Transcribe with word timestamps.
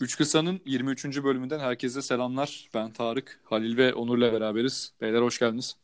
Üç 0.00 0.16
Kısa'nın 0.16 0.60
23. 0.66 1.04
bölümünden 1.04 1.58
herkese 1.58 2.02
selamlar. 2.02 2.68
Ben 2.74 2.92
Tarık, 2.92 3.40
Halil 3.44 3.76
ve 3.76 3.94
Onur'la 3.94 4.32
beraberiz. 4.32 4.92
Beyler 5.00 5.20
hoş 5.22 5.38
geldiniz. 5.38 5.76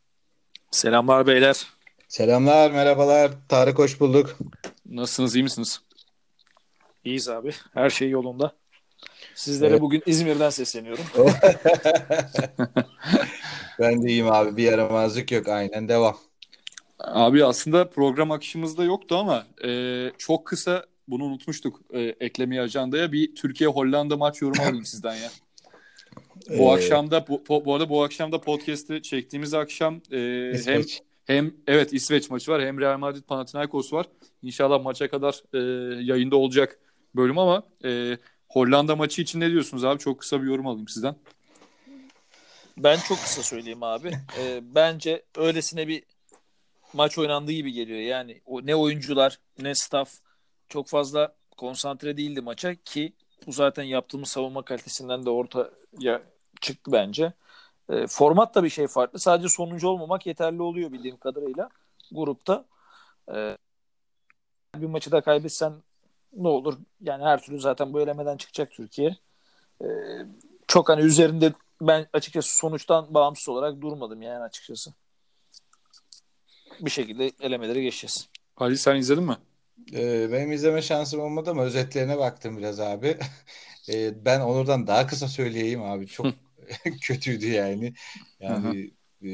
Selamlar 0.71 1.27
beyler. 1.27 1.67
Selamlar, 2.07 2.71
merhabalar. 2.71 3.31
Tarık 3.49 3.79
hoş 3.79 3.99
bulduk. 3.99 4.37
Nasılsınız, 4.85 5.35
iyi 5.35 5.43
misiniz? 5.43 5.81
İyiyiz 7.03 7.29
abi. 7.29 7.51
Her 7.73 7.89
şey 7.89 8.09
yolunda. 8.09 8.51
Sizlere 9.35 9.69
Evet. 9.69 9.81
bugün 9.81 10.03
İzmir'den 10.05 10.49
sesleniyorum. 10.49 11.03
ben 13.79 14.03
de 14.03 14.07
iyiyim 14.09 14.31
abi. 14.31 14.57
Bir 14.57 14.63
yaramazlık 14.63 15.31
yok. 15.31 15.47
Aynen 15.47 15.87
devam. 15.89 16.17
Abi 16.99 17.45
aslında 17.45 17.89
program 17.89 18.31
akışımızda 18.31 18.83
yoktu 18.83 19.17
ama 19.17 19.45
e, 19.63 20.11
çok 20.17 20.45
kısa 20.47 20.85
bunu 21.07 21.23
unutmuştuk 21.23 21.81
e, 21.93 21.99
eklemeyi 22.01 22.61
ajandaya. 22.61 23.11
Bir 23.11 23.35
Türkiye-Hollanda 23.35 24.17
maç 24.17 24.41
yorumu 24.41 24.61
alayım 24.63 24.85
sizden 24.91 25.15
ya. 25.15 25.29
Bu 26.49 26.53
Ee, 26.53 26.71
akşam 26.71 27.11
da 27.11 27.25
bu, 27.27 27.43
bu 27.65 27.73
arada 27.75 27.89
bu 27.89 28.03
akşam 28.03 28.31
da 28.31 28.41
podcast'i 28.41 29.01
çektiğimiz 29.01 29.53
akşam 29.53 29.95
e, 30.11 30.17
hem 30.17 30.53
İsveç. 30.53 31.01
hem 31.25 31.53
evet 31.67 31.93
İsveç 31.93 32.29
maçı 32.29 32.51
var 32.51 32.61
hem 32.61 32.79
Real 32.79 32.97
Madrid 32.97 33.23
Panathinaikos 33.23 33.93
var. 33.93 34.05
İnşallah 34.41 34.83
maça 34.83 35.09
kadar 35.09 35.43
e, 35.53 35.59
yayında 36.03 36.35
olacak 36.35 36.79
bölüm 37.15 37.37
ama 37.37 37.63
e, 37.85 38.17
Hollanda 38.49 38.95
maçı 38.95 39.21
için 39.21 39.39
ne 39.39 39.49
diyorsunuz 39.49 39.83
abi? 39.83 39.99
Çok 39.99 40.19
kısa 40.19 40.41
bir 40.41 40.47
yorum 40.47 40.67
alayım 40.67 40.87
sizden. 40.87 41.15
Ben 42.77 42.99
çok 43.07 43.17
kısa 43.17 43.43
söyleyeyim 43.43 43.83
abi. 43.83 44.11
Ee, 44.39 44.61
bence 44.75 45.23
öylesine 45.37 45.87
bir 45.87 46.03
maç 46.93 47.17
oynandığı 47.17 47.51
gibi 47.51 47.71
geliyor. 47.71 47.99
Yani 47.99 48.41
o 48.45 48.65
ne 48.65 48.75
oyuncular 48.75 49.39
ne 49.59 49.75
staff 49.75 50.13
çok 50.71 50.87
fazla 50.87 51.35
konsantre 51.57 52.17
değildi 52.17 52.41
maça 52.41 52.75
ki 52.75 53.13
bu 53.47 53.51
zaten 53.51 53.83
yaptığımız 53.83 54.29
savunma 54.29 54.65
kalitesinden 54.65 55.25
de 55.25 55.29
ortaya 55.29 56.21
çıktı 56.61 56.91
bence. 56.91 57.33
Ee, 57.89 58.07
format 58.07 58.55
da 58.55 58.63
bir 58.63 58.69
şey 58.69 58.87
farklı. 58.87 59.19
Sadece 59.19 59.49
sonuncu 59.49 59.87
olmamak 59.87 60.25
yeterli 60.25 60.61
oluyor 60.61 60.91
bildiğim 60.91 61.17
kadarıyla 61.17 61.69
grupta. 62.11 62.65
Ee, 63.35 63.57
bir 64.75 64.85
maçı 64.85 65.11
da 65.11 65.21
kaybetsen 65.21 65.73
ne 66.33 66.47
olur? 66.47 66.77
Yani 67.01 67.23
her 67.23 67.41
türlü 67.41 67.59
zaten 67.59 67.93
bu 67.93 68.01
elemeden 68.01 68.37
çıkacak 68.37 68.71
Türkiye. 68.71 69.17
Ee, 69.81 69.87
çok 70.67 70.89
hani 70.89 71.01
üzerinde 71.01 71.53
ben 71.81 72.07
açıkçası 72.13 72.57
sonuçtan 72.57 73.13
bağımsız 73.13 73.49
olarak 73.49 73.81
durmadım 73.81 74.21
yani 74.21 74.43
açıkçası. 74.43 74.93
Bir 76.79 76.89
şekilde 76.89 77.31
elemeleri 77.39 77.81
geçeceğiz. 77.81 78.29
Ali 78.57 78.77
sen 78.77 78.95
izledin 78.95 79.23
mi? 79.23 79.37
Ee, 79.93 80.31
benim 80.31 80.51
izleme 80.51 80.81
şansım 80.81 81.19
olmadı 81.21 81.49
ama 81.51 81.63
özetlerine 81.63 82.17
baktım 82.17 82.57
biraz 82.57 82.79
abi. 82.79 83.17
Ee, 83.89 84.25
ben 84.25 84.39
Onur'dan 84.41 84.87
daha 84.87 85.07
kısa 85.07 85.27
söyleyeyim 85.27 85.83
abi. 85.83 86.07
Çok 86.07 86.27
kötüydü 87.01 87.47
yani. 87.47 87.93
Yani 88.39 88.91
e, 89.21 89.29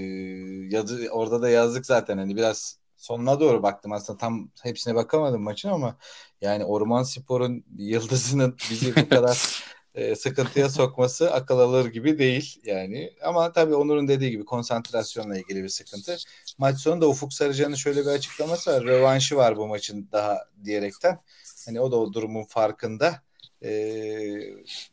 yazı, 0.75 1.09
orada 1.11 1.41
da 1.41 1.49
yazdık 1.49 1.85
zaten 1.85 2.17
hani 2.17 2.35
biraz 2.35 2.79
sonuna 2.97 3.39
doğru 3.39 3.63
baktım 3.63 3.91
aslında 3.91 4.17
tam 4.19 4.51
hepsine 4.63 4.95
bakamadım 4.95 5.41
maçın 5.43 5.69
ama 5.69 5.97
yani 6.41 6.65
Orman 6.65 7.03
Spor'un 7.03 7.65
yıldızının 7.77 8.55
bizi 8.71 8.95
bu 8.95 9.09
kadar 9.09 9.63
e, 9.95 10.16
sıkıntıya 10.16 10.69
sokması 10.69 11.33
akıl 11.33 11.59
alır 11.59 11.85
gibi 11.85 12.19
değil 12.19 12.61
yani. 12.66 13.13
Ama 13.23 13.52
tabii 13.52 13.75
Onur'un 13.75 14.07
dediği 14.07 14.31
gibi 14.31 14.45
konsantrasyonla 14.45 15.38
ilgili 15.38 15.63
bir 15.63 15.69
sıkıntı. 15.69 16.17
Maç 16.57 16.80
sonunda 16.80 17.07
Ufuk 17.07 17.33
Sarıcan'ın 17.33 17.75
şöyle 17.75 18.02
bir 18.02 18.09
açıklaması 18.11 18.71
var. 18.71 18.83
Rövanşı 18.83 19.35
var 19.35 19.58
bu 19.58 19.67
maçın 19.67 20.09
daha 20.11 20.38
diyerekten. 20.63 21.19
Hani 21.65 21.81
o 21.81 21.91
da 21.91 21.95
o 21.95 22.13
durumun 22.13 22.43
farkında. 22.43 23.21
E, 23.63 23.72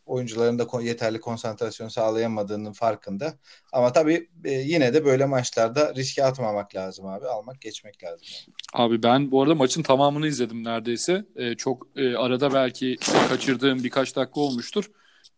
oyuncuların 0.06 0.58
da 0.58 0.82
yeterli 0.82 1.20
konsantrasyon 1.20 1.88
sağlayamadığının 1.88 2.72
farkında. 2.72 3.34
Ama 3.72 3.92
tabii 3.92 4.28
e, 4.44 4.50
yine 4.50 4.94
de 4.94 5.04
böyle 5.04 5.26
maçlarda 5.26 5.94
riske 5.94 6.24
atmamak 6.24 6.74
lazım 6.74 7.06
abi. 7.06 7.26
Almak 7.26 7.60
geçmek 7.60 8.04
lazım. 8.04 8.26
Abi 8.72 9.02
ben 9.02 9.30
bu 9.30 9.42
arada 9.42 9.54
maçın 9.54 9.82
tamamını 9.82 10.26
izledim 10.26 10.64
neredeyse. 10.64 11.24
Ee, 11.36 11.54
çok 11.54 11.86
e, 11.96 12.16
arada 12.16 12.54
belki 12.54 12.96
kaçırdığım 13.28 13.84
birkaç 13.84 14.16
dakika 14.16 14.40
olmuştur. 14.40 14.90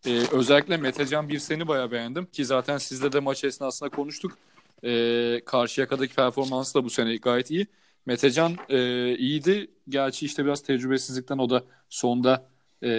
Ee, 0.05 0.21
özellikle 0.31 0.77
Metecan 0.77 1.29
Birsen'i 1.29 1.67
bayağı 1.67 1.91
beğendim 1.91 2.25
ki 2.25 2.45
zaten 2.45 2.77
sizle 2.77 3.11
de 3.11 3.19
maç 3.19 3.43
esnasında 3.43 3.89
konuştuk. 3.89 4.37
Ee, 4.83 5.41
Karşıyaka'daki 5.45 6.15
performansı 6.15 6.73
da 6.73 6.83
bu 6.83 6.89
sene 6.89 7.15
gayet 7.15 7.51
iyi. 7.51 7.67
Metecan 8.05 8.57
e, 8.69 8.77
iyiydi. 9.17 9.71
Gerçi 9.89 10.25
işte 10.25 10.45
biraz 10.45 10.61
tecrübesizlikten 10.61 11.37
o 11.37 11.49
da 11.49 11.63
sonda 11.89 12.49
e, 12.83 12.89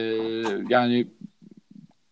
yani 0.68 1.06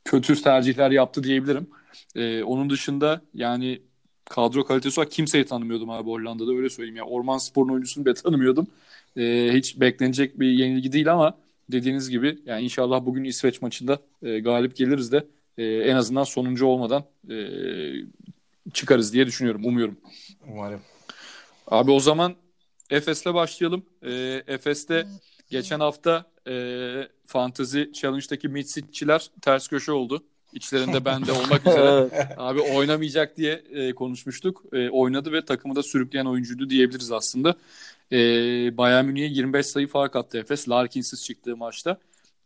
kötü 0.04 0.42
tercihler 0.42 0.90
yaptı 0.90 1.22
diyebilirim. 1.22 1.66
Ee, 2.14 2.42
onun 2.42 2.70
dışında 2.70 3.20
yani 3.34 3.82
kadro 4.24 4.64
kalitesi 4.64 5.00
olarak 5.00 5.12
kimseyi 5.12 5.44
tanımıyordum 5.44 5.90
abi 5.90 6.10
Hollanda'da 6.10 6.52
öyle 6.52 6.70
söyleyeyim. 6.70 6.96
Yani 6.96 7.08
Orman 7.08 7.38
Spor'un 7.38 7.68
oyuncusunu 7.68 8.04
bile 8.04 8.14
tanımıyordum. 8.14 8.66
Ee, 9.16 9.50
hiç 9.52 9.80
beklenecek 9.80 10.40
bir 10.40 10.48
yenilgi 10.48 10.92
değil 10.92 11.12
ama 11.12 11.38
dediğiniz 11.72 12.10
gibi 12.10 12.38
yani 12.46 12.64
inşallah 12.64 13.06
bugün 13.06 13.24
İsveç 13.24 13.62
maçında 13.62 13.98
e, 14.22 14.38
galip 14.38 14.76
geliriz 14.76 15.12
de 15.12 15.26
e, 15.58 15.64
en 15.64 15.96
azından 15.96 16.24
sonuncu 16.24 16.66
olmadan 16.66 17.04
e, 17.30 17.36
çıkarız 18.72 19.12
diye 19.12 19.26
düşünüyorum, 19.26 19.64
umuyorum. 19.64 19.96
Umarım. 20.48 20.80
Abi 21.66 21.90
o 21.90 22.00
zaman 22.00 22.34
Efes'le 22.90 23.26
başlayalım. 23.26 23.86
E, 24.02 24.42
Efes'te 24.46 25.06
geçen 25.50 25.80
hafta 25.80 26.24
e, 26.48 27.08
Fantasy 27.26 27.82
Challenge'daki 27.92 28.48
Mitsic'çiler 28.48 29.30
ters 29.42 29.68
köşe 29.68 29.92
oldu. 29.92 30.24
İçlerinde 30.52 31.04
ben 31.04 31.26
de 31.26 31.32
olmak 31.32 31.60
üzere. 31.66 32.34
Abi 32.36 32.60
oynamayacak 32.60 33.36
diye 33.36 33.52
e, 33.52 33.92
konuşmuştuk. 33.94 34.62
E, 34.72 34.90
oynadı 34.90 35.32
ve 35.32 35.44
takımı 35.44 35.76
da 35.76 35.82
sürükleyen 35.82 36.24
oyuncuydu 36.24 36.70
diyebiliriz 36.70 37.12
aslında. 37.12 37.54
E, 38.12 38.18
Bayern 38.76 39.04
Münih'e 39.04 39.26
25 39.26 39.66
sayı 39.66 39.88
fark 39.88 40.16
attı 40.16 40.38
Efes. 40.38 40.68
Larkin'siz 40.68 41.24
çıktığı 41.24 41.56
maçta. 41.56 41.98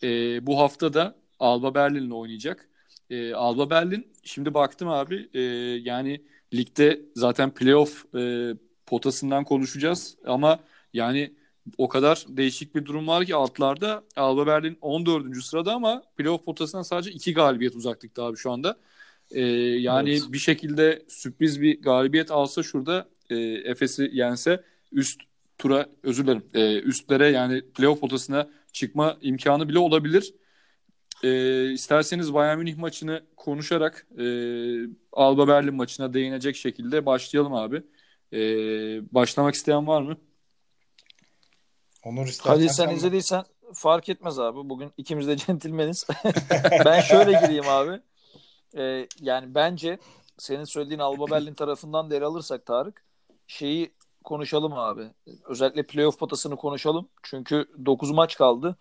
E, 0.02 0.06
bu 0.46 0.58
hafta 0.58 0.94
da 0.94 1.14
Alba 1.40 1.74
Berlin'le 1.74 2.10
oynayacak. 2.10 2.68
E, 3.10 3.34
Alba 3.34 3.70
Berlin 3.70 4.06
şimdi 4.22 4.54
baktım 4.54 4.88
abi 4.88 5.28
e, 5.34 5.40
yani 5.82 6.22
ligde 6.54 7.00
zaten 7.14 7.50
playoff 7.50 8.14
e, 8.14 8.54
potasından 8.86 9.44
konuşacağız 9.44 10.16
ama 10.26 10.58
yani 10.92 11.34
o 11.78 11.88
kadar 11.88 12.24
değişik 12.28 12.74
bir 12.74 12.84
durum 12.84 13.08
var 13.08 13.24
ki 13.26 13.34
altlarda 13.34 14.04
Alba 14.16 14.46
Berlin 14.46 14.78
14. 14.80 15.42
sırada 15.42 15.74
ama 15.74 16.02
playoff 16.16 16.44
potasından 16.44 16.82
sadece 16.82 17.10
2 17.12 17.34
galibiyet 17.34 17.74
uzaklıkta 17.76 18.24
abi 18.24 18.36
şu 18.36 18.50
anda. 18.52 18.78
Ee, 19.30 19.40
yani 19.80 20.10
Evet. 20.10 20.22
bir 20.28 20.38
şekilde 20.38 21.02
sürpriz 21.08 21.60
bir 21.60 21.82
galibiyet 21.82 22.30
alsa 22.30 22.62
şurada 22.62 23.08
e, 23.30 23.36
Efes'i 23.40 24.10
yense 24.12 24.64
üst 24.92 25.20
tura 25.58 25.86
özür 26.02 26.24
dilerim 26.26 26.44
e, 26.54 26.80
üstlere 26.80 27.28
yani 27.28 27.62
playoff 27.74 28.00
potasına 28.00 28.50
çıkma 28.72 29.18
imkanı 29.22 29.68
bile 29.68 29.78
olabilir. 29.78 30.34
E, 31.22 31.72
isterseniz 31.72 32.34
Bayern 32.34 32.58
Münih 32.58 32.76
maçını 32.76 33.22
konuşarak 33.36 34.06
e, 34.18 34.24
Alba 35.12 35.48
Berlin 35.48 35.74
maçına 35.74 36.14
değinecek 36.14 36.56
şekilde 36.56 37.06
başlayalım 37.06 37.54
abi. 37.54 37.82
E, 38.32 38.38
başlamak 39.14 39.54
isteyen 39.54 39.86
var 39.86 40.02
mı? 40.02 40.16
Onur 42.04 42.26
istersen 42.26 42.50
Halil 42.50 42.68
sen 42.68 42.86
sen- 42.86 42.94
izlediysen 42.94 43.44
fark 43.74 44.08
etmez 44.08 44.38
abi. 44.38 44.68
Bugün 44.68 44.92
ikimiz 44.96 45.28
de 45.28 45.36
centilmeniz. 45.46 46.06
ben 46.84 47.00
şöyle 47.00 47.32
gireyim 47.32 47.68
abi. 47.68 48.00
Ee, 48.76 49.06
yani 49.20 49.54
bence 49.54 49.98
senin 50.38 50.64
söylediğin 50.64 51.00
Alba 51.00 51.30
Berlin 51.30 51.54
tarafından 51.54 52.10
da 52.10 52.16
ele 52.16 52.24
alırsak 52.24 52.66
Tarık 52.66 53.04
şeyi 53.46 53.94
konuşalım 54.24 54.72
abi. 54.72 55.10
Özellikle 55.44 55.86
playoff 55.86 56.18
potasını 56.18 56.56
konuşalım. 56.56 57.08
Çünkü 57.22 57.68
9 57.86 58.10
maç 58.10 58.36
kaldı. 58.36 58.76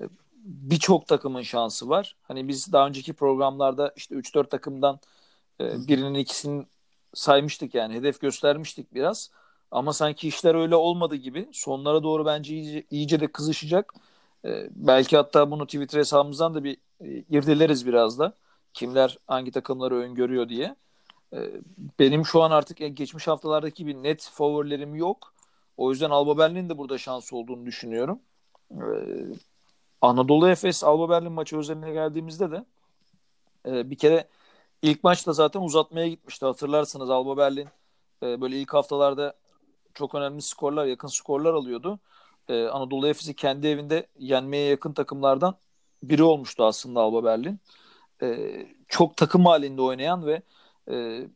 Ee, 0.00 0.04
Birçok 0.44 1.06
takımın 1.06 1.42
şansı 1.42 1.88
var. 1.88 2.16
Hani 2.22 2.48
biz 2.48 2.72
daha 2.72 2.86
önceki 2.86 3.12
programlarda 3.12 3.92
işte 3.96 4.14
3-4 4.14 4.48
takımdan 4.48 5.00
e, 5.60 5.88
birinin 5.88 6.14
ikisini 6.14 6.66
saymıştık 7.14 7.74
yani. 7.74 7.94
Hedef 7.94 8.20
göstermiştik 8.20 8.94
biraz. 8.94 9.30
Ama 9.70 9.92
sanki 9.92 10.28
işler 10.28 10.54
öyle 10.54 10.76
olmadı 10.76 11.16
gibi. 11.16 11.48
Sonlara 11.52 12.02
doğru 12.02 12.26
bence 12.26 12.54
iyice, 12.54 12.84
iyice 12.90 13.20
de 13.20 13.26
kızışacak. 13.32 13.94
Ee, 14.44 14.68
belki 14.70 15.16
hatta 15.16 15.50
bunu 15.50 15.66
Twitter 15.66 15.98
hesabımızdan 15.98 16.54
da 16.54 16.64
bir 16.64 16.76
e, 17.00 17.06
irdeleriz 17.08 17.86
biraz 17.86 18.18
da. 18.18 18.32
Kimler 18.74 19.18
hangi 19.26 19.50
takımları 19.50 19.96
öngörüyor 19.96 20.48
diye. 20.48 20.76
Ee, 21.34 21.50
benim 21.98 22.26
şu 22.26 22.42
an 22.42 22.50
artık 22.50 22.80
e, 22.80 22.88
geçmiş 22.88 23.26
haftalardaki 23.28 23.74
gibi 23.84 24.02
net 24.02 24.22
favorilerim 24.32 24.94
yok. 24.94 25.34
O 25.76 25.90
yüzden 25.90 26.10
Alba 26.10 26.38
Berlin'in 26.38 26.68
de 26.68 26.78
burada 26.78 26.98
şansı 26.98 27.36
olduğunu 27.36 27.66
düşünüyorum. 27.66 28.20
Ee, 28.72 28.76
Anadolu 30.00 30.48
Efes 30.48 30.84
Alba 30.84 31.08
Berlin 31.10 31.32
maçı 31.32 31.58
özeline 31.58 31.92
geldiğimizde 31.92 32.50
de 32.50 32.64
e, 33.66 33.90
bir 33.90 33.98
kere 33.98 34.28
ilk 34.82 35.04
maçta 35.04 35.32
zaten 35.32 35.60
uzatmaya 35.60 36.08
gitmişti. 36.08 36.46
Hatırlarsınız 36.46 37.10
Alba 37.10 37.36
Berlin 37.36 37.68
e, 38.22 38.40
böyle 38.40 38.60
ilk 38.60 38.74
haftalarda 38.74 39.34
çok 39.96 40.14
önemli 40.14 40.42
skorlar, 40.42 40.86
yakın 40.86 41.08
skorlar 41.08 41.54
alıyordu. 41.54 41.98
Ee, 42.48 42.64
Anadolu 42.66 43.08
Efes'i 43.08 43.34
kendi 43.34 43.66
evinde 43.66 44.06
yenmeye 44.18 44.68
yakın 44.68 44.92
takımlardan 44.92 45.56
biri 46.02 46.22
olmuştu 46.22 46.64
aslında 46.64 47.00
Alba 47.00 47.24
Berlin. 47.24 47.60
E, 48.22 48.56
çok 48.88 49.16
takım 49.16 49.46
halinde 49.46 49.82
oynayan 49.82 50.26
ve 50.26 50.42
e, 50.90 51.26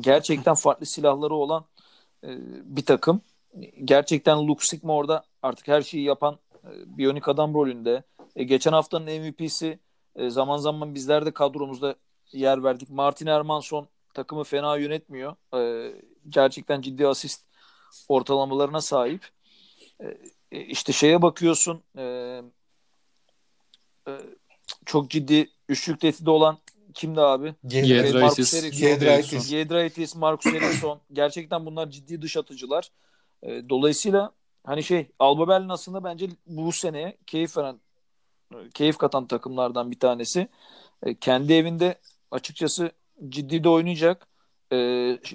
gerçekten 0.00 0.54
farklı 0.54 0.86
silahları 0.86 1.34
olan 1.34 1.64
e, 2.24 2.28
bir 2.76 2.84
takım. 2.84 3.20
Gerçekten 3.84 4.48
Luke 4.48 4.66
Sigma 4.66 4.94
orada 4.94 5.24
artık 5.42 5.68
her 5.68 5.82
şeyi 5.82 6.04
yapan 6.04 6.38
e, 6.64 6.98
Bionic 6.98 7.24
Adam 7.26 7.54
rolünde. 7.54 8.02
E, 8.36 8.44
geçen 8.44 8.72
haftanın 8.72 9.20
MVP'si 9.20 9.78
e, 10.16 10.30
zaman 10.30 10.56
zaman 10.56 10.94
bizler 10.94 11.26
de 11.26 11.30
kadromuzda 11.30 11.94
yer 12.32 12.64
verdik. 12.64 12.90
Martin 12.90 13.26
Hermanson 13.26 13.88
takımı 14.14 14.44
fena 14.44 14.76
yönetmiyor. 14.76 15.36
E, 15.54 15.92
gerçekten 16.28 16.80
ciddi 16.80 17.06
asist 17.06 17.47
ortalamalarına 18.08 18.80
sahip. 18.80 19.28
E, 20.00 20.06
e 20.52 20.60
işte 20.60 20.92
şeye 20.92 21.22
bakıyorsun 21.22 21.82
e, 21.98 22.02
e, 24.08 24.12
çok 24.86 25.10
ciddi 25.10 25.50
üçlük 25.68 26.00
tehdidi 26.00 26.30
olan 26.30 26.58
kimdi 26.94 27.20
abi? 27.20 27.54
Giedraitis. 27.64 28.70
Giedraitis. 28.78 29.48
Giedraitis, 29.48 30.16
Marcus 30.16 30.54
Eriksson. 30.54 31.00
Gerçekten 31.12 31.66
bunlar 31.66 31.90
ciddi 31.90 32.22
dış 32.22 32.36
atıcılar. 32.36 32.90
E, 33.42 33.68
dolayısıyla 33.68 34.32
hani 34.64 34.82
şey 34.82 35.06
Alba 35.18 35.48
Berlin 35.48 35.68
aslında 35.68 36.04
bence 36.04 36.28
bu 36.46 36.72
seneye 36.72 37.16
keyif 37.26 37.56
veren 37.56 37.80
keyif 38.74 38.98
katan 38.98 39.26
takımlardan 39.26 39.90
bir 39.90 39.98
tanesi. 39.98 40.48
E, 41.02 41.14
kendi 41.14 41.52
evinde 41.52 41.98
açıkçası 42.30 42.92
ciddi 43.28 43.64
de 43.64 43.68
oynayacak. 43.68 44.26
E, 44.72 44.76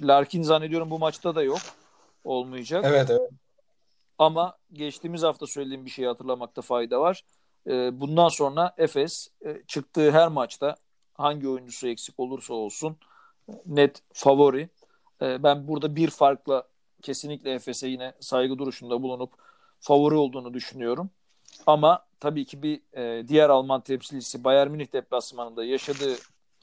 Larkin 0.02 0.42
zannediyorum 0.42 0.90
bu 0.90 0.98
maçta 0.98 1.34
da 1.34 1.42
yok. 1.42 1.60
Olmayacak. 2.24 2.84
Evet 2.88 3.10
evet. 3.10 3.30
Ama 4.18 4.56
geçtiğimiz 4.72 5.22
hafta 5.22 5.46
söylediğim 5.46 5.84
bir 5.84 5.90
şeyi 5.90 6.08
hatırlamakta 6.08 6.62
fayda 6.62 7.00
var. 7.00 7.24
E, 7.66 8.00
bundan 8.00 8.28
sonra 8.28 8.74
Efes 8.78 9.28
e, 9.46 9.62
çıktığı 9.66 10.10
her 10.10 10.28
maçta 10.28 10.76
hangi 11.14 11.48
oyuncusu 11.48 11.88
eksik 11.88 12.20
olursa 12.20 12.54
olsun 12.54 12.96
net 13.66 14.02
favori. 14.12 14.68
E, 15.22 15.42
ben 15.42 15.68
burada 15.68 15.96
bir 15.96 16.10
farkla 16.10 16.68
kesinlikle 17.02 17.52
Efes'e 17.52 17.88
yine 17.88 18.14
saygı 18.20 18.58
duruşunda 18.58 19.02
bulunup 19.02 19.32
favori 19.80 20.14
olduğunu 20.14 20.54
düşünüyorum. 20.54 21.10
Ama 21.66 22.06
tabii 22.20 22.44
ki 22.44 22.62
bir 22.62 22.80
e, 22.92 23.28
diğer 23.28 23.50
Alman 23.50 23.80
temsilcisi 23.80 24.44
Bayern 24.44 24.70
Münih 24.70 24.92
deplasmanında 24.92 25.64
yaşadığı 25.64 26.16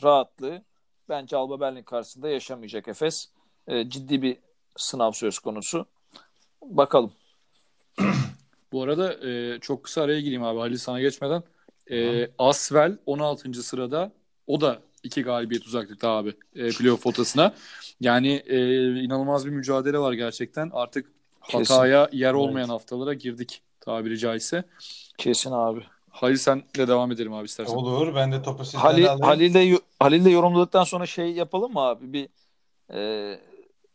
rahatlığı 0.04 0.64
bence 1.10 1.38
Alba 1.38 1.60
Berlin 1.60 1.84
karşısında 1.84 2.30
yaşamayacak 2.30 2.88
Efes. 2.88 3.30
E, 3.68 3.90
ciddi 3.90 4.22
bir 4.22 4.38
sınav 4.82 5.12
söz 5.12 5.40
konusu. 5.40 5.86
Bakalım. 6.62 7.12
Bu 8.72 8.84
arada 8.84 9.28
e, 9.28 9.60
çok 9.60 9.84
kısa 9.84 10.02
araya 10.02 10.22
gireyim 10.22 10.44
abi 10.44 10.60
Halil 10.60 10.78
sana 10.78 11.02
geçmeden. 11.02 11.44
E, 11.92 12.28
Asvel 12.38 12.98
16. 13.06 13.54
sırada 13.54 14.12
o 14.48 14.62
da 14.62 14.82
iki 15.04 15.22
galibiyet 15.24 15.66
uzaklıkta 15.66 16.10
abi 16.10 16.34
e, 16.56 16.70
playoff 16.70 17.04
potasına. 17.04 17.54
Yani 18.00 18.44
e, 18.48 18.58
inanılmaz 19.02 19.46
bir 19.46 19.52
mücadele 19.52 20.00
var 20.00 20.14
gerçekten. 20.14 20.70
Artık 20.74 21.12
hataya 21.40 22.06
Kesin. 22.06 22.18
yer 22.18 22.34
olmayan 22.34 22.70
evet. 22.70 22.70
haftalara 22.70 23.14
girdik 23.14 23.62
tabiri 23.80 24.20
caizse. 24.20 24.64
Kesin 25.18 25.52
abi. 25.52 25.84
Halil 26.10 26.38
sen 26.38 26.64
de 26.78 26.88
devam 26.88 27.12
edelim 27.12 27.34
abi 27.34 27.46
istersen. 27.46 27.74
Olur 27.74 28.16
ben 28.16 28.32
de 28.32 28.42
topu 28.42 28.66
sizden 28.66 28.80
Halil, 28.80 29.06
alayım. 29.06 29.22
Halil 29.22 29.54
de, 29.54 29.80
Halil 30.00 30.26
de 30.26 30.30
yorumladıktan 30.30 30.84
sonra 30.84 31.06
şey 31.06 31.32
yapalım 31.32 31.74
mı 31.74 31.80
abi? 31.80 32.14
Bir 32.14 32.30
e, 32.94 33.40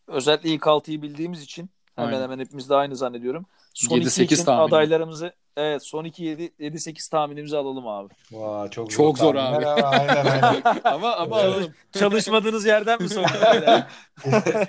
özellikle 0.06 0.50
ilk 0.50 0.66
altıyı 0.66 1.02
bildiğimiz 1.02 1.42
için 1.42 1.70
hemen 1.96 2.12
Aynen. 2.12 2.22
hemen 2.22 2.38
hepimiz 2.38 2.70
de 2.70 2.74
aynı 2.74 2.96
zannediyorum. 2.96 3.46
Son 3.74 3.96
7, 3.96 4.08
2 4.08 4.22
için 4.24 4.44
tahmini. 4.44 4.64
adaylarımızı 4.68 5.32
evet 5.56 5.82
son 5.82 6.04
2 6.04 6.24
7 6.24 6.52
7 6.58 6.80
8 6.80 7.08
tahminimizi 7.08 7.56
alalım 7.56 7.86
abi. 7.88 8.14
Vay 8.32 8.70
çok 8.70 8.92
zor. 8.92 8.96
Çok 8.96 9.18
zor 9.18 9.34
abi. 9.34 9.66
aynen 9.66 10.26
aynen. 10.26 10.62
ama 10.84 11.16
ama 11.16 11.40
evet. 11.40 11.70
çalışmadığınız 11.92 12.66
yerden 12.66 13.02
mi 13.02 13.08
sordun? 13.08 13.28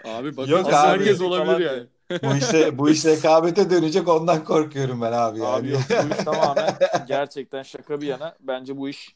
abi 0.06 0.38
bakın 0.38 0.52
Yok, 0.52 0.72
herkes 0.72 1.22
olabilir 1.22 1.60
yani. 1.72 1.88
bu 2.24 2.36
işte 2.38 2.78
bu 2.78 2.90
iş 2.90 3.06
rekabete 3.06 3.70
dönecek 3.70 4.08
ondan 4.08 4.44
korkuyorum 4.44 5.02
ben 5.02 5.12
abi 5.12 5.40
yani. 5.40 5.50
Abi 5.50 5.70
yok 5.70 5.82
bu 5.90 6.14
iş 6.14 6.24
tamamen 6.26 6.78
gerçekten 7.08 7.64
şaka 7.64 8.02
bir 8.02 8.08
yana 8.08 8.36
bence 8.40 8.78
bu 8.78 8.90
iş 8.90 9.16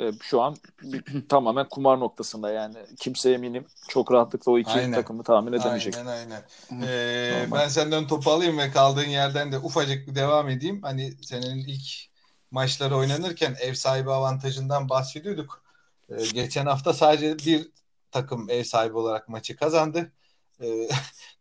e, 0.00 0.12
şu 0.22 0.42
an 0.42 0.56
tamamen 1.28 1.68
kumar 1.68 2.00
noktasında 2.00 2.50
yani 2.50 2.76
kimse 3.00 3.32
eminim 3.32 3.66
çok 3.88 4.12
rahatlıkla 4.12 4.52
o 4.52 4.58
iki 4.58 4.70
aynen. 4.70 4.92
takımı 4.92 5.22
tahmin 5.22 5.52
edemeyecek. 5.52 5.96
Aynen 5.96 6.08
aynen. 6.08 6.42
Ee, 6.86 7.46
ben 7.52 7.68
senden 7.68 8.06
topu 8.06 8.30
alayım 8.30 8.58
ve 8.58 8.70
kaldığın 8.70 9.08
yerden 9.08 9.52
de 9.52 9.58
ufacık 9.58 10.08
bir 10.08 10.14
devam 10.14 10.48
edeyim. 10.48 10.82
Hani 10.82 11.14
senin 11.22 11.58
ilk 11.58 12.10
maçları 12.50 12.96
oynanırken 12.96 13.56
ev 13.60 13.74
sahibi 13.74 14.10
avantajından 14.10 14.88
bahsediyorduk. 14.88 15.62
Ee, 16.10 16.26
geçen 16.34 16.66
hafta 16.66 16.92
sadece 16.92 17.38
bir 17.38 17.70
takım 18.10 18.50
ev 18.50 18.64
sahibi 18.64 18.96
olarak 18.96 19.28
maçı 19.28 19.56
kazandı. 19.56 20.12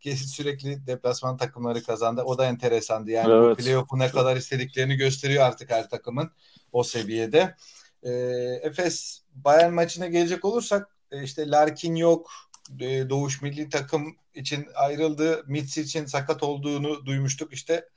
Ee, 0.03 0.15
sürekli 0.15 0.87
deplasman 0.87 1.37
takımları 1.37 1.83
kazandı. 1.83 2.21
O 2.25 2.37
da 2.37 2.45
enteresandı. 2.45 3.11
Yani 3.11 3.33
evet. 3.33 3.57
playoff'u 3.57 3.99
ne 3.99 4.09
kadar 4.09 4.35
istediklerini 4.35 4.95
gösteriyor 4.95 5.43
artık 5.43 5.71
her 5.71 5.89
takımın 5.89 6.31
o 6.71 6.83
seviyede. 6.83 7.55
E, 8.03 8.11
Efes 8.63 9.21
Bayern 9.35 9.73
maçına 9.73 10.07
gelecek 10.07 10.45
olursak 10.45 10.87
e, 11.11 11.23
işte 11.23 11.49
Larkin 11.49 11.95
yok. 11.95 12.31
E, 12.79 13.09
Doğuş 13.09 13.41
milli 13.41 13.69
takım 13.69 14.15
için 14.33 14.67
ayrıldı. 14.75 15.43
Mitz 15.47 15.77
için 15.77 16.05
sakat 16.05 16.43
olduğunu 16.43 17.05
duymuştuk. 17.05 17.53
İşte 17.53 17.89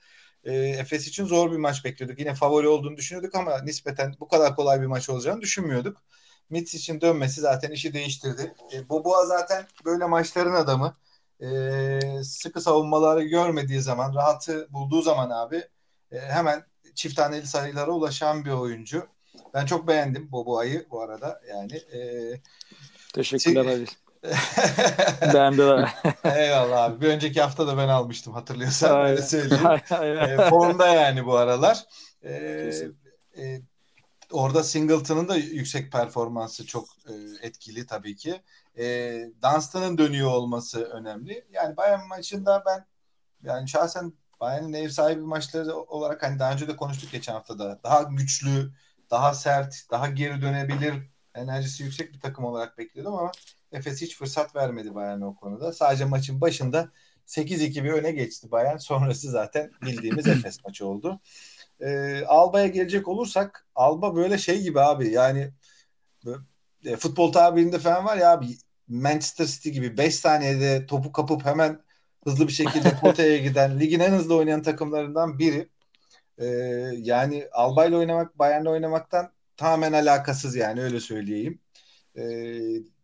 e, 0.45 0.53
Efes 0.55 1.07
için 1.09 1.27
zor 1.27 1.53
bir 1.53 1.57
maç 1.57 1.85
bekliyorduk. 1.85 2.19
Yine 2.19 2.35
favori 2.35 2.69
olduğunu 2.69 2.97
düşünüyorduk 2.97 3.35
ama 3.35 3.63
nispeten 3.63 4.15
bu 4.21 4.29
kadar 4.29 4.57
kolay 4.57 4.81
bir 4.81 4.87
maç 4.87 5.11
olacağını 5.11 5.41
düşünmüyorduk. 5.41 6.03
Mitz 6.51 6.75
için 6.75 7.01
dönmesi 7.01 7.41
zaten 7.41 7.71
işi 7.71 7.95
değiştirdi. 7.95 8.55
E, 8.73 8.89
Boboa 8.89 9.27
zaten 9.27 9.67
böyle 9.85 10.05
maçların 10.05 10.55
adamı. 10.55 10.97
E, 11.41 12.01
sıkı 12.25 12.61
savunmaları 12.61 13.23
görmediği 13.25 13.81
zaman, 13.81 14.15
rahatı 14.15 14.69
bulduğu 14.73 15.03
zaman 15.03 15.31
abi 15.31 15.65
e, 16.13 16.21
hemen 16.21 16.65
çift 16.95 17.17
taneli 17.17 17.47
sayılara 17.47 17.91
ulaşan 17.91 18.45
bir 18.45 18.51
oyuncu. 18.51 19.07
Ben 19.55 19.67
çok 19.67 19.89
beğendim 19.89 20.33
Boboa'yı 20.33 20.87
bu 20.91 21.03
arada. 21.03 21.41
Yani 21.49 21.77
e, 21.77 22.01
Teşekkürler 23.15 23.67
Ali. 23.67 23.87
ben 25.35 25.59
de 25.59 25.87
Eyvallah 26.25 26.85
abi. 26.85 27.01
Bir 27.01 27.09
önceki 27.09 27.41
hafta 27.41 27.67
da 27.67 27.77
ben 27.77 27.89
almıştım 27.89 28.33
hatırlıyorsan. 28.33 28.97
Aynen. 28.97 29.11
Öyle 29.11 29.23
söyleyeyim. 29.23 29.67
e, 30.41 30.51
formda 30.51 30.87
yani 30.87 31.27
bu 31.27 31.37
aralar. 31.37 31.85
E, 32.23 32.33
e, 33.37 33.61
orada 34.31 34.63
Singleton'ın 34.63 35.29
da 35.29 35.37
yüksek 35.37 35.93
performansı 35.93 36.67
çok 36.67 36.89
e, 37.09 37.13
etkili 37.47 37.87
tabii 37.87 38.17
ki. 38.17 38.43
E, 38.79 39.15
Dunstan'ın 39.43 39.99
dönüyor 39.99 40.31
olması 40.31 40.85
önemli. 40.85 41.45
Yani 41.53 41.77
Bayern 41.77 42.07
maçında 42.07 42.63
ben 42.67 42.87
yani 43.43 43.69
şahsen 43.69 44.13
Bayern'in 44.41 44.73
ev 44.73 44.89
sahibi 44.89 45.21
maçları 45.21 45.77
olarak 45.77 46.23
hani 46.23 46.39
daha 46.39 46.53
önce 46.53 46.69
de 46.69 46.77
konuştuk 46.77 47.13
geçen 47.13 47.33
haftada. 47.33 47.81
Daha 47.85 48.03
güçlü, 48.03 48.73
daha 49.13 49.35
sert, 49.35 49.87
daha 49.91 50.09
geri 50.09 50.43
dönebilir, 50.43 50.95
enerjisi 51.35 51.83
yüksek 51.83 52.13
bir 52.13 52.21
takım 52.21 52.45
olarak 52.45 52.79
bekliyordum 52.79 53.15
ama 53.15 53.33
Efes 53.73 54.03
hiç 54.03 54.17
fırsat 54.17 54.57
vermedi 54.57 54.95
Bayern 54.95 55.21
o 55.21 55.35
konuda. 55.37 55.73
Sadece 55.73 56.05
maçın 56.05 56.41
başında 56.41 56.89
8-2 57.27 57.85
bir 57.85 57.93
öne 57.93 58.13
geçti 58.13 58.51
Bayern. 58.51 58.77
Sonrası 58.77 59.31
zaten 59.31 59.71
bildiğimiz 59.83 60.27
Efes 60.37 60.65
maçı 60.65 60.87
oldu. 60.87 61.21
Ee, 61.81 62.25
Alba'ya 62.27 62.67
gelecek 62.67 63.09
olursak 63.09 63.67
Alba 63.75 64.17
böyle 64.17 64.39
şey 64.39 64.63
gibi 64.63 64.81
abi 64.81 65.11
yani 65.11 65.53
e, 66.85 66.97
futbol 66.97 67.33
tabirinde 67.33 67.79
falan 67.79 68.05
var 68.05 68.17
ya 68.17 68.33
abi 68.33 68.47
Manchester 68.89 69.47
City 69.47 69.71
gibi 69.71 69.99
5 69.99 70.15
saniyede 70.15 70.87
topu 70.87 71.13
kapıp 71.13 71.45
hemen 71.45 71.81
hızlı 72.25 72.49
bir 72.49 72.53
şekilde 72.53 72.97
potaya 73.01 73.39
giden 73.39 73.81
ligin 73.81 74.01
en 74.01 74.13
hızlı 74.13 74.37
oynayan 74.37 74.63
takımlarından 74.63 75.39
biri. 75.39 75.69
Ee, 76.43 76.47
yani 76.99 77.49
Albay'la 77.53 77.99
oynamak 77.99 78.39
Bayern'le 78.39 78.67
oynamaktan 78.67 79.33
tamamen 79.57 79.93
alakasız 79.93 80.57
yani 80.57 80.83
öyle 80.83 81.01
söyleyeyim. 81.01 81.61
Ee, 82.17 82.61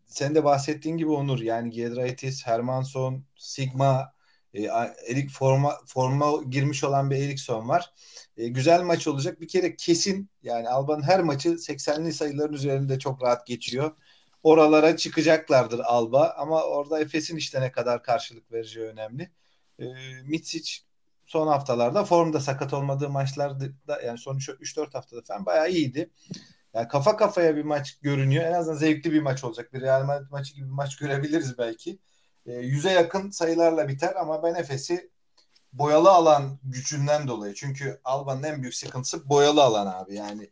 sen 0.07 0.35
de 0.35 0.45
bahsettiğin 0.45 0.97
gibi 0.97 1.11
Onur 1.11 1.40
yani 1.40 1.71
Giedraitis, 1.71 2.47
Hermanson, 2.47 3.25
Sigma, 3.37 4.12
e, 4.54 4.62
Erik 5.09 5.30
forma 5.30 5.78
forma 5.87 6.42
girmiş 6.50 6.85
olan 6.85 7.11
bir 7.11 7.16
Erikson 7.16 7.68
var. 7.68 7.92
E, 8.37 8.49
güzel 8.49 8.83
maç 8.83 9.07
olacak. 9.09 9.40
Bir 9.40 9.49
kere 9.49 9.76
kesin 9.76 10.30
yani 10.42 10.68
Alba'nın 10.68 11.02
her 11.02 11.21
maçı 11.23 11.49
80'li 11.59 12.12
sayıların 12.12 12.52
üzerinde 12.52 12.99
çok 12.99 13.23
rahat 13.23 13.47
geçiyor. 13.47 13.92
Oralara 14.42 14.97
çıkacaklardır 14.97 15.80
Alba 15.85 16.35
ama 16.38 16.62
orada 16.64 17.00
Efes'in 17.00 17.37
işte 17.37 17.61
ne 17.61 17.73
kadar 17.73 18.02
karşılık 18.02 18.52
vereceği 18.52 18.87
önemli. 18.87 19.30
E, 19.78 19.85
Mitsic 20.25 20.88
son 21.28 21.47
haftalarda 21.47 22.04
formda 22.04 22.40
sakat 22.40 22.75
olmadığı 22.75 23.08
maçlarda 23.08 23.64
yani 24.06 24.18
son 24.18 24.38
3-4 24.38 24.92
haftada 24.92 25.23
falan 25.23 25.47
bayağı 25.47 25.70
iyiydi. 25.70 26.11
Yani 26.75 26.88
kafa 26.88 27.16
kafaya 27.16 27.56
bir 27.56 27.62
maç 27.62 27.99
görünüyor. 28.02 28.44
En 28.44 28.52
azından 28.52 28.76
zevkli 28.76 29.12
bir 29.12 29.23
maç 29.23 29.44
olacak. 29.44 29.73
Bir 29.73 29.80
Real 29.80 30.04
Madrid 30.04 30.30
maçı 30.30 30.54
gibi 30.54 30.66
bir 30.66 30.73
maç 30.73 30.97
görebiliriz 31.00 31.58
belki. 31.58 31.99
E, 32.47 32.52
yüze 32.52 32.90
yakın 32.90 33.30
sayılarla 33.30 33.88
biter 33.88 34.14
ama 34.14 34.42
ben 34.42 34.54
Efes'i 34.54 35.11
boyalı 35.73 36.11
alan 36.11 36.58
gücünden 36.64 37.28
dolayı. 37.28 37.54
Çünkü 37.54 38.00
Alba'nın 38.04 38.42
en 38.42 38.62
büyük 38.62 38.75
sıkıntısı 38.75 39.28
boyalı 39.28 39.62
alan 39.62 39.87
abi. 39.87 40.14
Yani 40.14 40.50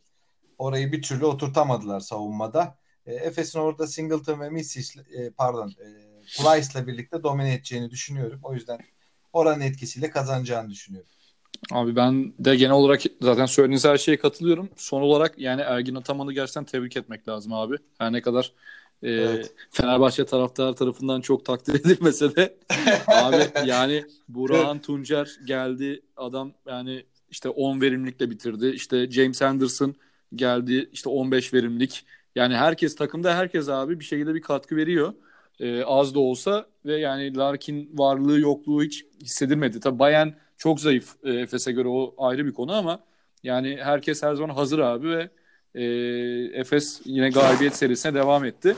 orayı 0.57 0.91
bir 0.91 1.01
türlü 1.01 1.25
oturtamadılar 1.25 1.99
savunmada. 1.99 2.77
E, 3.05 3.13
Efes'in 3.13 3.59
orada 3.59 3.87
Singleton 3.87 4.39
ve 4.39 4.49
Misic 4.49 4.99
e, 4.99 5.29
pardon 5.29 5.69
e, 5.69 5.87
Price'la 6.21 6.87
birlikte 6.87 7.23
domine 7.23 7.53
edeceğini 7.53 7.89
düşünüyorum. 7.89 8.39
O 8.43 8.53
yüzden 8.53 8.79
oranın 9.33 9.61
etkisiyle 9.61 10.09
kazanacağını 10.09 10.69
düşünüyorum. 10.69 11.09
Abi 11.71 11.95
ben 11.95 12.33
de 12.39 12.55
genel 12.55 12.71
olarak 12.71 13.01
zaten 13.21 13.45
söylediğiniz 13.45 13.85
her 13.85 13.97
şeye 13.97 14.17
katılıyorum. 14.19 14.69
Son 14.75 15.01
olarak 15.01 15.39
yani 15.39 15.61
Ergin 15.61 15.95
Ataman'ı 15.95 16.33
gerçekten 16.33 16.63
tebrik 16.65 16.97
etmek 16.97 17.27
lazım 17.27 17.53
abi. 17.53 17.75
Her 17.97 18.11
ne 18.13 18.21
kadar 18.21 18.53
e, 19.03 19.09
Evet. 19.11 19.53
Fenerbahçe 19.71 20.25
taraftar 20.25 20.73
tarafından 20.73 21.21
çok 21.21 21.45
takdir 21.45 21.73
edilmese 21.79 22.35
de 22.35 22.57
abi 23.07 23.51
yani 23.65 24.05
Burhan 24.27 24.81
Tuncer 24.81 25.37
geldi 25.45 26.01
adam 26.17 26.53
yani 26.67 27.05
işte 27.29 27.49
10 27.49 27.81
verimlilikle 27.81 28.29
bitirdi. 28.29 28.67
İşte 28.69 29.11
James 29.11 29.41
Anderson 29.41 29.95
geldi 30.35 30.89
işte 30.93 31.09
15 31.09 31.53
verimlilik. 31.53 32.05
Yani 32.35 32.55
herkes 32.55 32.95
takımda 32.95 33.35
herkes 33.35 33.69
abi 33.69 33.99
bir 33.99 34.05
şekilde 34.05 34.35
bir 34.35 34.41
katkı 34.41 34.75
veriyor. 34.75 35.13
E, 35.59 35.83
az 35.83 36.15
da 36.15 36.19
olsa 36.19 36.65
ve 36.85 36.99
yani 36.99 37.37
Larkin 37.37 37.89
varlığı 37.93 38.39
yokluğu 38.39 38.83
hiç 38.83 39.05
hissedilmedi. 39.21 39.79
Tabii 39.79 39.99
Bayern 39.99 40.29
çok 40.57 40.79
zayıf 40.79 41.15
e, 41.23 41.33
Efes'e 41.33 41.71
göre 41.71 41.87
o 41.87 42.15
ayrı 42.17 42.45
bir 42.45 42.53
konu 42.53 42.73
ama 42.73 42.99
yani 43.43 43.77
herkes 43.81 44.23
her 44.23 44.35
zaman 44.35 44.55
hazır 44.55 44.79
abi 44.79 45.09
ve 45.09 45.29
e, 45.75 45.83
Efes 46.59 47.01
yine 47.05 47.29
galibiyet 47.29 47.75
serisine 47.75 48.13
devam 48.13 48.45
etti. 48.45 48.75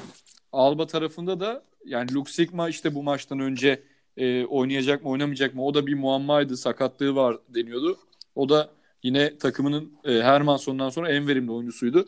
Alba 0.51 0.87
tarafında 0.87 1.39
da 1.39 1.63
yani 1.85 2.13
Luke 2.13 2.31
Sigma 2.31 2.69
işte 2.69 2.95
bu 2.95 3.03
maçtan 3.03 3.39
önce 3.39 3.83
e, 4.17 4.45
oynayacak 4.45 5.03
mı 5.03 5.09
oynamayacak 5.09 5.55
mı 5.55 5.65
o 5.65 5.73
da 5.73 5.87
bir 5.87 5.93
muammaydı 5.93 6.57
sakatlığı 6.57 7.15
var 7.15 7.37
deniyordu. 7.49 7.97
O 8.35 8.49
da 8.49 8.69
yine 9.03 9.37
takımının 9.37 9.93
e, 10.05 10.11
Herman 10.11 10.57
sonundan 10.57 10.89
sonra 10.89 11.11
en 11.11 11.27
verimli 11.27 11.51
oyuncusuydu. 11.51 12.05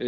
E, 0.00 0.06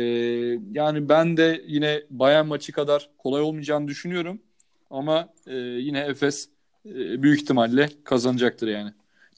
yani 0.72 1.08
ben 1.08 1.36
de 1.36 1.64
yine 1.66 2.02
Bayern 2.10 2.46
maçı 2.46 2.72
kadar 2.72 3.10
kolay 3.18 3.42
olmayacağını 3.42 3.88
düşünüyorum. 3.88 4.42
Ama 4.90 5.28
e, 5.46 5.54
yine 5.56 6.00
Efes 6.00 6.48
e, 6.86 7.22
büyük 7.22 7.40
ihtimalle 7.40 7.88
kazanacaktır 8.04 8.68
yani. 8.68 8.92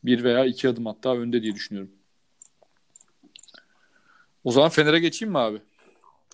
Bir 0.05 0.25
veya 0.25 0.45
iki 0.45 0.69
adım 0.69 0.87
hatta 0.87 1.17
önde 1.17 1.43
diye 1.43 1.55
düşünüyorum. 1.55 1.91
O 4.45 4.53
zaman 4.53 4.69
Fener'e 4.69 4.99
geçeyim 4.99 5.33
mi 5.33 5.39
abi? 5.39 5.59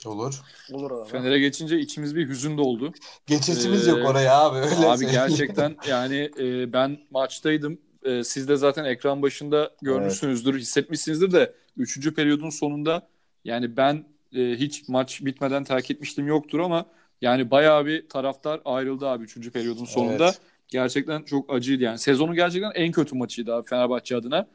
Olur. 0.07 0.41
Olur 0.73 0.91
abi. 0.91 1.11
Fener'e 1.11 1.39
geçince 1.39 1.79
içimiz 1.79 2.17
bir 2.17 2.29
hüzün 2.29 2.59
doldu. 2.59 2.93
Geçesimiz 3.27 3.89
Ee, 3.89 3.91
yok 3.91 4.09
oraya 4.09 4.39
abi. 4.41 4.59
Öyle 4.59 4.67
Abi 4.75 4.99
söyleyeyim. 4.99 5.13
gerçekten 5.29 5.77
yani 5.89 6.31
e, 6.39 6.73
ben 6.73 6.99
maçtaydım. 7.11 7.79
E, 8.03 8.25
siz 8.25 8.49
de 8.49 8.57
zaten 8.57 8.85
ekran 8.85 9.23
başında 9.23 9.71
görmüşsünüzdür, 9.83 10.59
hissetmişsinizdir 10.59 11.33
de 11.33 11.55
3. 11.77 12.15
periyodun 12.15 12.51
sonunda 12.51 13.09
yani 13.45 13.77
ben 13.77 14.05
e, 14.37 14.41
hiç 14.41 14.89
maç 14.89 15.25
bitmeden 15.25 15.65
terk 15.65 15.91
etmiştim 15.91 16.27
yoktur 16.27 16.59
ama 16.61 16.87
yani 17.21 17.51
bayağı 17.51 17.87
bir 17.87 18.09
taraftar 18.09 18.61
ayrıldı 18.65 19.09
abi 19.09 19.25
3. 19.25 19.51
periyodun 19.53 19.85
sonunda. 19.85 20.25
Evet. 20.25 20.41
Gerçekten 20.69 21.23
çok 21.23 21.55
acıydı 21.55 21.83
yani. 21.83 21.99
Sezonun 21.99 22.35
gerçekten 22.35 22.71
en 22.75 22.93
kötü 22.93 23.17
maçıydı 23.17 23.55
abi 23.55 23.67
Fenerbahçe 23.67 24.17
adına. 24.17 24.47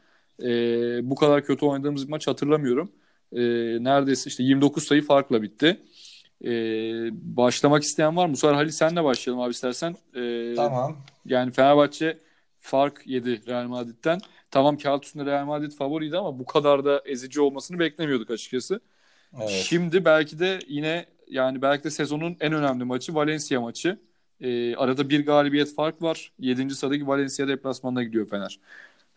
E, 0.42 0.48
bu 1.10 1.14
kadar 1.14 1.44
kötü 1.44 1.66
oynadığımız 1.66 2.06
bir 2.06 2.10
maç 2.10 2.26
hatırlamıyorum. 2.26 2.92
E, 3.32 3.40
neredeyse 3.84 4.30
işte 4.30 4.42
29 4.42 4.84
sayı 4.84 5.02
farkla 5.02 5.42
bitti. 5.42 5.80
E, 6.44 6.50
başlamak 7.36 7.82
isteyen 7.82 8.16
var 8.16 8.26
mı? 8.26 8.32
Bu 8.32 8.36
sefer 8.36 8.54
Halil 8.54 8.70
senle 8.70 9.04
başlayalım 9.04 9.42
abi 9.42 9.50
istersen. 9.50 9.96
E, 10.14 10.54
Tamam. 10.54 10.96
yani 11.26 11.52
Fenerbahçe 11.52 12.18
fark 12.58 13.02
yedi 13.06 13.46
Real 13.46 13.66
Madrid'den. 13.68 14.20
Tamam 14.56 14.76
kağıt 14.76 15.04
üstünde 15.04 15.24
Real 15.24 15.44
Madrid 15.44 15.72
favoriydi 15.72 16.18
ama 16.18 16.38
bu 16.38 16.46
kadar 16.46 16.84
da 16.84 17.02
ezici 17.04 17.40
olmasını 17.40 17.78
beklemiyorduk 17.78 18.30
açıkçası. 18.30 18.80
Evet. 19.40 19.50
Şimdi 19.50 20.04
belki 20.04 20.38
de 20.38 20.58
yine 20.68 21.06
yani 21.28 21.62
belki 21.62 21.84
de 21.84 21.90
sezonun 21.90 22.36
en 22.40 22.52
önemli 22.52 22.84
maçı 22.84 23.14
Valencia 23.14 23.60
maçı. 23.60 23.98
Ee, 24.40 24.76
arada 24.76 25.08
bir 25.08 25.26
galibiyet 25.26 25.74
fark 25.74 26.02
var. 26.02 26.32
7. 26.38 26.74
sıradaki 26.74 27.06
Valencia 27.06 27.48
deplasmanına 27.48 28.02
gidiyor 28.02 28.28
Fener. 28.28 28.60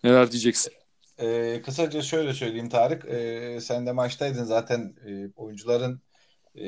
Neler 0.03 0.31
diyeceksin? 0.31 0.73
Ee, 1.19 1.61
kısaca 1.65 2.01
şöyle 2.01 2.33
söyleyeyim 2.33 2.69
Tarık. 2.69 3.05
Ee, 3.05 3.59
sen 3.61 3.85
de 3.85 3.91
maçtaydın 3.91 4.43
zaten 4.43 4.95
e, 5.07 5.29
oyuncuların 5.35 6.01
e, 6.55 6.63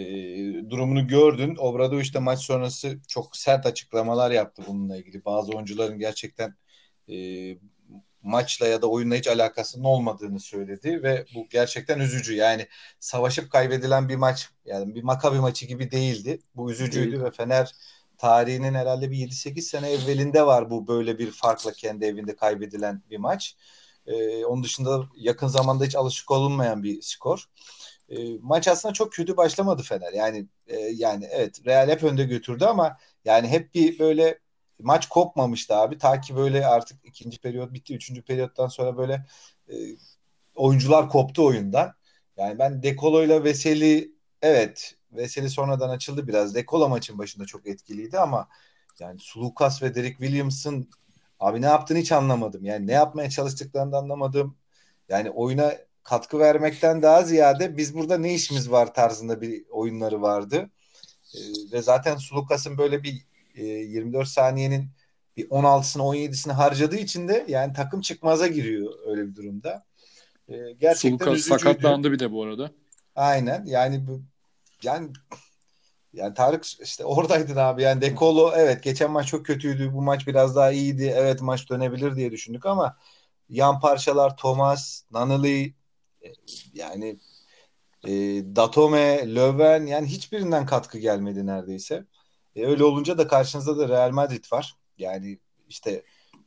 durumunu 0.69 1.07
gördün. 1.07 1.55
Obradoviç 1.55 2.13
de 2.15 2.19
maç 2.19 2.39
sonrası 2.39 2.97
çok 3.07 3.37
sert 3.37 3.65
açıklamalar 3.65 4.31
yaptı 4.31 4.63
bununla 4.67 4.97
ilgili. 4.97 5.25
Bazı 5.25 5.51
oyuncuların 5.51 5.99
gerçekten 5.99 6.55
e, 7.09 7.15
maçla 8.23 8.67
ya 8.67 8.81
da 8.81 8.87
oyunla 8.87 9.15
hiç 9.15 9.27
alakasının 9.27 9.83
olmadığını 9.83 10.39
söyledi 10.39 11.03
ve 11.03 11.25
bu 11.35 11.47
gerçekten 11.49 11.99
üzücü. 11.99 12.35
Yani 12.35 12.67
savaşıp 12.99 13.51
kaybedilen 13.51 14.09
bir 14.09 14.15
maç 14.15 14.49
yani 14.65 14.95
bir 14.95 15.03
Makabi 15.03 15.39
maçı 15.39 15.65
gibi 15.65 15.91
değildi. 15.91 16.39
Bu 16.55 16.71
üzücüydü 16.71 17.11
Değil. 17.11 17.23
ve 17.23 17.31
Fener 17.31 17.71
tarihinin 18.17 18.73
herhalde 18.73 19.11
bir 19.11 19.17
7-8 19.17 19.61
sene 19.61 19.91
evvelinde 19.91 20.45
var 20.45 20.69
bu 20.69 20.87
böyle 20.87 21.19
bir 21.19 21.31
farkla 21.31 21.71
kendi 21.71 22.05
evinde 22.05 22.35
kaybedilen 22.35 23.03
bir 23.09 23.17
maç. 23.17 23.55
Ee, 24.07 24.45
onun 24.45 24.63
dışında 24.63 25.03
yakın 25.15 25.47
zamanda 25.47 25.85
hiç 25.85 25.95
alışık 25.95 26.31
olunmayan 26.31 26.83
bir 26.83 27.01
skor. 27.01 27.45
Ee, 28.09 28.15
maç 28.41 28.67
aslında 28.67 28.93
çok 28.93 29.13
kötü 29.13 29.37
başlamadı 29.37 29.83
Fener. 29.83 30.13
Yani 30.13 30.47
e, 30.67 30.77
yani 30.77 31.27
evet 31.31 31.65
Real 31.65 31.89
hep 31.89 32.03
önde 32.03 32.23
götürdü 32.23 32.65
ama 32.65 32.97
yani 33.25 33.47
hep 33.47 33.73
bir 33.73 33.99
böyle 33.99 34.39
maç 34.83 35.09
kopmamıştı 35.09 35.75
abi. 35.75 35.97
Ta 35.97 36.21
ki 36.21 36.35
böyle 36.35 36.65
artık 36.67 37.05
ikinci 37.05 37.39
periyot 37.39 37.73
bitti. 37.73 37.95
Üçüncü 37.95 38.21
periyottan 38.23 38.67
sonra 38.67 38.97
böyle 38.97 39.25
e, 39.69 39.75
oyuncular 40.55 41.09
koptu 41.09 41.45
oyundan. 41.45 41.93
Yani 42.38 42.59
ben 42.59 42.83
Dekolo 42.83 43.23
ile 43.23 43.43
Veseli 43.43 44.15
evet 44.41 44.95
Veseli 45.11 45.50
sonradan 45.50 45.89
açıldı 45.89 46.27
biraz. 46.27 46.55
Dekolo 46.55 46.89
maçın 46.89 47.17
başında 47.17 47.45
çok 47.45 47.67
etkiliydi 47.67 48.19
ama 48.19 48.47
yani 49.00 49.19
Sulukas 49.19 49.83
ve 49.83 49.95
Derek 49.95 50.17
Williams'ın 50.17 50.89
abi 51.39 51.61
ne 51.61 51.65
yaptığını 51.65 51.97
hiç 51.97 52.11
anlamadım. 52.11 52.65
Yani 52.65 52.88
ne 52.88 52.91
yapmaya 52.91 53.29
çalıştıklarını 53.29 53.97
anlamadım. 53.97 54.57
Yani 55.09 55.29
oyuna 55.29 55.73
katkı 56.03 56.39
vermekten 56.39 57.01
daha 57.01 57.23
ziyade 57.23 57.77
biz 57.77 57.95
burada 57.95 58.17
ne 58.17 58.33
işimiz 58.33 58.71
var 58.71 58.93
tarzında 58.93 59.41
bir 59.41 59.65
oyunları 59.69 60.21
vardı. 60.21 60.69
Ee, 61.35 61.39
ve 61.71 61.81
zaten 61.81 62.17
Sulukas'ın 62.17 62.77
böyle 62.77 63.03
bir 63.03 63.25
e, 63.55 63.63
24 63.65 64.27
saniyenin 64.27 64.89
bir 65.38 65.50
16'sını 65.50 66.01
17'sini 66.01 66.53
harcadığı 66.53 66.98
için 66.98 67.27
de 67.27 67.46
yani 67.48 67.74
takım 67.74 68.01
çıkmaza 68.01 68.48
giriyor 68.48 68.93
öyle 69.05 69.27
bir 69.27 69.36
durumda. 69.36 69.84
Ee, 70.50 70.55
gerçekten 70.79 71.10
Sulukas 71.10 71.38
üzücüydü. 71.38 71.60
sakatlandı 71.60 72.12
bir 72.12 72.20
de 72.20 72.31
bu 72.31 72.43
arada. 72.43 72.72
Aynen. 73.15 73.65
Yani 73.65 74.08
bu 74.08 74.22
yani 74.84 75.10
yani 76.13 76.34
Tarık 76.34 76.65
işte 76.65 77.05
oradaydın 77.05 77.55
abi. 77.55 77.81
Yani 77.81 78.01
Dekolo 78.01 78.53
evet 78.55 78.84
geçen 78.84 79.12
maç 79.12 79.27
çok 79.27 79.46
kötüydü. 79.46 79.93
Bu 79.93 80.01
maç 80.01 80.27
biraz 80.27 80.55
daha 80.55 80.72
iyiydi. 80.72 81.13
Evet 81.15 81.41
maç 81.41 81.70
dönebilir 81.70 82.15
diye 82.15 82.31
düşündük 82.31 82.65
ama 82.65 82.98
yan 83.50 83.79
parçalar 83.79 84.38
Thomas, 84.38 85.03
Naneli 85.12 85.74
yani 86.74 87.20
e, 88.08 88.12
Datome, 88.55 89.36
Löwen 89.36 89.86
yani 89.86 90.08
hiçbirinden 90.08 90.65
katkı 90.65 90.98
gelmedi 91.00 91.46
neredeyse. 91.46 92.05
E, 92.55 92.65
öyle 92.65 92.84
olunca 92.84 93.17
da 93.17 93.27
karşınızda 93.27 93.77
da 93.77 93.89
Real 93.89 94.12
Madrid 94.12 94.46
var. 94.51 94.75
Yani 94.98 95.39
işte 95.70 96.03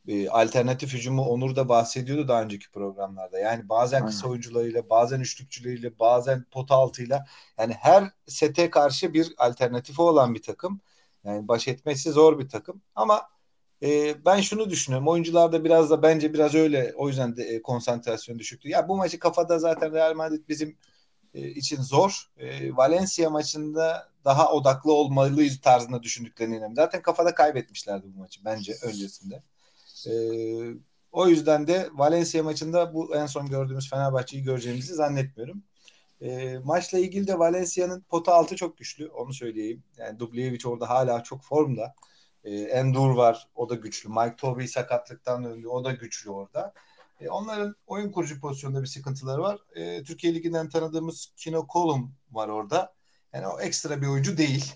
e, 0.08 0.28
alternatif 0.28 0.92
hücumu 0.92 1.22
Onur 1.22 1.56
da 1.56 1.68
bahsediyordu 1.68 2.28
daha 2.28 2.42
önceki 2.42 2.70
programlarda. 2.70 3.38
Yani 3.38 3.68
bazen 3.68 4.06
kısa 4.06 4.28
oyuncularıyla, 4.28 4.90
bazen 4.90 5.20
üçlükçüleriyle, 5.20 5.98
bazen 5.98 6.44
pot 6.50 6.70
altıyla 6.70 7.26
yani 7.58 7.72
her 7.72 8.10
sete 8.26 8.70
karşı 8.70 9.14
bir 9.14 9.34
alternatifi 9.38 10.02
olan 10.02 10.34
bir 10.34 10.42
takım. 10.42 10.80
Yani 11.24 11.48
baş 11.48 11.68
etmesi 11.68 12.10
zor 12.12 12.38
bir 12.38 12.48
takım. 12.48 12.82
Ama 12.94 13.22
e, 13.82 14.14
ben 14.24 14.40
şunu 14.40 14.70
düşünüyorum. 14.70 15.08
Oyuncularda 15.08 15.64
biraz 15.64 15.90
da 15.90 16.02
bence 16.02 16.34
biraz 16.34 16.54
öyle. 16.54 16.92
O 16.96 17.08
yüzden 17.08 17.36
de 17.36 17.42
e, 17.42 17.62
konsantrasyon 17.62 18.38
düşüktü. 18.38 18.68
Ya 18.68 18.88
bu 18.88 18.96
maçı 18.96 19.18
kafada 19.18 19.58
zaten 19.58 19.92
Real 19.92 20.14
Madrid 20.14 20.48
bizim 20.48 20.76
e, 21.34 21.48
için 21.48 21.82
zor. 21.82 22.30
E, 22.36 22.76
Valencia 22.76 23.30
maçında 23.30 24.13
daha 24.24 24.52
odaklı 24.52 24.92
olmalıyız 24.92 25.60
tarzında 25.60 26.02
düşündüklerine 26.02 26.54
inanıyorum. 26.54 26.76
Zaten 26.76 27.02
kafada 27.02 27.34
kaybetmişlerdi 27.34 28.06
bu 28.14 28.18
maçı 28.18 28.44
bence 28.44 28.74
öncesinde. 28.82 29.42
E, 30.06 30.12
o 31.12 31.28
yüzden 31.28 31.66
de 31.66 31.88
Valencia 31.92 32.42
maçında 32.42 32.94
bu 32.94 33.16
en 33.16 33.26
son 33.26 33.46
gördüğümüz 33.46 33.90
Fenerbahçe'yi 33.90 34.42
göreceğimizi 34.42 34.94
zannetmiyorum. 34.94 35.62
E, 36.20 36.58
maçla 36.64 36.98
ilgili 36.98 37.26
de 37.26 37.38
Valencia'nın 37.38 38.00
pota 38.00 38.34
altı 38.34 38.56
çok 38.56 38.78
güçlü. 38.78 39.08
Onu 39.08 39.32
söyleyeyim. 39.32 39.82
Yani 39.96 40.18
Dubljevic 40.18 40.68
orada 40.68 40.88
hala 40.88 41.22
çok 41.22 41.42
formda. 41.42 41.94
E, 42.44 42.54
Endur 42.54 43.10
var. 43.10 43.48
O 43.54 43.68
da 43.68 43.74
güçlü. 43.74 44.08
Mike 44.08 44.36
Tobey 44.36 44.68
sakatlıktan 44.68 45.44
döndü. 45.44 45.68
O 45.68 45.84
da 45.84 45.92
güçlü 45.92 46.30
orada. 46.30 46.72
E, 47.20 47.28
onların 47.28 47.74
oyun 47.86 48.12
kurucu 48.12 48.40
pozisyonunda 48.40 48.82
bir 48.82 48.86
sıkıntıları 48.86 49.42
var. 49.42 49.58
E, 49.74 50.02
Türkiye 50.02 50.34
Ligi'nden 50.34 50.68
tanıdığımız 50.68 51.32
Kino 51.36 51.66
Kolum 51.66 52.14
var 52.30 52.48
orada. 52.48 52.94
Yani 53.34 53.46
o 53.48 53.60
ekstra 53.60 54.02
bir 54.02 54.06
oyuncu 54.06 54.36
değil. 54.38 54.74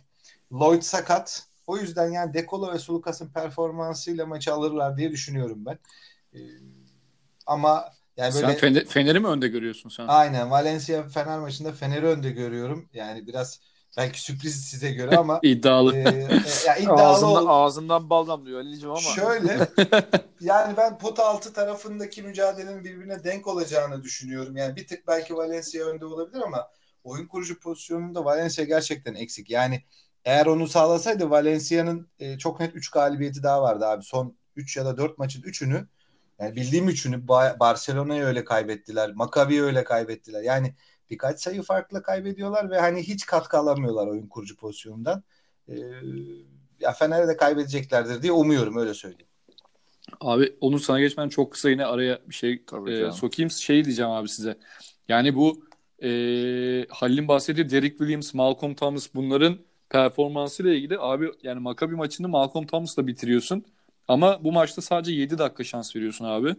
Lloyd 0.52 0.82
sakat. 0.82 1.44
O 1.66 1.76
yüzden 1.78 2.12
yani 2.12 2.34
Dekolo 2.34 2.72
ve 2.74 2.78
Sulukas'ın 2.78 3.28
performansıyla 3.32 4.26
maçı 4.26 4.52
alırlar 4.54 4.96
diye 4.96 5.10
düşünüyorum 5.12 5.66
ben. 5.66 5.78
E, 6.34 6.40
ama 7.46 7.92
Yani 8.16 8.32
Sen 8.32 8.34
böyle 8.34 8.58
Fener, 8.60 8.84
Fener'i 8.86 9.20
mi 9.20 9.26
önde 9.26 9.48
görüyorsun 9.48 9.88
sen? 9.88 10.06
aynen 10.06 10.50
Valencia 10.50 11.08
Fener 11.08 11.38
maçında 11.38 11.72
Fener'i 11.72 12.06
önde 12.06 12.30
görüyorum. 12.30 12.88
Yani 12.92 13.26
biraz 13.26 13.60
belki 13.96 14.22
sürpriz 14.22 14.64
size 14.64 14.92
göre 14.92 15.14
ama 15.14 15.40
İddialı. 15.42 15.94
e, 15.94 15.98
e, 16.44 16.60
ya 16.66 16.76
iddialı 16.76 17.26
Ağzından, 17.26 17.26
ol- 17.26 17.46
ağzından 17.46 18.10
bal 18.10 18.26
damlıyor 18.28 18.60
Ali'cim 18.60 18.90
ama. 18.90 19.00
Şöyle 19.00 19.68
yani 20.40 20.76
ben 20.76 20.98
pot 20.98 21.18
altı 21.20 21.52
tarafındaki 21.52 22.22
mücadelenin 22.22 22.84
birbirine 22.84 23.24
denk 23.24 23.46
olacağını 23.46 24.02
düşünüyorum. 24.02 24.56
Yani 24.56 24.76
bir 24.76 24.86
tık 24.86 25.06
belki 25.06 25.36
Valencia 25.36 25.86
önde 25.86 26.06
olabilir 26.06 26.40
ama 26.42 26.70
oyun 27.04 27.26
kurucu 27.26 27.60
pozisyonunda 27.60 28.24
Valencia 28.24 28.64
gerçekten 28.64 29.14
eksik. 29.14 29.50
Yani 29.50 29.82
eğer 30.24 30.46
onu 30.46 30.66
sağlasaydı 30.68 31.30
Valencia'nın 31.30 32.08
e, 32.18 32.38
çok 32.38 32.60
net 32.60 32.74
3 32.76 32.90
galibiyeti 32.90 33.42
daha 33.42 33.62
vardı 33.62 33.86
abi. 33.86 34.04
Son 34.04 34.36
3 34.56 34.76
ya 34.76 34.84
da 34.84 34.96
4 34.96 35.18
maçın 35.18 35.42
3'ünü 35.42 35.86
yani 36.40 36.56
bildiğim 36.56 36.88
3'ünü 36.88 37.26
Ba- 37.26 37.60
Barcelona'ya 37.60 38.26
öyle 38.26 38.44
kaybettiler. 38.44 39.12
Maccabi'ye 39.14 39.62
öyle 39.62 39.84
kaybettiler. 39.84 40.42
Yani 40.42 40.74
birkaç 41.10 41.40
sayı 41.40 41.62
farklı 41.62 42.02
kaybediyorlar 42.02 42.70
ve 42.70 42.80
hani 42.80 43.02
hiç 43.02 43.26
katkı 43.26 43.58
alamıyorlar 43.58 44.06
oyun 44.06 44.26
kurucu 44.26 44.56
pozisyonundan. 44.56 45.22
E, 45.68 45.74
ya 46.80 46.92
Fener'e 46.92 47.28
de 47.28 47.36
kaybedeceklerdir 47.36 48.22
diye 48.22 48.32
umuyorum 48.32 48.76
öyle 48.76 48.94
söyleyeyim. 48.94 49.26
Abi 50.20 50.56
Onur 50.60 50.78
sana 50.80 51.00
geçmeden 51.00 51.28
çok 51.28 51.52
kısa 51.52 51.70
yine 51.70 51.86
araya 51.86 52.18
bir 52.28 52.34
şey 52.34 52.64
Tabii 52.64 52.92
e, 52.92 52.98
canım. 52.98 53.12
sokayım. 53.12 53.50
Şey 53.50 53.84
diyeceğim 53.84 54.10
abi 54.10 54.28
size. 54.28 54.58
Yani 55.08 55.34
bu 55.34 55.67
e, 56.02 56.08
Halil'in 56.90 57.28
bahsettiği 57.28 57.70
Derek 57.70 57.98
Williams, 57.98 58.34
Malcolm 58.34 58.74
Thomas 58.74 59.08
bunların 59.14 59.58
performansıyla 59.90 60.74
ilgili 60.74 60.98
abi 60.98 61.30
yani 61.42 61.60
Maccabi 61.60 61.94
maçını 61.94 62.28
Malcolm 62.28 62.66
Thomas'la 62.66 63.06
bitiriyorsun. 63.06 63.64
Ama 64.08 64.44
bu 64.44 64.52
maçta 64.52 64.82
sadece 64.82 65.12
7 65.12 65.38
dakika 65.38 65.64
şans 65.64 65.96
veriyorsun 65.96 66.24
abi. 66.24 66.56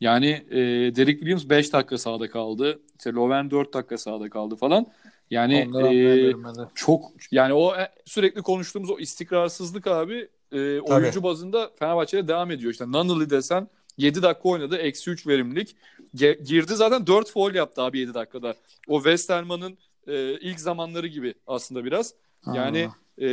Yani 0.00 0.28
e, 0.50 0.56
Derek 0.96 1.18
Williams 1.18 1.48
5 1.48 1.72
dakika 1.72 1.98
sahada 1.98 2.30
kaldı. 2.30 2.80
İşte 2.98 3.12
Loven 3.12 3.50
4 3.50 3.74
dakika 3.74 3.98
sahada 3.98 4.30
kaldı 4.30 4.56
falan. 4.56 4.86
Yani 5.30 5.70
e, 5.82 6.32
çok 6.74 7.12
yani 7.30 7.52
o 7.52 7.76
e, 7.76 7.88
sürekli 8.04 8.42
konuştuğumuz 8.42 8.90
o 8.90 8.98
istikrarsızlık 8.98 9.86
abi 9.86 10.28
e, 10.52 10.80
oyuncu 10.80 11.22
bazında 11.22 11.70
Fenerbahçe'de 11.78 12.28
devam 12.28 12.50
ediyor. 12.50 12.72
İşte 12.72 12.84
Nunnally 12.86 13.30
desen 13.30 13.68
7 13.98 14.22
dakika 14.22 14.48
oynadı. 14.48 14.76
Eksi 14.76 15.10
3 15.10 15.26
verimlilik. 15.26 15.76
Ge- 16.16 16.44
girdi 16.44 16.74
zaten 16.74 17.06
4 17.06 17.30
foul 17.30 17.54
yaptı 17.54 17.82
abi 17.82 17.98
7 17.98 18.14
dakikada. 18.14 18.54
O 18.88 18.96
Westerman'ın 18.96 19.78
e, 20.06 20.32
ilk 20.32 20.60
zamanları 20.60 21.06
gibi 21.06 21.34
aslında 21.46 21.84
biraz. 21.84 22.14
Yani 22.54 22.88
e, 23.18 23.28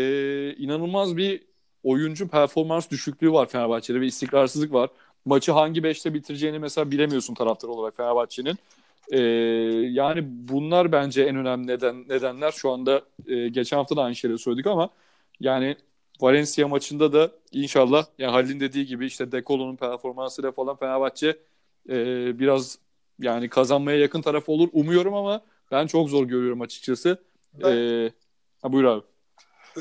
inanılmaz 0.54 1.18
bir 1.18 1.44
oyuncu 1.84 2.28
performans 2.28 2.90
düşüklüğü 2.90 3.32
var 3.32 3.46
Fenerbahçe'de 3.46 4.02
ve 4.02 4.06
istikrarsızlık 4.08 4.74
var. 4.74 4.90
Maçı 5.26 5.52
hangi 5.52 5.84
beşte 5.84 6.14
bitireceğini 6.14 6.60
mesela 6.60 6.92
bilemiyorsun 6.92 7.34
taraftar 7.34 7.68
olarak 7.68 7.98
Fenerbahçe'nin. 7.98 8.58
E, 9.12 9.20
yani 9.92 10.24
bunlar 10.26 10.92
bence 10.92 11.24
en 11.24 11.36
önemli 11.36 11.68
neden 11.68 12.10
nedenler. 12.10 12.52
Şu 12.52 12.72
anda 12.72 13.02
e, 13.28 13.48
geçen 13.48 13.78
hafta 13.78 13.96
da 13.96 14.04
aynı 14.04 14.16
şeyleri 14.16 14.40
söyledik 14.40 14.68
ama 14.68 14.90
yani 15.40 15.76
Valencia 16.22 16.68
maçında 16.68 17.14
da 17.14 17.32
inşallah 17.52 18.06
yani 18.18 18.32
Halil'in 18.32 18.60
dediği 18.60 18.86
gibi 18.86 19.06
işte 19.06 19.32
Dekolo'nun 19.32 19.76
performansıyla 19.76 20.52
falan 20.52 20.76
Fenerbahçe 20.76 21.28
e, 21.90 21.96
biraz 22.40 22.78
yani 23.20 23.50
kazanmaya 23.50 23.98
yakın 23.98 24.22
taraf 24.22 24.50
olur 24.50 24.70
umuyorum 24.74 25.14
ama 25.14 25.42
ben 25.72 25.88
çok 25.88 26.10
zor 26.10 26.26
görüyorum 26.26 26.62
açıkçası. 26.62 27.18
Ben- 27.54 27.78
E, 27.78 28.12
ha, 28.62 28.72
buyur 28.74 28.84
abi. 28.86 29.04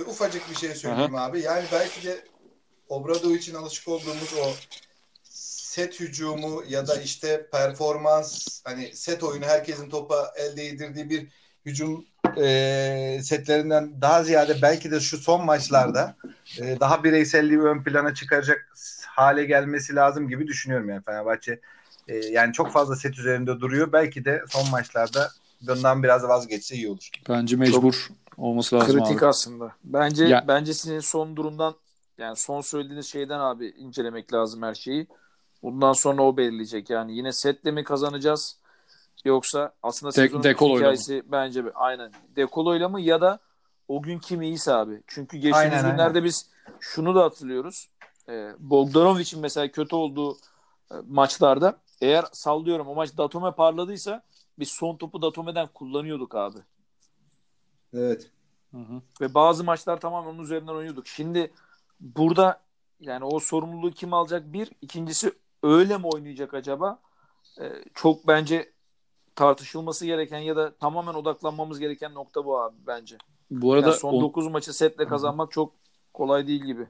ufacık 0.07 0.51
bir 0.51 0.55
şey 0.57 0.75
söyleyeyim 0.75 1.15
abi. 1.15 1.41
Yani 1.41 1.65
belki 1.73 2.07
de 2.07 2.25
Obradovic'in 2.89 3.55
alışık 3.55 3.89
olduğumuz 3.89 4.35
o 4.43 4.51
set 5.23 6.01
hücumu 6.01 6.63
ya 6.69 6.87
da 6.87 7.01
işte 7.03 7.49
performans 7.53 8.61
hani 8.65 8.97
set 8.97 9.23
oyunu 9.23 9.45
herkesin 9.45 9.91
topa 9.91 10.33
el 10.37 10.57
değdirdiği 10.57 11.11
bir 11.11 11.29
hücum 11.67 12.07
e, 12.43 13.21
setlerinden 13.23 14.01
daha 14.01 14.23
ziyade 14.23 14.63
belki 14.63 14.91
de 14.91 15.01
şu 15.01 15.19
son 15.19 15.45
maçlarda 15.45 16.15
e, 16.59 16.81
daha 16.81 17.05
bireyselliği 17.05 17.61
ön 17.61 17.83
plana 17.83 18.15
çıkaracak 18.15 18.69
hale 19.07 19.45
gelmesi 19.45 19.95
lazım 19.95 20.29
gibi 20.29 20.47
düşünüyorum 20.47 20.89
yani 20.89 21.03
Fenerbahçe. 21.03 21.61
E, 22.09 22.17
yani 22.17 22.53
çok 22.53 22.73
fazla 22.73 22.97
set 22.97 23.19
üzerinde 23.19 23.61
duruyor. 23.61 23.93
Belki 23.93 24.25
de 24.25 24.43
son 24.49 24.71
maçlarda 24.71 25.31
bundan 25.63 26.03
biraz 26.03 26.23
vazgeçse 26.23 26.75
iyi 26.75 26.89
olur. 26.89 27.11
Bence 27.29 27.57
mecbur 27.57 28.09
olması 28.37 28.77
lazım 28.77 28.93
Kritik 28.93 29.23
abi. 29.23 29.27
aslında. 29.27 29.73
Bence 29.85 30.25
Ya- 30.25 30.45
bence 30.49 30.75
sizin 30.75 31.01
son 31.01 31.37
durumdan 31.37 31.75
yani 32.19 32.37
son 32.37 32.61
söylediğiniz 32.61 33.07
şeyden 33.07 33.39
abi 33.41 33.67
incelemek 33.67 34.33
lazım 34.33 34.63
her 34.63 34.75
şeyi. 34.75 35.07
Bundan 35.63 35.93
sonra 35.93 36.23
o 36.23 36.37
belirleyecek. 36.37 36.91
Yani 36.91 37.17
yine 37.17 37.33
setle 37.33 37.71
mi 37.71 37.85
kazanacağız 37.85 38.59
yoksa 39.25 39.73
aslında 39.83 40.13
De- 40.13 40.17
sezonun 40.17 40.43
Dekolo'yla 40.43 40.79
hikayesi 40.79 41.23
bence 41.27 41.65
bir- 41.65 41.73
aynen 41.75 42.13
Dekolo'yla 42.37 42.89
mı 42.89 43.01
ya 43.01 43.21
da 43.21 43.39
o 43.89 44.03
gün 44.03 44.19
kim 44.19 44.43
iyiyse 44.43 44.75
abi. 44.75 45.03
Çünkü 45.07 45.37
geçtiğimiz 45.37 45.79
Aynen, 45.79 45.91
günlerde 45.91 46.25
biz 46.25 46.51
şunu 46.81 47.15
da 47.15 47.23
hatırlıyoruz. 47.25 47.89
Ee, 48.29 48.51
Bogdanovic'in 48.59 49.41
mesela 49.41 49.69
kötü 49.69 49.97
olduğu 49.97 50.37
e, 50.91 50.95
maçlarda 51.09 51.79
eğer 52.01 52.25
sallıyorum 52.33 52.89
o 52.89 52.95
maç 52.95 53.17
Datome 53.19 53.53
parladıysa 53.53 54.23
biz 54.59 54.69
son 54.69 54.97
topu 54.97 55.23
Datome'den 55.23 55.67
kullanıyorduk 55.67 56.35
abi. 56.35 56.59
Evet. 57.95 58.31
Hı 58.71 58.79
hı. 58.81 59.03
Ve 59.21 59.35
bazı 59.35 59.65
maçlar 59.65 60.01
tamamen 60.01 60.31
onun 60.31 60.43
üzerinden 60.43 60.73
oynuyorduk. 60.73 61.07
Şimdi 61.07 61.53
burada 62.01 62.61
yani 63.01 63.25
o 63.25 63.41
sorumluluğu 63.41 63.91
kim 63.91 64.13
alacak? 64.15 64.53
Bir. 64.53 64.71
ikincisi 64.83 65.33
öyle 65.63 65.99
mi 65.99 66.07
oynayacak 66.07 66.55
acaba? 66.55 66.99
Ee, 67.61 67.73
çok 67.95 68.27
bence 68.27 68.73
tartışılması 69.37 70.07
gereken 70.07 70.39
ya 70.39 70.57
da 70.57 70.75
tamamen 70.75 71.15
odaklanmamız 71.15 71.79
gereken 71.79 72.15
nokta 72.15 72.45
bu 72.45 72.61
abi 72.61 72.77
bence. 72.87 73.17
Bu 73.51 73.73
arada 73.73 73.89
Yani 73.89 73.99
son 73.99 74.15
on- 74.15 74.23
9 74.23 74.47
maçı 74.47 74.73
setle 74.73 75.07
kazanmak 75.09 75.53
çok 75.53 75.73
kolay 76.15 76.47
değil 76.47 76.63
gibi. 76.65 76.87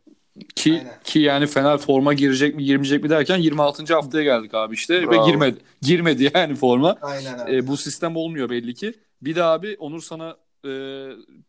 ki 0.57 0.73
Aynen. 0.73 1.01
ki 1.05 1.19
yani 1.19 1.47
Fener 1.47 1.79
forma 1.79 2.15
girecek 2.15 2.55
mi 2.57 2.65
girmeyecek 2.65 3.03
mi 3.03 3.11
derken 3.11 3.37
26. 3.39 3.95
haftaya 3.95 4.25
geldik 4.25 4.55
abi 4.55 4.75
işte 4.75 5.03
ve 5.03 5.07
Bravo. 5.11 5.27
girmedi. 5.27 5.59
Girmedi 5.83 6.31
yani 6.35 6.55
forma. 6.55 6.97
Aynen 7.03 7.39
abi. 7.39 7.57
E, 7.57 7.67
bu 7.67 7.77
sistem 7.77 8.17
olmuyor 8.17 8.51
belli 8.51 8.75
ki. 8.75 8.95
Bir 9.23 9.35
de 9.37 9.43
abi 9.45 9.77
Onur 9.79 10.01
sana 10.03 10.37
e, 10.67 10.71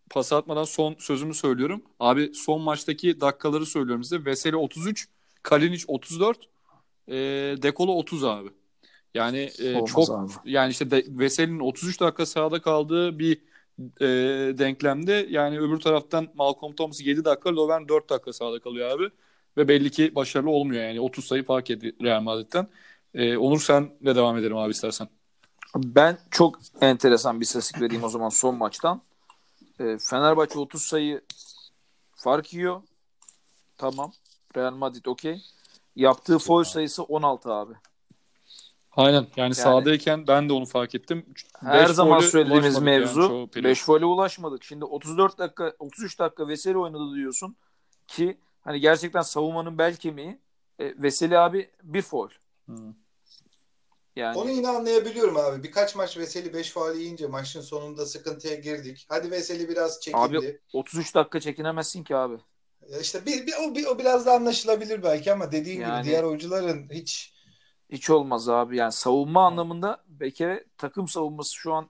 pas 0.10 0.34
atmadan 0.34 0.64
son 0.64 0.96
sözümü 1.00 1.34
söylüyorum. 1.34 1.82
Abi 2.00 2.32
son 2.34 2.62
maçtaki 2.62 3.22
dakikaları 3.22 3.66
söylüyorum 3.66 4.04
size. 4.04 4.26
Veseli 4.26 4.56
33, 4.56 5.08
Kalinic 5.44 5.84
34, 5.88 6.38
e, 7.08 7.14
Dekolo 7.62 7.92
30 7.92 8.24
abi. 8.24 8.50
Yani 9.16 9.52
e, 9.60 9.76
Olmaz 9.76 9.90
çok 9.90 10.10
abi. 10.10 10.32
yani 10.46 10.72
işte 10.72 10.92
de, 10.92 11.06
Veseli'nin 11.08 11.60
33 11.60 12.00
dakika 12.02 12.26
sahada 12.26 12.62
kaldığı 12.62 13.20
bir 13.20 13.42
e, 14.02 14.08
denklemde 14.58 15.28
yani 15.30 15.60
öbür 15.60 15.80
taraftan 15.80 16.28
Malcolm 16.34 16.76
Thomas 16.76 17.02
7 17.02 17.26
dakika, 17.26 17.56
Loven 17.56 17.88
4 17.88 18.10
dakika 18.10 18.34
sahada 18.34 18.60
kalıyor 18.60 18.90
abi. 18.90 19.10
Ve 19.58 19.68
belli 19.68 19.92
ki 19.92 20.16
başarılı 20.16 20.50
olmuyor 20.50 20.84
yani 20.84 21.02
30 21.02 21.26
sayı 21.26 21.44
fark 21.44 21.70
etti 21.70 21.96
Real 22.02 22.22
Madrid'den. 22.22 22.68
E, 23.14 23.38
Onur 23.38 23.60
senle 23.60 24.16
devam 24.16 24.38
edelim 24.38 24.58
abi 24.58 24.72
istersen. 24.72 25.08
Ben 25.76 26.18
çok 26.32 26.60
enteresan 26.82 27.40
bir 27.40 27.46
istatistik 27.46 27.82
vereyim 27.82 28.04
o 28.04 28.10
zaman 28.10 28.30
son 28.30 28.56
maçtan. 28.56 29.02
Ee, 29.80 29.98
Fenerbahçe 29.98 30.60
30 30.60 30.84
sayı 30.84 31.22
fark 32.16 32.54
yiyor. 32.54 32.82
Tamam. 33.78 34.12
Real 34.56 34.74
Madrid 34.74 35.06
okey. 35.06 35.42
Yaptığı 35.96 36.40
foul 36.40 36.64
sayısı 36.64 37.04
16 37.04 37.54
abi. 37.54 37.74
Aynen 38.98 39.28
yani, 39.36 39.56
sahadayken 39.56 40.28
ben 40.28 40.50
de 40.50 40.54
onu 40.54 40.66
fark 40.66 40.96
ettim. 40.96 41.26
Her 41.60 41.90
Beş 41.90 41.96
zaman 41.96 42.20
söylediğimiz 42.20 42.76
yani 42.76 42.86
mevzu 42.86 43.28
çoğu 43.28 43.48
periyot. 43.48 43.70
5 43.70 43.86
gole 43.86 44.06
ulaşmadık. 44.06 44.64
Şimdi 44.64 44.86
34 44.86 45.38
dakika 45.38 45.74
33 45.80 46.20
dakika 46.20 46.48
Veseli 46.48 46.78
oynadı 46.78 47.16
diyorsun 47.16 47.56
ki 48.08 48.38
hani 48.62 48.80
gerçekten 48.80 49.22
savunmanın 49.22 49.78
bel 49.78 49.96
kemiği 49.96 50.40
e, 50.80 51.02
Veseli 51.04 51.40
abi 51.40 51.70
bir 51.84 52.02
foul. 52.02 52.30
Hı. 52.70 52.74
Yani 54.16 54.38
Onu 54.38 54.50
yine 54.50 54.68
anlayabiliyorum 54.68 55.38
abi. 55.38 55.64
Birkaç 55.64 55.96
maç 55.96 56.18
Veseli 56.18 56.54
5 56.54 56.72
faal 56.72 56.96
yiyince 56.96 57.28
maçın 57.28 57.62
sonunda 57.62 58.06
sıkıntıya 58.06 58.56
girdik. 58.56 59.06
Hadi 59.10 59.32
Veseli 59.32 59.70
biraz 59.70 60.02
çekildi. 60.02 60.22
abi 60.22 60.60
33 60.74 61.16
dakika 61.16 61.40
çekinemezsin 61.40 62.04
ki 62.04 62.16
abi. 62.16 62.38
Ya 62.90 63.00
İşte 63.00 63.26
bir, 63.26 63.48
bir, 63.48 63.54
o, 63.62 63.76
bir, 63.76 63.86
o 63.86 64.00
biraz 64.00 64.26
da 64.26 64.34
anlaşılabilir 64.34 65.04
belki 65.04 65.34
ama 65.34 65.52
dediğin 65.52 65.82
Yani- 65.82 66.02
gibi 66.02 66.12
diğer 66.12 66.24
oyuncuların 66.24 66.90
hiç 66.92 67.35
Hiç 67.90 68.10
olmaz 68.10 68.50
abi. 68.50 68.78
Yani 68.78 68.92
savunma 68.92 69.46
anlamında 69.48 70.04
bir 70.08 70.32
kere 70.32 70.66
takım 70.78 71.08
savunması 71.08 71.56
şu 71.56 71.74
an 71.74 71.90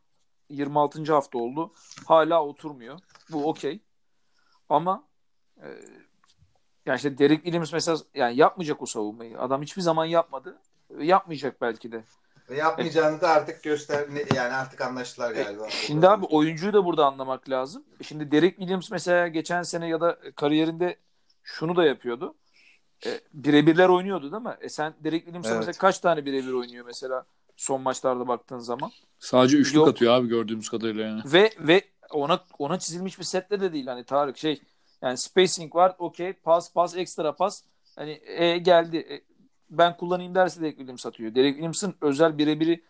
26. 0.49 1.13
hafta 1.13 1.38
oldu. 1.38 1.73
Hala 2.08 2.43
oturmuyor. 2.45 2.99
Bu 3.29 3.49
okey. 3.49 3.79
Ama 4.69 5.03
e, 5.58 5.67
yani 6.86 6.97
işte 6.97 7.17
Derek 7.17 7.43
Williams 7.43 7.73
mesela 7.73 7.97
yani 8.13 8.38
yapmayacak 8.38 8.81
o 8.81 8.86
savunmayı. 8.86 9.39
Adam 9.39 9.62
hiçbir 9.62 9.81
zaman 9.81 10.05
yapmadı. 10.05 10.62
Yapmayacak 10.99 11.62
belki 11.62 11.91
de. 11.91 12.03
ve 12.49 12.58
yapmayacağını 12.58 13.21
da 13.21 13.29
artık 13.29 13.63
göster 13.63 14.08
yani 14.36 14.53
artık 14.53 14.81
anlaştılar 14.81 15.31
galiba. 15.31 15.67
E, 15.67 15.69
Şimdi 15.69 16.10
abi 16.10 16.25
oyuncuyu 16.25 16.73
da 16.73 16.86
burada 16.86 17.05
anlamak 17.05 17.49
lazım. 17.49 17.84
Şimdi 18.01 18.31
Derek 18.31 18.55
Williams 18.58 18.91
mesela 18.91 19.27
geçen 19.27 19.62
sene 19.62 19.88
ya 19.88 20.01
da 20.01 20.19
kariyerinde 20.36 20.97
şunu 21.43 21.75
da 21.75 21.86
yapıyordu. 21.86 22.36
E, 23.05 23.19
birebirler 23.34 23.89
oynuyordu 23.89 24.31
değil 24.31 24.43
mi? 24.43 24.58
E 24.62 24.69
sen 24.69 24.93
Derek 25.03 25.21
Williams'a 25.23 25.49
Evet. 25.49 25.60
mesela 25.60 25.77
kaç 25.79 25.99
tane 25.99 26.25
birebir 26.25 26.53
oynuyor 26.53 26.86
mesela? 26.86 27.25
son 27.58 27.81
maçlarda 27.81 28.27
baktığın 28.27 28.60
zaman. 28.60 28.91
Sadece 29.19 29.58
üçlük 29.58 29.75
Yok. 29.75 29.88
atıyor 29.88 30.13
abi 30.13 30.27
gördüğümüz 30.27 30.69
kadarıyla 30.69 31.03
yani. 31.08 31.21
Ve 31.25 31.49
ve 31.60 31.81
ona 32.12 32.39
ona 32.60 32.79
çizilmiş 32.79 33.19
bir 33.19 33.23
sette 33.23 33.62
de 33.62 33.73
değil 33.73 33.88
hani 33.88 34.03
Tarık 34.03 34.38
şey 34.38 34.62
yani 35.01 35.17
spacing 35.17 35.75
var 35.75 35.95
okey 35.97 36.34
pas 36.34 36.73
pas 36.73 36.95
ekstra 36.95 37.36
pas 37.36 37.63
hani 37.95 38.21
e, 38.25 38.58
geldi 38.58 38.97
E, 38.97 39.21
ben 39.69 39.97
kullanayım 39.97 40.36
derse 40.36 40.62
Derek 40.62 40.77
Williams 40.77 41.05
atıyor. 41.05 41.36
Derek 41.36 41.53
Williams'ın 41.53 41.95
özel 42.01 42.38
birebiri 42.38 42.84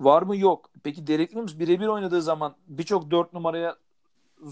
var 0.00 0.22
mı 0.22 0.36
yok. 0.36 0.70
Peki 0.84 1.06
Derek 1.06 1.28
Williams 1.28 1.58
birebir 1.58 1.86
oynadığı 1.86 2.22
zaman 2.22 2.56
birçok 2.66 3.10
dört 3.10 3.32
numaraya 3.32 3.76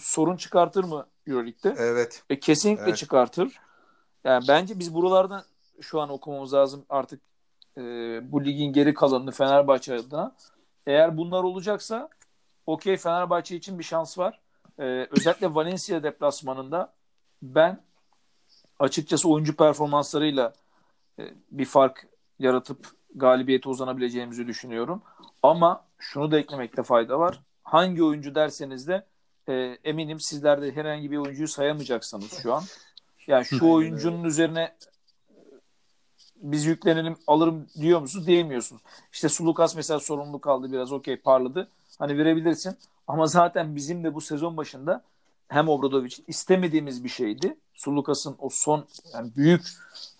sorun 0.00 0.36
çıkartır 0.36 0.84
mı 0.84 1.06
Euroleague'de? 1.26 1.74
Evet. 1.78 2.22
E, 2.30 2.40
kesinlikle 2.40 2.84
Evet. 2.84 2.96
çıkartır. 2.96 3.60
Yani 4.24 4.44
bence 4.48 4.78
biz 4.78 4.94
buralardan 4.94 5.44
şu 5.80 6.00
an 6.00 6.10
okumamız 6.10 6.54
lazım 6.54 6.84
artık 6.88 7.20
e, 7.76 7.82
bu 8.32 8.44
ligin 8.44 8.72
geri 8.72 8.94
kalanını 8.94 9.30
Fenerbahçe 9.30 9.94
adına. 9.94 10.36
Eğer 10.86 11.16
bunlar 11.16 11.42
olacaksa 11.42 12.08
okey 12.66 12.96
Fenerbahçe 12.96 13.56
için 13.56 13.78
bir 13.78 13.84
şans 13.84 14.18
var. 14.18 14.40
E, 14.78 14.84
özellikle 15.10 15.54
Valencia 15.54 16.02
deplasmanında 16.02 16.92
ben 17.42 17.82
açıkçası 18.78 19.28
oyuncu 19.28 19.56
performanslarıyla 19.56 20.52
e, 21.18 21.34
bir 21.50 21.64
fark 21.64 22.06
yaratıp 22.38 22.86
galibiyete 23.14 23.68
uzanabileceğimizi 23.68 24.46
düşünüyorum. 24.46 25.02
Ama 25.42 25.84
şunu 25.98 26.30
da 26.30 26.38
eklemekte 26.38 26.82
fayda 26.82 27.18
var. 27.18 27.40
Hangi 27.62 28.04
oyuncu 28.04 28.34
derseniz 28.34 28.88
de 28.88 29.06
e, 29.48 29.52
eminim 29.84 30.20
sizler 30.20 30.62
de 30.62 30.76
herhangi 30.76 31.10
bir 31.10 31.16
oyuncuyu 31.16 31.48
sayamayacaksınız 31.48 32.42
şu 32.42 32.54
an. 32.54 32.62
Yani 33.30 33.44
şu 33.44 33.70
oyuncunun 33.70 34.24
üzerine 34.24 34.74
biz 36.36 36.66
yüklenelim 36.66 37.16
alırım 37.26 37.66
diyor 37.80 38.00
musunuz? 38.00 38.26
Diyemiyorsunuz. 38.26 38.82
İşte 39.12 39.28
Sulukas 39.28 39.76
mesela 39.76 40.00
sorumluluk 40.00 40.46
aldı 40.46 40.72
biraz 40.72 40.92
okey 40.92 41.16
parladı. 41.16 41.68
Hani 41.98 42.18
verebilirsin. 42.18 42.76
Ama 43.06 43.26
zaten 43.26 43.76
bizim 43.76 44.04
de 44.04 44.14
bu 44.14 44.20
sezon 44.20 44.56
başında 44.56 45.04
hem 45.48 45.68
Obradovic 45.68 46.16
istemediğimiz 46.26 47.04
bir 47.04 47.08
şeydi. 47.08 47.56
Sulukas'ın 47.74 48.36
o 48.38 48.48
son 48.50 48.86
yani 49.14 49.36
büyük 49.36 49.62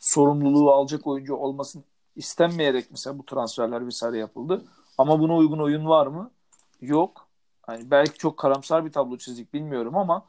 sorumluluğu 0.01 0.73
alacak 0.73 1.07
oyuncu 1.07 1.35
olmasın 1.35 1.85
istenmeyerek 2.17 2.91
mesela 2.91 3.19
bu 3.19 3.27
transferler 3.27 3.87
vesaire 3.87 4.19
yapıldı. 4.19 4.65
Ama 4.99 5.21
buna 5.21 5.37
uygun 5.37 5.59
oyun 5.59 5.87
var 5.87 6.07
mı? 6.07 6.31
Yok. 6.81 7.27
Hani 7.63 7.91
belki 7.91 8.19
çok 8.19 8.37
karamsar 8.37 8.85
bir 8.85 8.93
tablo 8.93 9.17
çizdik 9.19 9.55
bilmiyorum 9.55 9.97
ama 9.97 10.27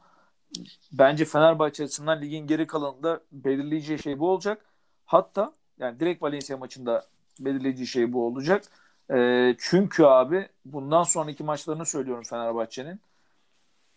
bence 0.92 1.24
Fenerbahçe 1.24 1.84
açısından 1.84 2.22
ligin 2.22 2.46
geri 2.46 2.66
kalanında 2.66 3.20
belirleyici 3.32 3.98
şey 3.98 4.18
bu 4.18 4.30
olacak. 4.30 4.66
Hatta 5.06 5.52
yani 5.78 6.00
direkt 6.00 6.22
Valencia 6.22 6.56
maçında 6.56 7.04
belirleyici 7.40 7.86
şey 7.86 8.12
bu 8.12 8.26
olacak. 8.26 8.64
Ee, 9.10 9.56
çünkü 9.58 10.04
abi 10.04 10.48
bundan 10.64 11.02
sonraki 11.02 11.44
maçlarını 11.44 11.86
söylüyorum 11.86 12.24
Fenerbahçe'nin. 12.24 13.00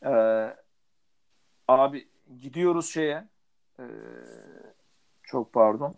Ee, 0.06 0.56
abi 1.68 2.08
gidiyoruz 2.42 2.90
şeye 2.90 3.28
ee, 3.80 3.84
çok 5.24 5.54
pardon. 5.54 5.96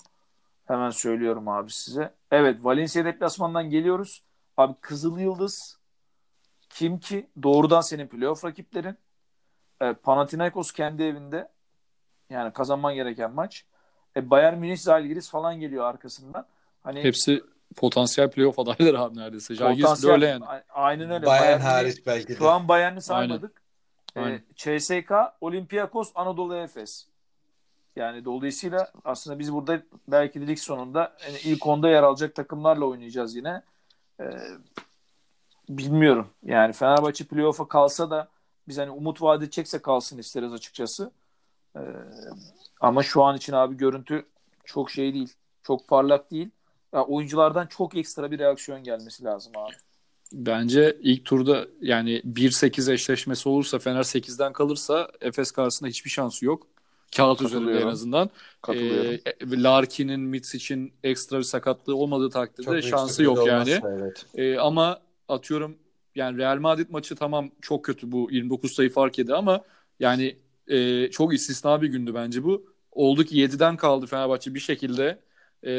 Hemen 0.65 0.89
söylüyorum 0.89 1.47
abi 1.47 1.71
size. 1.71 2.13
Evet 2.31 2.65
Valencia 2.65 3.05
deplasmandan 3.05 3.69
geliyoruz. 3.69 4.23
Abi 4.57 4.73
Kızıl 4.81 5.19
Yıldız 5.19 5.77
kim 6.69 6.99
ki? 6.99 7.27
Doğrudan 7.43 7.81
senin 7.81 8.07
playoff 8.07 8.45
rakiplerin. 8.45 8.97
E, 9.81 9.93
Panathinaikos 9.93 10.71
kendi 10.71 11.03
evinde. 11.03 11.49
Yani 12.29 12.53
kazanman 12.53 12.95
gereken 12.95 13.31
maç. 13.31 13.65
E, 14.17 14.29
Bayern 14.29 14.57
Münih, 14.57 14.77
Zalgiris 14.77 15.29
falan 15.29 15.59
geliyor 15.59 15.85
arkasından. 15.85 16.45
Hani 16.83 17.03
Hepsi 17.03 17.43
potansiyel 17.75 18.31
playoff 18.31 18.59
adayları 18.59 18.99
abi 18.99 19.17
neredeyse. 19.19 19.55
Jalgiris 19.55 19.83
de 19.83 19.87
potansiyel- 19.89 20.11
öyle 20.11 20.27
yani. 20.27 20.45
Aynen 20.69 21.11
öyle. 21.11 21.25
Bayern 21.25 21.59
hariç 21.59 22.05
belki 22.05 22.27
de. 22.27 22.35
Şu 22.35 22.49
an 22.49 22.67
Bayern'i 22.67 23.01
saymadık. 23.01 23.61
Aynen. 24.15 24.31
E, 24.31 24.41
CSK, 24.55 25.11
Olympiakos, 25.41 26.11
Anadolu 26.15 26.55
Efes. 26.55 27.07
Yani 27.95 28.25
dolayısıyla 28.25 28.91
aslında 29.05 29.39
biz 29.39 29.53
burada 29.53 29.81
belki 30.07 30.41
de 30.41 30.47
lig 30.47 30.57
sonunda 30.57 31.13
yani 31.25 31.37
ilk 31.43 31.67
onda 31.67 31.89
yer 31.89 32.03
alacak 32.03 32.35
takımlarla 32.35 32.85
oynayacağız 32.85 33.35
yine. 33.35 33.61
E, 34.19 34.25
bilmiyorum. 35.69 36.27
Yani 36.43 36.73
Fenerbahçe 36.73 37.25
playoff'a 37.25 37.67
kalsa 37.67 38.09
da 38.11 38.27
biz 38.67 38.77
hani 38.77 38.91
umut 38.91 39.21
vaat 39.21 39.43
edecekse 39.43 39.79
kalsın 39.79 40.17
isteriz 40.17 40.53
açıkçası. 40.53 41.11
E, 41.75 41.81
ama 42.81 43.03
şu 43.03 43.23
an 43.23 43.37
için 43.37 43.53
abi 43.53 43.77
görüntü 43.77 44.25
çok 44.65 44.91
şey 44.91 45.13
değil. 45.13 45.33
Çok 45.63 45.87
parlak 45.87 46.31
değil. 46.31 46.49
Ya 46.93 47.03
oyunculardan 47.03 47.67
çok 47.67 47.97
ekstra 47.97 48.31
bir 48.31 48.39
reaksiyon 48.39 48.83
gelmesi 48.83 49.23
lazım 49.23 49.53
abi. 49.57 49.73
Bence 50.33 50.97
ilk 51.01 51.25
turda 51.25 51.67
yani 51.81 52.21
1-8 52.25 52.93
eşleşmesi 52.93 53.49
olursa 53.49 53.79
Fener 53.79 54.03
8'den 54.03 54.53
kalırsa 54.53 55.09
Efes 55.21 55.51
karşısında 55.51 55.89
hiçbir 55.89 56.09
şansı 56.09 56.45
yok. 56.45 56.67
Kağıt 57.15 57.41
üzerinde 57.41 57.79
en 57.79 57.87
azından. 57.87 58.29
Katılıyorum. 58.61 59.19
Ee, 59.25 59.63
Larkin'in 59.63 60.19
Mitz 60.19 60.55
için 60.55 60.93
ekstra 61.03 61.37
bir 61.37 61.43
sakatlığı 61.43 61.95
olmadığı 61.95 62.29
takdirde 62.29 62.81
Çok 62.81 62.89
şansı 62.89 63.23
yok 63.23 63.47
yani. 63.47 63.71
olmazsa, 63.71 63.91
Evet. 63.91 64.25
Ee, 64.35 64.57
ama 64.57 64.99
atıyorum 65.29 65.77
yani 66.17 66.37
Real 66.37 66.57
Madrid 66.57 66.89
maçı 66.89 67.15
tamam 67.15 67.51
çok 67.61 67.85
kötü 67.85 68.11
bu 68.11 68.27
29 68.31 68.71
sayı 68.71 68.89
fark 68.89 69.17
yedi 69.17 69.33
ama 69.35 69.61
yani 69.99 70.37
e, 70.67 71.09
çok 71.11 71.33
istisna 71.33 71.81
bir 71.81 71.87
gündü 71.89 72.13
bence 72.15 72.43
bu. 72.43 72.65
Oldu 72.91 73.23
ki 73.23 73.35
7'den 73.37 73.77
kaldı 73.77 74.05
Fenerbahçe 74.05 74.53
bir 74.53 74.59
şekilde. 74.59 75.19
E, 75.63 75.71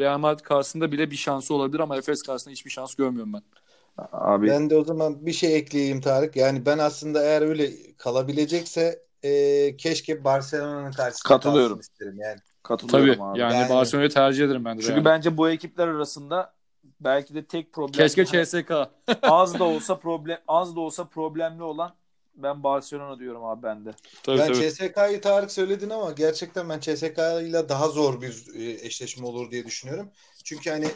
Real 0.00 0.18
Madrid 0.18 0.44
karşısında 0.44 0.92
bile 0.92 1.10
bir 1.10 1.16
şansı 1.16 1.54
olabilir 1.54 1.80
ama 1.80 1.96
Efes 1.96 2.22
karşısında 2.22 2.52
hiçbir 2.52 2.70
şans 2.70 2.94
görmüyorum 2.94 3.32
ben. 3.32 3.42
Abi 4.12 4.46
Ben 4.46 4.70
de 4.70 4.76
o 4.76 4.84
zaman 4.84 5.26
bir 5.26 5.32
şey 5.32 5.56
ekleyeyim 5.56 6.00
Tarık. 6.00 6.36
Yani 6.36 6.66
ben 6.66 6.78
aslında 6.78 7.24
eğer 7.24 7.42
öyle 7.42 7.70
kalabilecekse 7.96 9.02
e, 9.22 9.76
keşke 9.76 10.24
Barcelona'nın 10.24 10.92
karşısında 10.92 11.28
Katılıyorum. 11.34 11.76
kalsın 11.76 11.92
isterim 11.92 12.18
yani. 12.18 12.40
katılıyorum 12.62 13.14
Tabii 13.14 13.22
abi. 13.24 13.38
yani, 13.40 13.54
Yani- 13.54 13.70
Barcelona'yı 13.70 14.10
tercih 14.10 14.44
ederim 14.44 14.64
ben 14.64 14.78
de. 14.78 14.82
Çünkü 14.82 14.94
yani. 14.94 15.04
bence 15.04 15.36
bu 15.36 15.48
ekipler 15.50 15.88
arasında 15.88 16.53
belki 17.04 17.34
de 17.34 17.44
tek 17.44 17.72
problem 17.72 18.08
Keşke 18.08 18.24
CSK. 18.24 18.70
az 19.22 19.58
da 19.58 19.64
olsa 19.64 19.98
problem 19.98 20.38
az 20.48 20.76
da 20.76 20.80
olsa 20.80 21.04
problemli 21.08 21.62
olan 21.62 21.94
ben 22.36 22.62
Barcelona 22.62 23.18
diyorum 23.18 23.44
abi 23.44 23.62
bende. 23.62 23.90
tabii 24.22 24.38
Ben 24.38 24.52
tabii. 24.52 24.70
CSK'yı 24.70 25.20
Tarık 25.20 25.52
söyledin 25.52 25.90
ama 25.90 26.12
gerçekten 26.12 26.68
ben 26.68 26.80
CSK 26.80 27.18
ile 27.42 27.68
daha 27.68 27.88
zor 27.88 28.20
bir 28.20 28.44
e, 28.54 28.86
eşleşme 28.86 29.26
olur 29.26 29.50
diye 29.50 29.66
düşünüyorum. 29.66 30.10
Çünkü 30.44 30.70
hani 30.70 30.88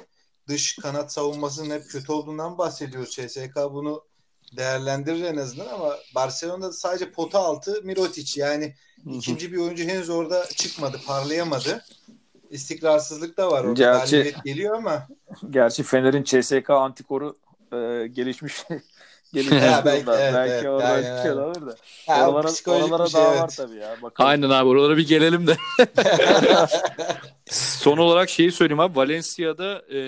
dış 0.48 0.76
kanat 0.76 1.12
savunmasının 1.12 1.70
hep 1.74 1.88
kötü 1.88 2.12
olduğundan 2.12 2.58
bahsediyoruz. 2.58 3.10
CSK 3.10 3.56
bunu 3.70 4.04
değerlendirir 4.56 5.24
en 5.24 5.36
azından 5.36 5.66
ama 5.66 5.96
Barcelona'da 6.14 6.72
sadece 6.72 7.12
pota 7.12 7.38
altı 7.38 7.82
Mirotic 7.82 8.40
yani 8.40 8.74
ikinci 9.06 9.52
bir 9.52 9.58
oyuncu 9.58 9.84
henüz 9.84 10.10
orada 10.10 10.46
çıkmadı, 10.48 11.00
parlayamadı. 11.06 11.84
İstikrarsızlık 12.50 13.36
da 13.36 13.50
var 13.50 13.64
orada. 13.64 13.72
Gerçi- 13.72 14.10
Galibiyet 14.16 14.44
geliyor 14.44 14.74
ama 14.74 15.08
Gerçi 15.50 15.82
Fener'in 15.82 16.22
CSK 16.22 16.70
antikoru 16.70 17.36
e, 17.72 18.06
gelişmiş 18.06 18.54
gelişmiş 19.32 19.62
Ha, 19.62 19.82
belki- 19.84 20.06
durumda. 20.06 20.20
evet, 20.22 20.34
belki 20.34 20.52
evet, 20.52 20.66
orada 20.66 20.84
aynen, 20.88 21.16
bir 21.16 21.22
şey 21.22 21.30
alır 21.30 21.66
da. 21.66 21.74
ha, 22.06 22.30
oralara 22.30 22.48
oralara 22.66 23.06
şey, 23.06 23.20
daha 23.20 23.30
evet. 23.30 23.42
var 23.42 23.48
tabii 23.56 23.76
ya. 23.76 23.96
Bakalım. 24.02 24.30
Aynen 24.30 24.50
abi 24.50 24.68
oralara 24.68 24.96
bir 24.96 25.08
gelelim 25.08 25.46
de. 25.46 25.56
Son 27.50 27.96
olarak 27.98 28.28
şeyi 28.30 28.52
söyleyeyim 28.52 28.80
abi. 28.80 28.96
Valencia'da 28.96 29.82
e, 29.90 29.98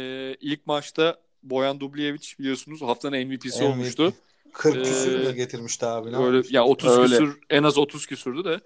ilk 0.40 0.66
maçta 0.66 1.16
Boyan 1.42 1.80
Dubljevic 1.80 2.34
biliyorsunuz 2.38 2.82
haftanın 2.82 3.26
MVP'si 3.26 3.62
MVP. 3.62 3.70
olmuştu. 3.70 4.12
40 4.52 4.84
küsür 4.84 5.26
Ee, 5.26 5.32
getirmişti 5.32 5.86
abi? 5.86 6.12
ne 6.12 6.16
Öyle 6.16 6.42
ya 6.50 6.64
30 6.64 6.98
Öyle. 6.98 7.08
küsür 7.08 7.38
en 7.50 7.62
az 7.62 7.78
30 7.78 8.06
küsürdü 8.06 8.44
de. 8.44 8.60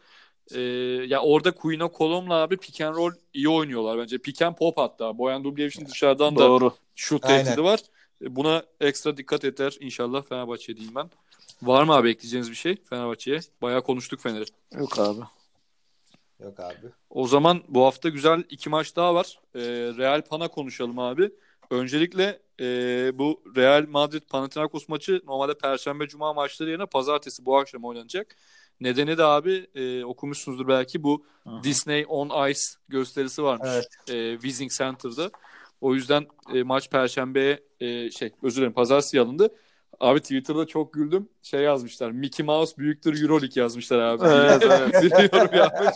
E, 0.54 0.60
ya 1.08 1.20
orada 1.22 1.50
Kuyna 1.50 1.88
Kolom'la 1.88 2.34
abi 2.34 2.56
pick 2.56 2.80
and 2.80 2.96
roll 2.96 3.12
iyi 3.34 3.48
oynuyorlar 3.48 3.98
bence. 3.98 4.18
Pick 4.18 4.42
and 4.42 4.54
pop 4.56 4.78
hatta. 4.78 5.18
Boyan 5.18 5.44
Dublejevic'in 5.44 5.86
dışarıdan 5.86 6.36
da 6.36 6.40
Doğru. 6.40 6.74
şut 6.94 7.24
Aynen. 7.24 7.44
tehdidi 7.44 7.64
var. 7.64 7.80
E, 8.22 8.36
Buna 8.36 8.62
ekstra 8.80 9.16
dikkat 9.16 9.44
eder 9.44 9.76
inşallah 9.80 10.22
Fenerbahçe 10.22 10.76
diyeyim 10.76 10.94
ben. 10.94 11.10
Var 11.62 11.84
mı 11.84 11.94
abi 11.94 12.10
ekleyeceğiniz 12.10 12.50
bir 12.50 12.56
şey 12.56 12.76
Fenerbahçe'ye? 12.90 13.40
Bayağı 13.62 13.82
konuştuk 13.82 14.20
Fener'i. 14.20 14.44
Yok 14.78 14.98
abi. 14.98 15.20
Yok 16.42 16.60
abi. 16.60 16.86
O 17.10 17.26
zaman 17.26 17.62
bu 17.68 17.84
hafta 17.84 18.08
güzel 18.08 18.44
iki 18.50 18.68
maç 18.70 18.96
daha 18.96 19.14
var. 19.14 19.38
Ee, 19.54 19.60
Real 19.98 20.22
Pana 20.22 20.48
konuşalım 20.48 20.98
abi. 20.98 21.30
Öncelikle 21.70 22.40
e, 22.60 22.66
bu 23.18 23.42
Real 23.56 23.86
Madrid 23.88 24.22
Panathinaikos 24.30 24.88
maçı 24.88 25.22
normalde 25.26 25.58
Perşembe 25.58 26.08
Cuma 26.08 26.32
maçları 26.32 26.70
yerine 26.70 26.86
Pazartesi 26.86 27.46
bu 27.46 27.56
akşam 27.58 27.84
oynanacak. 27.84 28.36
Nedeni 28.80 29.18
de 29.18 29.24
abi 29.24 29.66
e, 29.74 30.04
okumuşsunuzdur 30.04 30.68
belki 30.68 31.02
bu 31.02 31.24
Aha. 31.46 31.62
Disney 31.62 32.04
on 32.08 32.48
Ice 32.50 32.60
gösterisi 32.88 33.42
varmış 33.42 33.68
Evet. 33.72 33.88
e, 34.10 34.32
Wizing 34.34 34.70
Center'da. 34.70 35.30
O 35.80 35.94
yüzden 35.94 36.26
e, 36.54 36.62
maç 36.62 36.90
Perşembe'ye 36.90 37.60
e, 37.80 38.10
şey 38.10 38.32
özür 38.42 38.56
dilerim 38.56 38.72
Pazartesi 38.72 39.20
alındı. 39.20 39.48
Abi 40.00 40.20
Twitter'da 40.20 40.66
çok 40.66 40.92
güldüm. 40.92 41.28
Şey 41.42 41.60
yazmışlar. 41.60 42.10
Mickey 42.10 42.46
Mouse 42.46 42.76
büyüktür 42.78 43.22
Euroleague 43.22 43.62
yazmışlar 43.62 43.98
abi. 43.98 44.24
Evet, 44.26 44.62
evet. 44.70 45.02
Biliyorum 45.02 45.50
yapmış. 45.56 45.94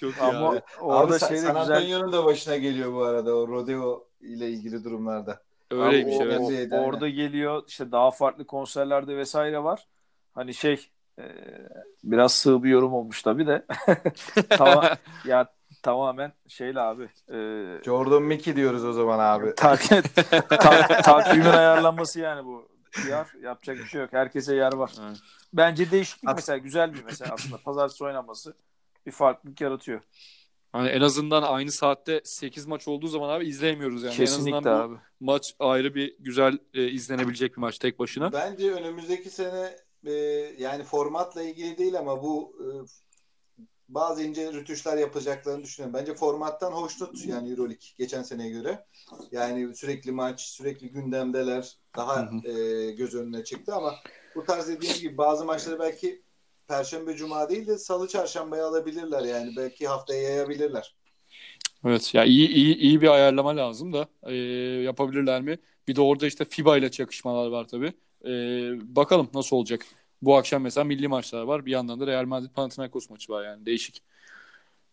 Çok 0.00 0.14
iyi 0.16 0.20
Ama 0.20 0.48
abi. 0.50 0.60
orada 0.80 1.14
Abi 1.14 1.18
şey 1.20 1.30
de 1.30 1.36
San 1.40 1.60
güzel. 1.60 1.76
Antonio'nun 1.76 2.12
da 2.12 2.24
başına 2.24 2.56
geliyor 2.56 2.92
bu 2.94 3.02
arada 3.04 3.34
o 3.36 3.48
rodeo 3.48 4.06
ile 4.20 4.50
ilgili 4.50 4.84
durumlarda. 4.84 5.42
Öyleymiş 5.70 6.16
Abi 6.16 6.22
o- 6.22 6.26
evet. 6.26 6.40
o- 6.40 6.46
aynen. 6.76 6.88
orada 6.88 7.08
geliyor 7.08 7.62
işte 7.68 7.92
daha 7.92 8.10
farklı 8.10 8.46
konserlerde 8.46 9.16
vesaire 9.16 9.62
var. 9.64 9.86
Hani 10.34 10.54
şey 10.54 10.86
biraz 12.04 12.34
sığ 12.34 12.62
bir 12.62 12.70
yorum 12.70 12.92
olmuş 12.94 13.22
tabii 13.22 13.46
de. 13.46 13.66
Tama- 14.50 14.96
ya 15.24 15.52
tamamen 15.82 16.32
şeyle 16.48 16.80
abi. 16.80 17.02
E, 17.32 17.36
Jordan 17.84 18.22
Mickey 18.22 18.56
diyoruz 18.56 18.84
o 18.84 18.92
zaman 18.92 19.18
abi. 19.18 19.54
tak, 19.56 19.80
tak, 20.48 21.04
takvimin 21.04 21.44
ayarlanması 21.50 22.20
yani 22.20 22.44
bu. 22.46 22.68
PR 22.92 23.42
yapacak 23.44 23.76
bir 23.78 23.84
şey 23.84 24.00
yok. 24.00 24.12
Herkese 24.12 24.54
yer 24.54 24.72
var. 24.72 24.92
Evet. 25.06 25.16
Bence 25.52 25.90
değişiklik 25.90 26.28
As- 26.30 26.36
mesela 26.36 26.58
güzel 26.58 26.94
bir 26.94 27.04
mesela 27.04 27.34
aslında. 27.34 27.56
Pazartesi 27.56 28.04
oynaması 28.04 28.54
bir 29.06 29.10
farklılık 29.12 29.60
yaratıyor. 29.60 30.00
Hani 30.72 30.88
en 30.88 31.00
azından 31.00 31.42
aynı 31.42 31.72
saatte 31.72 32.20
8 32.24 32.66
maç 32.66 32.88
olduğu 32.88 33.06
zaman 33.08 33.28
abi 33.28 33.46
izleyemiyoruz 33.48 34.02
yani. 34.02 34.12
en 34.12 34.16
Kesinlikle 34.16 34.56
azından 34.56 34.90
bu 34.90 34.94
abi. 34.94 35.00
maç 35.20 35.54
ayrı 35.58 35.94
bir 35.94 36.16
güzel 36.18 36.58
e, 36.74 36.88
izlenebilecek 36.88 37.52
bir 37.56 37.60
maç 37.60 37.78
tek 37.78 37.98
başına. 37.98 38.32
Bence 38.32 38.72
önümüzdeki 38.72 39.30
sene 39.30 39.76
e, 40.06 40.12
yani 40.58 40.84
formatla 40.84 41.42
ilgili 41.42 41.78
değil 41.78 41.98
ama 41.98 42.22
bu 42.22 42.56
e, 42.60 42.66
bazı 43.88 44.22
ince 44.22 44.52
rütuşlar 44.52 44.96
yapacaklarını 44.96 45.62
düşünüyorum. 45.64 46.00
Bence 46.00 46.14
formattan 46.14 46.72
hoşnut 46.72 47.26
yani 47.26 47.50
EuroLeague 47.50 47.88
geçen 47.98 48.22
seneye 48.22 48.50
göre. 48.50 48.86
Yani 49.32 49.76
sürekli 49.76 50.12
maç, 50.12 50.40
sürekli 50.40 50.90
gündemdeler. 50.90 51.76
Daha 51.96 52.30
Hı 52.32 52.48
e, 52.48 52.90
göz 52.90 53.14
önüne 53.14 53.44
çıktı 53.44 53.74
ama 53.74 53.94
bu 54.34 54.44
tarz 54.44 54.68
dediğim 54.68 54.94
gibi 54.94 55.18
bazı 55.18 55.44
maçları 55.44 55.78
belki 55.78 56.22
Perşembe, 56.68 57.16
Cuma 57.16 57.48
değil 57.48 57.66
de 57.66 57.78
Salı, 57.78 58.08
Çarşamba'ya 58.08 58.66
alabilirler 58.66 59.22
yani. 59.22 59.52
Belki 59.56 59.88
haftaya 59.88 60.22
yayabilirler. 60.22 60.94
Evet 61.84 62.14
ya 62.14 62.24
iyi 62.24 62.48
iyi 62.48 62.76
iyi 62.76 63.00
bir 63.00 63.08
ayarlama 63.08 63.56
lazım 63.56 63.92
da 63.92 64.08
e, 64.22 64.34
yapabilirler 64.82 65.42
mi? 65.42 65.58
Bir 65.88 65.96
de 65.96 66.00
orada 66.00 66.26
işte 66.26 66.44
FIBA 66.44 66.76
ile 66.76 66.90
çakışmalar 66.90 67.50
var 67.50 67.68
tabii. 67.68 67.92
E, 68.26 68.28
bakalım 68.96 69.30
nasıl 69.34 69.56
olacak. 69.56 69.86
Bu 70.22 70.36
akşam 70.36 70.62
mesela 70.62 70.84
milli 70.84 71.08
maçlar 71.08 71.42
var. 71.42 71.66
Bir 71.66 71.70
yandan 71.70 72.00
da 72.00 72.06
Real 72.06 72.24
Madrid 72.24 72.50
Panathinaikos 72.50 73.10
maçı 73.10 73.32
var 73.32 73.44
yani 73.44 73.66
değişik. 73.66 74.02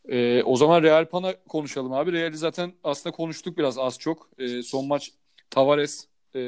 E, 0.09 0.43
o 0.43 0.55
zaman 0.55 0.83
Real 0.83 1.05
Pana 1.05 1.35
konuşalım 1.49 1.93
abi. 1.93 2.11
Real'i 2.11 2.37
zaten 2.37 2.73
aslında 2.83 3.15
konuştuk 3.15 3.57
biraz 3.57 3.77
az 3.77 3.99
çok. 3.99 4.29
E, 4.37 4.63
son 4.63 4.87
maç 4.87 5.11
Tavares 5.49 6.07
e, 6.35 6.39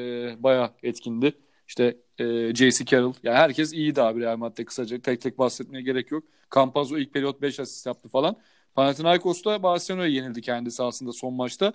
bayağı 0.44 0.72
etkindi. 0.84 1.34
İşte 1.68 1.98
e, 2.20 2.56
J.C. 2.56 2.86
Carroll. 2.86 3.14
Yani 3.24 3.36
herkes 3.38 3.74
iyiydi 3.74 4.02
abi 4.02 4.22
Real 4.22 4.38
Madrid'de 4.38 4.66
kısaca. 4.66 5.02
Tek 5.02 5.22
tek 5.22 5.38
bahsetmeye 5.40 5.82
gerek 5.84 6.12
yok. 6.12 6.24
Campazzo 6.56 6.98
ilk 6.98 7.14
periyot 7.14 7.42
5 7.42 7.60
asist 7.60 7.86
yaptı 7.86 8.10
falan. 8.10 8.38
Panathinaikos'ta 8.76 9.64
Barcelona'ya 9.64 10.10
yenildi 10.10 10.42
kendisi 10.42 10.84
aslında 10.84 11.14
son 11.14 11.34
maçta. 11.34 11.74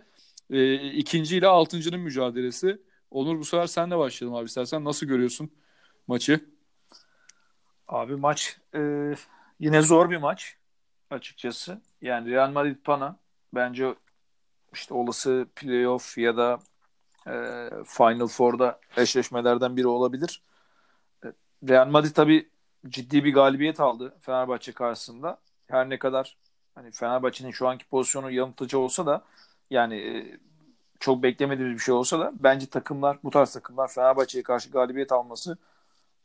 E, 0.50 0.74
ikinci 0.90 1.36
ile 1.36 1.46
altıncının 1.46 2.00
mücadelesi. 2.00 2.78
Onur 3.14 3.38
bu 3.38 3.44
sefer 3.44 3.66
senle 3.66 3.98
başlayalım 3.98 4.38
abi 4.38 4.44
istersen. 4.44 4.84
Nasıl 4.84 5.06
görüyorsun 5.06 5.50
maçı? 6.06 6.40
Abi 7.88 8.16
maç 8.16 8.58
e, 8.74 9.14
yine 9.60 9.82
zor 9.82 10.10
bir 10.10 10.16
maç 10.16 10.56
açıkçası. 11.10 11.80
Yani 12.02 12.30
Real 12.30 12.50
Madrid 12.50 12.76
Pana 12.84 13.16
bence 13.54 13.94
işte 14.72 14.94
olası 14.94 15.46
playoff 15.56 16.18
ya 16.18 16.36
da 16.36 16.58
e, 17.26 17.32
Final 17.86 18.26
Four'da 18.26 18.80
eşleşmelerden 18.96 19.76
biri 19.76 19.86
olabilir. 19.86 20.42
E, 21.24 21.32
Real 21.68 21.88
Madrid 21.88 22.14
tabii 22.14 22.48
ciddi 22.88 23.24
bir 23.24 23.34
galibiyet 23.34 23.80
aldı 23.80 24.16
Fenerbahçe 24.20 24.72
karşısında. 24.72 25.38
Her 25.66 25.90
ne 25.90 25.98
kadar 25.98 26.36
hani 26.74 26.90
Fenerbahçe'nin 26.90 27.50
şu 27.50 27.68
anki 27.68 27.86
pozisyonu 27.88 28.30
yanıltıcı 28.30 28.78
olsa 28.78 29.06
da 29.06 29.24
yani 29.70 29.96
e, 29.96 30.38
çok 31.00 31.22
beklemediğimiz 31.22 31.74
bir 31.74 31.82
şey 31.82 31.94
olsa 31.94 32.20
da 32.20 32.32
bence 32.40 32.66
takımlar 32.66 33.18
bu 33.24 33.30
tarz 33.30 33.52
takımlar 33.52 33.88
Fenerbahçe'ye 33.88 34.42
karşı 34.42 34.70
galibiyet 34.70 35.12
alması 35.12 35.58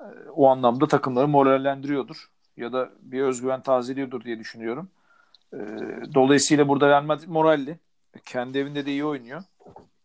e, 0.02 0.06
o 0.36 0.48
anlamda 0.48 0.88
takımları 0.88 1.28
morallendiriyordur 1.28 2.30
ya 2.58 2.74
da 2.74 2.90
bir 3.02 3.22
özgüven 3.22 3.62
tazeliyordur 3.62 4.24
diye 4.24 4.40
düşünüyorum. 4.40 4.90
E, 5.54 5.58
dolayısıyla 6.14 6.68
burada 6.68 6.90
Real 6.90 7.04
Madrid 7.04 7.28
moralli. 7.28 7.80
Kendi 8.26 8.58
evinde 8.58 8.86
de 8.86 8.92
iyi 8.92 9.06
oynuyor. 9.06 9.44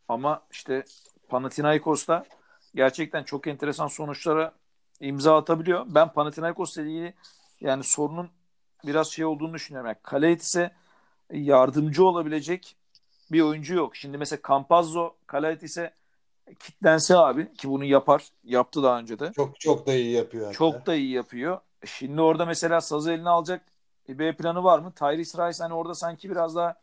Ama 0.09 0.43
işte 0.51 0.85
Panathinaikos'ta 1.29 2.25
gerçekten 2.75 3.23
çok 3.23 3.47
enteresan 3.47 3.87
sonuçlara 3.87 4.53
imza 5.01 5.37
atabiliyor. 5.37 5.87
Ben 5.89 6.13
Panathinaikos'la 6.13 6.83
ilgili 6.83 7.15
yani 7.61 7.85
sorunun 7.85 8.31
biraz 8.87 9.09
şey 9.09 9.25
olduğunu 9.25 9.55
düşünüyorum. 9.55 9.89
Yani 9.89 9.99
Kalaitis'e 10.03 10.71
yardımcı 11.31 12.05
olabilecek 12.05 12.77
bir 13.35 13.41
oyuncu 13.41 13.75
yok. 13.75 13.97
Şimdi 13.97 14.19
mesela 14.19 14.41
Campazzo 14.49 15.15
Kalaitis'e 15.27 15.95
kitlense 16.59 17.17
abi 17.17 17.55
ki 17.55 17.69
bunu 17.71 17.85
yapar. 17.85 18.29
Yaptı 18.45 18.83
daha 18.83 18.99
önce 18.99 19.19
de. 19.19 19.33
Çok 19.37 19.61
çok 19.61 19.87
da 19.87 19.95
iyi 19.95 20.11
yapıyor. 20.13 20.45
hatta. 20.45 20.57
Çok 20.59 20.87
da 20.87 20.95
iyi 20.95 21.11
yapıyor. 21.11 21.59
E 21.83 21.87
Şimdi 21.87 22.21
orada 22.21 22.47
mesela 22.47 22.81
sazı 22.81 23.13
eline 23.13 23.29
alacak 23.29 23.63
bir 24.09 24.19
B 24.19 24.37
planı 24.37 24.65
var 24.65 24.79
mı? 24.79 24.93
Tyrese 24.93 25.49
Rice 25.49 25.63
hani 25.63 25.75
orada 25.75 25.95
sanki 25.95 26.31
biraz 26.31 26.57
daha 26.57 26.75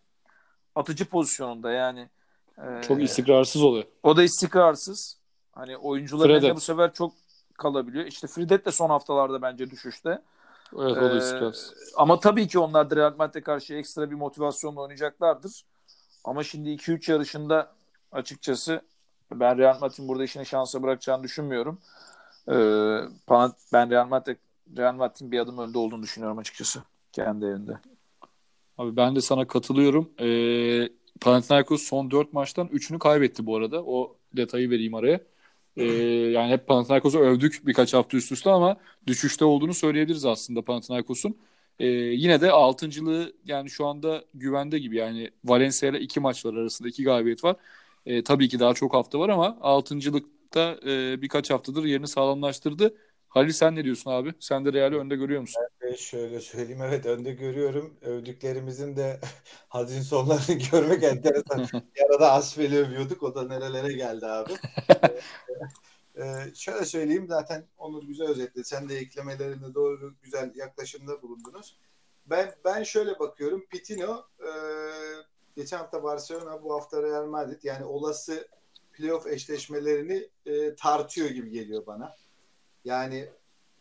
atıcı 0.75 1.05
pozisyonunda 1.05 1.71
yani. 1.71 2.09
Ee, 2.57 2.81
Çok 2.87 3.01
istikrarsız 3.03 3.63
oluyor. 3.63 3.83
O 4.03 4.17
da 4.17 4.23
istikrarsız. 4.23 5.17
Hani 5.51 5.77
oyuncuların 5.77 6.33
elinde 6.33 6.55
bu 6.55 6.59
sefer 6.59 6.93
çok 6.93 7.13
kalabiliyor. 7.57 8.05
İşte 8.05 8.27
Fredet 8.27 8.65
de 8.65 8.71
son 8.71 8.89
haftalarda 8.89 9.41
bence 9.41 9.69
düşüşte. 9.69 10.09
Evet 10.79 10.91
o 10.91 10.95
da 10.95 11.13
Ee, 11.13 11.17
istikrarsız. 11.17 11.73
ama 11.97 12.19
tabii 12.19 12.47
ki 12.47 12.59
onlar 12.59 12.89
da 12.89 12.95
Real 12.95 13.13
Madrid'e 13.17 13.41
karşı 13.43 13.73
ekstra 13.73 14.11
bir 14.11 14.15
motivasyonla 14.15 14.81
oynayacaklardır. 14.81 15.65
Ama 16.23 16.43
şimdi 16.43 16.69
2-3 16.69 17.11
yarışında 17.11 17.75
açıkçası 18.11 18.81
ben 19.31 19.57
Real 19.57 19.79
Madrid'in 19.79 20.07
burada 20.07 20.23
işini 20.23 20.45
şansa 20.45 20.83
bırakacağını 20.83 21.23
düşünmüyorum. 21.23 21.79
Ee, 22.47 22.53
ben 23.73 23.89
Real 23.89 24.07
Madrid 24.07 24.37
Real 24.77 24.95
Madrid'in 24.95 25.31
bir 25.31 25.39
adım 25.39 25.57
önde 25.57 25.77
olduğunu 25.77 26.03
düşünüyorum 26.03 26.37
açıkçası 26.37 26.83
kendi 27.11 27.45
evinde. 27.45 27.79
Abi 28.77 28.95
ben 28.95 29.15
de 29.15 29.21
sana 29.21 29.47
katılıyorum. 29.47 30.09
Ee, 30.19 30.89
Panathinaikos 31.21 31.81
son 31.81 32.11
4 32.11 32.33
maçtan 32.33 32.67
3'ünü 32.67 32.99
kaybetti 32.99 33.45
bu 33.45 33.55
arada. 33.55 33.83
O 33.85 34.17
detayı 34.37 34.69
vereyim 34.69 34.93
araya. 34.95 35.21
Ee, 35.77 35.83
yani 36.31 36.51
hep 36.51 36.67
Panathinaikos'u 36.67 37.19
övdük 37.19 37.61
birkaç 37.65 37.93
hafta 37.93 38.17
üst 38.17 38.31
üste 38.31 38.49
ama 38.49 38.77
düşüşte 39.07 39.45
olduğunu 39.45 39.73
söyleyebiliriz 39.73 40.25
aslında 40.25 40.61
Panathinaikos'un. 40.61 41.37
Ee, 41.81 41.85
yine 41.87 42.41
de 42.41 42.51
altıncılığı 42.51 43.33
yani 43.45 43.69
şu 43.69 43.85
anda 43.87 44.23
güvende 44.33 44.79
gibi. 44.79 44.95
Yani 44.97 45.31
Valencia 45.45 45.89
ile 45.89 45.99
iki 45.99 46.19
maç 46.19 46.45
var 46.45 46.53
arasında 46.53 46.87
iki 46.89 47.03
galibiyet 47.03 47.43
var. 47.43 47.55
Ee, 48.05 48.23
tabii 48.23 48.49
ki 48.49 48.59
daha 48.59 48.73
çok 48.73 48.93
hafta 48.93 49.19
var 49.19 49.29
ama 49.29 49.57
altıncılıkta 49.61 50.77
e, 50.85 51.21
birkaç 51.21 51.49
haftadır 51.51 51.83
yerini 51.83 52.07
sağlamlaştırdı. 52.07 52.95
Halil 53.29 53.51
sen 53.51 53.75
ne 53.75 53.83
diyorsun 53.83 54.11
abi? 54.11 54.33
Sen 54.39 54.65
de 54.65 54.73
Real'i 54.73 54.95
önde 54.95 55.15
görüyor 55.15 55.41
musun? 55.41 55.63
E, 55.81 55.97
Şöyle 55.97 56.39
söyleyeyim 56.41 56.81
evet 56.81 57.05
önde 57.05 57.31
görüyorum. 57.31 57.93
Övdüklerimizin 58.01 58.95
de 58.95 59.19
hadin 59.69 60.01
sonlarını 60.01 60.59
görmek 60.71 61.03
enteresan. 61.03 61.67
Bir 61.95 62.01
arada 62.11 62.31
Asfel'i 62.31 62.77
övüyorduk. 62.77 63.23
O 63.23 63.35
da 63.35 63.43
nerelere 63.47 63.93
geldi 63.93 64.25
abi. 64.25 64.53
Ee, 66.17 66.55
şöyle 66.55 66.85
söyleyeyim 66.85 67.25
zaten 67.29 67.67
Onur 67.77 68.03
güzel 68.03 68.27
özetledi. 68.27 68.65
Sen 68.65 68.89
de 68.89 68.97
eklemelerinde 68.97 69.73
doğru 69.73 70.13
güzel 70.21 70.51
yaklaşımda 70.55 71.21
bulundunuz. 71.21 71.77
Ben 72.25 72.55
ben 72.65 72.83
şöyle 72.83 73.19
bakıyorum. 73.19 73.65
Pitino 73.69 74.25
e, 74.39 74.49
geçen 75.55 75.77
hafta 75.77 76.03
Barcelona 76.03 76.63
bu 76.63 76.73
hafta 76.73 77.03
Real 77.03 77.25
Madrid 77.25 77.63
yani 77.63 77.85
olası 77.85 78.47
playoff 78.93 79.27
eşleşmelerini 79.27 80.29
e, 80.45 80.75
tartıyor 80.75 81.29
gibi 81.29 81.49
geliyor 81.49 81.85
bana. 81.85 82.15
Yani 82.85 83.29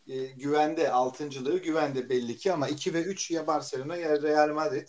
e, 0.08 0.24
güvende, 0.24 0.92
altıncılığı 0.92 1.58
güvende 1.58 2.08
belli 2.08 2.36
ki 2.36 2.52
ama 2.52 2.68
2 2.68 2.94
ve 2.94 3.02
3 3.02 3.30
ya 3.30 3.46
Barcelona 3.46 3.96
ya 3.96 4.22
Real 4.22 4.48
Madrid. 4.48 4.88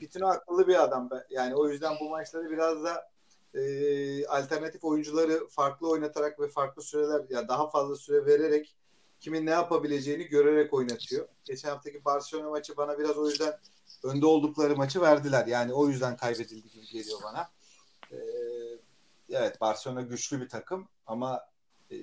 Pitino 0.00 0.26
akıllı 0.26 0.68
bir 0.68 0.82
adam. 0.82 1.10
Yani 1.30 1.54
o 1.54 1.68
yüzden 1.68 1.94
bu 2.00 2.10
maçları 2.10 2.50
biraz 2.50 2.84
da 2.84 3.11
e, 3.54 4.26
alternatif 4.26 4.84
oyuncuları 4.84 5.48
farklı 5.48 5.90
oynatarak 5.90 6.40
ve 6.40 6.48
farklı 6.48 6.82
süreler 6.82 7.24
ya 7.30 7.48
daha 7.48 7.70
fazla 7.70 7.96
süre 7.96 8.26
vererek 8.26 8.76
kimin 9.20 9.46
ne 9.46 9.50
yapabileceğini 9.50 10.24
görerek 10.24 10.74
oynatıyor. 10.74 11.28
Geçen 11.44 11.68
haftaki 11.68 12.04
Barcelona 12.04 12.50
maçı 12.50 12.76
bana 12.76 12.98
biraz 12.98 13.18
o 13.18 13.28
yüzden 13.28 13.58
önde 14.04 14.26
oldukları 14.26 14.76
maçı 14.76 15.00
verdiler. 15.00 15.46
Yani 15.46 15.72
o 15.72 15.88
yüzden 15.88 16.16
kaybedildi 16.16 16.70
gibi 16.70 16.86
geliyor 16.86 17.18
bana. 17.24 17.50
E, 18.12 18.18
evet 19.30 19.60
Barcelona 19.60 20.02
güçlü 20.02 20.40
bir 20.40 20.48
takım 20.48 20.88
ama 21.06 21.40
e, 21.90 21.96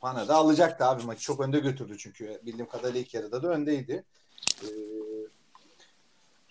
Pana 0.00 0.28
da 0.28 0.34
alacaktı 0.34 0.84
abi 0.84 1.02
maçı. 1.02 1.22
Çok 1.22 1.40
önde 1.40 1.58
götürdü 1.58 1.98
çünkü. 1.98 2.40
Bildiğim 2.42 2.68
kadarıyla 2.68 3.00
ilk 3.00 3.14
yarıda 3.14 3.42
da 3.42 3.48
öndeydi. 3.48 4.04
Ee, 4.62 4.66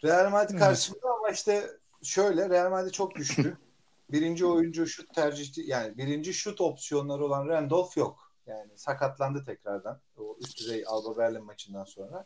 Real 0.03 0.31
Madrid 0.31 0.59
karşısında 0.59 1.13
ama 1.17 1.29
işte 1.29 1.69
şöyle 2.03 2.49
Real 2.49 2.71
Madrid 2.71 2.91
çok 2.91 3.15
güçlü. 3.15 3.57
birinci 4.11 4.45
oyuncu 4.45 4.87
şut 4.87 5.13
tercihti 5.13 5.61
yani 5.61 5.97
birinci 5.97 6.33
şut 6.33 6.61
opsiyonları 6.61 7.25
olan 7.25 7.47
Randolph 7.47 7.97
yok. 7.97 8.31
Yani 8.47 8.71
sakatlandı 8.75 9.43
tekrardan. 9.45 9.99
O 10.17 10.37
üst 10.39 10.59
düzey 10.59 10.83
Alba 10.87 11.17
Berlin 11.17 11.43
maçından 11.43 11.83
sonra. 11.83 12.25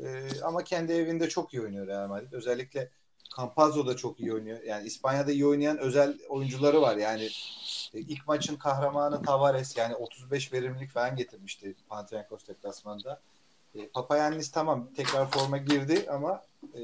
Ee, 0.00 0.28
ama 0.42 0.64
kendi 0.64 0.92
evinde 0.92 1.28
çok 1.28 1.54
iyi 1.54 1.62
oynuyor 1.62 1.86
Real 1.86 2.08
Madrid. 2.08 2.32
Özellikle 2.32 2.90
Campazzo 3.36 3.86
da 3.86 3.96
çok 3.96 4.20
iyi 4.20 4.34
oynuyor. 4.34 4.62
Yani 4.62 4.86
İspanya'da 4.86 5.32
iyi 5.32 5.46
oynayan 5.46 5.78
özel 5.78 6.18
oyuncuları 6.28 6.82
var. 6.82 6.96
Yani 6.96 7.28
E, 7.94 7.98
ilk 7.98 8.28
maçın 8.28 8.56
kahramanı 8.56 9.22
Tavares 9.22 9.76
yani 9.76 9.94
35 9.94 10.52
verimlilik 10.52 10.90
falan 10.90 11.16
getirmişti 11.16 11.74
Panathinaikos 11.88 12.46
deplasmanda. 12.48 13.20
E, 13.74 13.88
Papayannis 13.88 14.50
tamam 14.50 14.88
tekrar 14.96 15.30
forma 15.30 15.56
girdi 15.58 16.06
ama 16.10 16.42
e, 16.74 16.80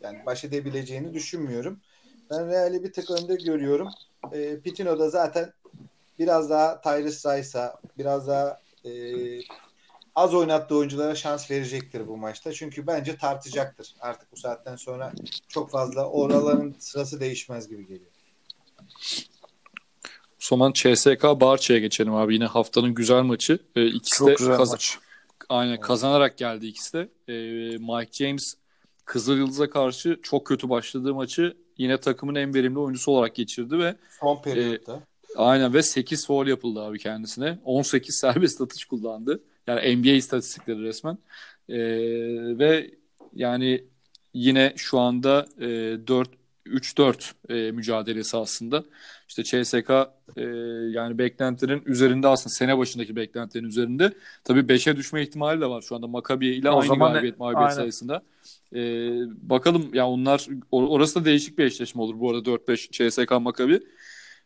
yani 0.00 0.26
baş 0.26 0.44
edebileceğini 0.44 1.14
düşünmüyorum. 1.14 1.80
Ben 2.38 2.48
Real'i 2.48 2.84
bir 2.84 2.92
tık 2.92 3.10
önde 3.10 3.34
görüyorum. 3.34 3.88
E, 4.32 4.60
Pitino 4.60 4.98
da 4.98 5.10
zaten 5.10 5.52
biraz 6.18 6.50
daha 6.50 6.80
Tyrese 6.80 7.38
Rice'a 7.38 7.80
biraz 7.98 8.28
daha 8.28 8.60
e, 8.84 8.90
az 10.14 10.34
oynattığı 10.34 10.76
oyunculara 10.76 11.14
şans 11.14 11.50
verecektir 11.50 12.08
bu 12.08 12.16
maçta. 12.16 12.52
Çünkü 12.52 12.86
bence 12.86 13.16
tartacaktır. 13.16 13.94
Artık 14.00 14.32
bu 14.32 14.36
saatten 14.36 14.76
sonra 14.76 15.12
çok 15.48 15.70
fazla 15.70 16.10
oraların 16.10 16.74
sırası 16.78 17.20
değişmez 17.20 17.68
gibi 17.68 17.82
geliyor. 17.86 18.10
O 20.34 20.46
zaman 20.46 20.72
CSK 20.72 21.22
Barça'ya 21.24 21.80
geçelim 21.80 22.14
abi. 22.14 22.34
Yine 22.34 22.44
haftanın 22.46 22.94
güzel 22.94 23.22
maçı. 23.22 23.58
Ee, 23.76 23.86
ikisi 23.86 24.18
Çok 24.18 24.28
de 24.28 24.34
güzel 24.34 24.56
kaz- 24.56 24.70
maç. 24.70 24.98
Aynen 25.48 25.80
kazanarak 25.80 26.38
geldi 26.38 26.66
ikisi 26.66 26.92
de. 26.92 27.08
Ee, 27.28 27.32
Mike 27.78 28.24
James 28.24 28.54
Kızıl 29.04 29.36
Yıldız'a 29.36 29.70
karşı 29.70 30.18
çok 30.22 30.46
kötü 30.46 30.68
başladığı 30.68 31.14
maçı 31.14 31.56
yine 31.78 31.98
takımın 32.00 32.34
en 32.34 32.54
verimli 32.54 32.78
oyuncusu 32.78 33.12
olarak 33.12 33.34
geçirdi 33.34 33.78
ve 33.78 33.94
Son 34.20 34.42
periyotta. 34.42 35.00
aynen 35.36 35.74
ve 35.74 35.82
8 35.82 36.26
foul 36.26 36.46
yapıldı 36.46 36.80
abi 36.80 36.98
kendisine. 36.98 37.58
18 37.64 38.14
serbest 38.20 38.60
atış 38.60 38.84
kullandı. 38.84 39.42
Yani 39.66 39.96
NBA 39.96 40.10
istatistikleri 40.10 40.82
resmen. 40.82 41.18
Ee, 41.68 41.78
ve 42.58 42.90
yani 43.34 43.84
yine 44.34 44.72
şu 44.76 44.98
anda 44.98 45.46
e, 45.60 45.66
4 46.06 46.28
3-4 46.66 47.32
e, 47.48 47.72
mücadelesi 47.72 48.36
aslında. 48.36 48.84
İşte 49.28 49.42
CSK 49.42 49.90
e, 50.36 50.42
yani 50.90 51.18
beklentilerin 51.18 51.82
üzerinde 51.86 52.28
aslında 52.28 52.54
sene 52.54 52.78
başındaki 52.78 53.16
beklentilerin 53.16 53.68
üzerinde. 53.68 54.12
Tabii 54.44 54.60
5'e 54.60 54.96
düşme 54.96 55.22
ihtimali 55.22 55.60
de 55.60 55.66
var 55.66 55.82
şu 55.82 55.96
anda 55.96 56.06
Maccabi 56.06 56.46
ile 56.46 56.70
O 56.70 56.80
aynı 56.80 56.98
galibiyet 56.98 57.38
mağlubiyet 57.38 57.68
aynen. 57.70 57.74
sayısında. 57.74 58.22
E, 58.74 58.80
bakalım 59.42 59.94
ya 59.94 60.08
onlar 60.08 60.38
or- 60.72 60.88
orası 60.88 61.20
da 61.20 61.24
değişik 61.24 61.58
bir 61.58 61.64
eşleşme 61.64 62.02
olur 62.02 62.20
bu 62.20 62.30
arada 62.30 62.44
4-5 62.44 62.90
CSK 62.90 63.30
Maccabi. 63.40 63.80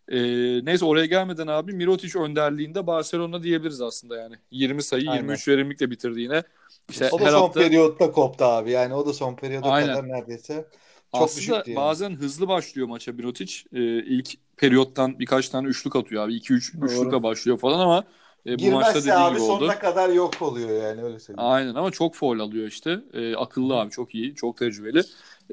E, 0.09 0.19
neyse 0.65 0.85
oraya 0.85 1.07
gelmeden 1.07 1.47
abi 1.47 1.73
Mirotic 1.73 2.19
önderliğinde 2.19 2.87
Barcelona 2.87 3.43
diyebiliriz 3.43 3.81
aslında 3.81 4.17
yani. 4.17 4.35
20 4.51 4.83
sayı 4.83 5.11
Aynen. 5.11 5.23
23 5.23 5.49
verimlilikle 5.49 5.91
bitirdi 5.91 6.21
yine. 6.21 6.43
İşte 6.91 7.09
o 7.13 7.21
da 7.21 7.25
her 7.25 7.31
son 7.31 7.41
hafta 7.41 7.61
periyotta 7.61 8.11
koptu 8.13 8.45
abi. 8.45 8.71
Yani 8.71 8.95
o 8.95 9.07
da 9.07 9.13
son 9.13 9.37
periyoda 9.37 9.71
Aynen. 9.71 9.89
kadar 9.89 10.09
neredeyse. 10.09 10.65
Çok 11.13 11.23
Aslında 11.23 11.63
yani. 11.67 11.77
bazen 11.77 12.11
hızlı 12.17 12.49
başlıyor 12.49 12.89
maça 12.89 13.13
Mirotic. 13.13 13.55
Ee, 13.73 13.79
ilk 13.99 14.35
periyottan 14.57 15.19
birkaç 15.19 15.49
tane 15.49 15.69
üçlük 15.69 15.97
atıyor 15.97 16.25
abi. 16.25 16.35
2-3 16.35 16.77
Doğru. 16.81 16.87
üçlükle 16.87 17.23
başlıyor 17.23 17.59
falan 17.59 17.79
ama 17.81 18.05
e, 18.47 18.59
bu 18.59 18.71
maçta 18.71 18.93
Girmezse 18.93 19.01
dediği 19.01 19.13
abi 19.15 19.31
gibi 19.35 19.47
sonuna 19.47 19.65
oldu. 19.65 19.79
kadar 19.81 20.09
yok 20.09 20.43
oluyor 20.43 20.71
yani 20.83 21.03
öyle 21.03 21.19
söyleyeyim. 21.21 21.51
Aynen 21.51 21.75
ama 21.75 21.91
çok 21.91 22.15
foul 22.15 22.39
alıyor 22.41 22.67
işte. 22.67 23.01
Ee, 23.13 23.37
akıllı 23.37 23.75
abi 23.81 23.91
çok 23.91 24.15
iyi, 24.15 24.35
çok 24.35 24.57
tecrübeli. 24.57 25.03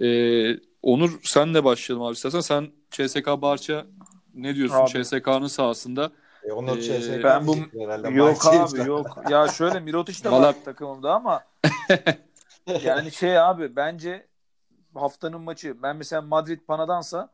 Ee, 0.01 0.59
Onur 0.83 1.19
senle 1.23 1.63
başlayalım 1.63 2.05
abi 2.05 2.13
istersen. 2.13 2.39
Sen 2.39 2.67
CSK 2.91 3.27
Barça 3.41 3.85
ne 4.33 4.55
diyorsun 4.55 4.75
Abi. 4.75 5.03
CSK'nın 5.03 5.47
sahasında? 5.47 6.11
E, 6.43 6.51
Onur 6.51 6.77
Ee, 6.77 6.81
CSK 6.81 7.23
ben 7.23 7.47
bu-. 7.47 7.55
Yok 8.11 8.45
abi 8.45 8.87
yok. 8.87 9.17
Ya 9.29 9.47
şöyle 9.47 9.79
Mirotic 9.79 10.23
de 10.23 10.29
Valla- 10.29 10.41
var 10.47 10.55
takımımda 10.65 11.13
ama 11.13 11.43
yani 12.83 13.11
şey 13.11 13.39
abi 13.39 13.75
bence 13.75 14.27
haftanın 14.95 15.41
maçı 15.41 15.81
ben 15.83 15.95
mesela 15.95 16.21
Madrid 16.21 16.59
Pana'dansa 16.61 17.29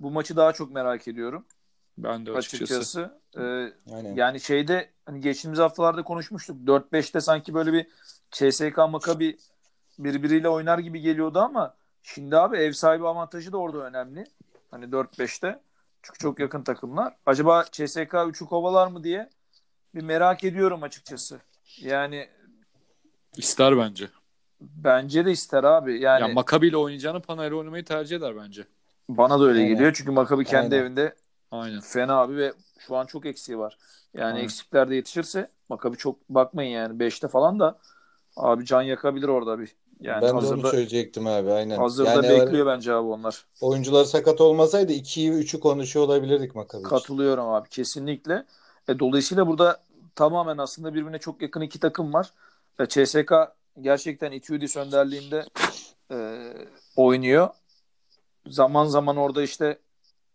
bu 0.00 0.10
maçı 0.10 0.36
daha 0.36 0.52
çok 0.52 0.70
merak 0.72 1.08
ediyorum 1.08 1.44
Ben 1.98 2.26
de 2.26 2.30
açıkçası. 2.32 2.62
açıkçası. 2.74 3.20
Ee, 3.36 3.94
Aynen. 3.94 4.14
yani 4.14 4.40
şeyde 4.40 4.90
hani 5.06 5.20
geçtiğimiz 5.20 5.58
haftalarda 5.58 6.02
konuşmuştuk. 6.02 6.56
4-5'te 6.66 7.20
sanki 7.20 7.54
böyle 7.54 7.72
bir 7.72 7.86
CSK 8.30 8.78
Maccabi 8.78 9.36
birbiriyle 9.98 10.48
oynar 10.48 10.78
gibi 10.78 11.00
geliyordu 11.00 11.38
ama 11.38 11.74
şimdi 12.02 12.36
abi 12.36 12.56
ev 12.56 12.72
sahibi 12.72 13.06
avantajı 13.08 13.52
da 13.52 13.56
orada 13.56 13.78
önemli. 13.78 14.24
Hani 14.70 14.84
4-5'te. 14.84 15.60
Çünkü 16.02 16.18
çok 16.18 16.38
yakın 16.40 16.62
takımlar. 16.62 17.16
Acaba 17.26 17.64
CSK 17.72 18.12
3'ü 18.12 18.46
kovalar 18.46 18.86
mı 18.86 19.04
diye 19.04 19.30
bir 19.94 20.02
merak 20.02 20.44
ediyorum 20.44 20.82
açıkçası. 20.82 21.40
Yani 21.78 22.28
İster 23.36 23.78
bence. 23.78 24.08
Bence 24.76 25.26
de 25.26 25.30
ister 25.32 25.64
abi. 25.64 26.00
Yani 26.00 26.20
Yani 26.20 26.34
Maccabi 26.34 26.66
ile 26.68 26.76
oynayacağını 26.76 27.20
Panayır'ı 27.22 27.58
oynamayı 27.58 27.84
tercih 27.84 28.16
eder 28.16 28.36
bence. 28.36 28.66
bana 29.08 29.40
da 29.40 29.44
öyle 29.44 29.58
Aynen. 29.58 29.72
geliyor. 29.74 29.92
Çünkü 29.94 30.10
Maccabi 30.10 30.44
kendi 30.44 30.74
Aynen. 30.74 30.84
evinde 30.84 31.14
Aynen. 31.50 31.80
fena 31.80 32.14
abi 32.20 32.36
ve 32.36 32.52
şu 32.78 32.96
an 32.96 33.06
çok 33.06 33.26
eksiği 33.26 33.58
var. 33.58 33.78
Yani 34.14 34.26
Aynen. 34.34 34.44
eksikler 34.44 34.90
de 34.90 34.94
yetişirse 34.94 35.50
Maccabi 35.68 35.96
çok 35.96 36.28
bakmayın 36.28 36.70
yani 36.70 36.98
5'te 37.00 37.28
falan 37.28 37.60
da 37.60 37.78
abi 38.36 38.64
can 38.64 38.82
yakabilir 38.82 39.28
orada 39.28 39.58
bir. 39.58 39.74
Yani 40.00 40.22
ben 40.22 40.28
de 40.28 40.32
onu 40.32 40.36
hazırda 40.36 40.70
söyleyecektim 40.70 41.26
abi 41.26 41.52
aynen. 41.52 41.76
hazırda 41.78 42.22
yani 42.22 42.28
bekliyor 42.28 42.66
bence 42.66 42.92
abi 42.92 43.08
onlar. 43.08 43.44
oyuncular 43.60 44.04
sakat 44.04 44.40
olmasaydı 44.40 44.92
2'yi 44.92 45.30
3'ü 45.32 45.60
konuşuyor 45.60 46.06
olabilirdik 46.06 46.54
Maccabi 46.54 46.80
için. 46.80 46.88
Katılıyorum 46.88 47.48
abi 47.48 47.68
kesinlikle. 47.68 48.46
E, 48.88 48.98
dolayısıyla 48.98 49.46
burada 49.46 49.82
tamamen 50.14 50.58
aslında 50.58 50.94
birbirine 50.94 51.18
çok 51.18 51.42
yakın 51.42 51.60
iki 51.60 51.80
takım 51.80 52.12
var. 52.12 52.30
E, 52.78 52.86
CSK 52.86 53.32
gerçekten 53.80 54.32
Itudis 54.32 54.76
önderliğinde 54.76 55.46
e, 56.10 56.16
oynuyor. 56.96 57.48
Zaman 58.46 58.84
zaman 58.86 59.16
orada 59.16 59.42
işte 59.42 59.78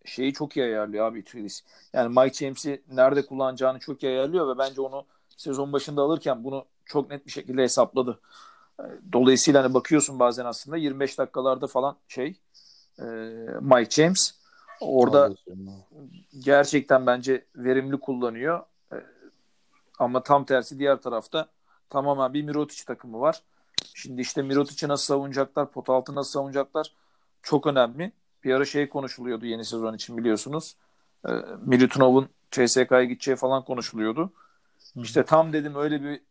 şeyi 0.05 0.33
çok 0.33 0.57
iyi 0.57 0.65
ayarlıyor 0.65 1.05
abi 1.05 1.19
Itudis. 1.19 1.63
Yani 1.93 2.19
Mike 2.19 2.33
James'i 2.33 2.83
nerede 2.91 3.25
kullanacağını 3.25 3.79
çok 3.79 4.03
iyi 4.03 4.09
ayarlıyor 4.09 4.55
ve 4.55 4.57
bence 4.57 4.81
onu 4.81 5.05
sezon 5.37 5.73
başında 5.73 6.01
alırken 6.01 6.43
bunu 6.43 6.65
çok 6.85 7.09
net 7.09 7.25
bir 7.25 7.31
şekilde 7.31 7.63
hesapladı. 7.63 8.19
E, 8.79 8.83
Dolayısıyla 9.13 9.63
hani 9.63 9.73
bakıyorsun 9.73 10.19
bazen 10.19 10.45
aslında 10.45 10.77
25 10.77 11.17
dakikalarda 11.17 11.67
falan 11.67 11.97
şey 12.07 12.39
e, 12.99 13.03
Mike 13.61 13.89
James 13.89 14.31
orada 14.81 15.33
gerçekten 16.39 17.05
bence 17.05 17.45
verimli 17.55 17.99
kullanıyor. 17.99 18.63
Ee, 18.93 18.95
Ama 19.99 20.23
tam 20.23 20.45
tersi 20.45 20.79
diğer 20.79 21.01
tarafta 21.01 21.47
tamamen 21.89 22.33
bir 22.33 22.43
Mirotic 22.43 22.83
takımı 22.85 23.19
var. 23.19 23.41
Şimdi 23.93 24.21
işte 24.21 24.41
Mirotic'i 24.41 24.87
nasıl 24.87 25.05
savunacaklar, 25.05 25.71
pot 25.71 25.89
altı 25.89 26.15
nasıl 26.15 26.31
savunacaklar 26.31 26.93
çok 27.43 27.67
önemli. 27.67 28.11
Bir 28.43 28.53
ara 28.53 28.65
şey 28.65 28.89
konuşuluyordu 28.89 29.45
yeni 29.45 29.65
sezon 29.65 29.93
için 29.93 30.17
biliyorsunuz. 30.17 30.75
Ee, 31.27 31.31
Milutinov'un 31.65 32.29
CSK'ya 32.51 33.03
gideceği 33.03 33.37
falan 33.37 33.65
konuşuluyordu. 33.65 34.33
İşte 34.95 35.25
tam 35.25 35.53
dedim 35.53 35.75
öyle 35.75 36.03
bir 36.03 36.21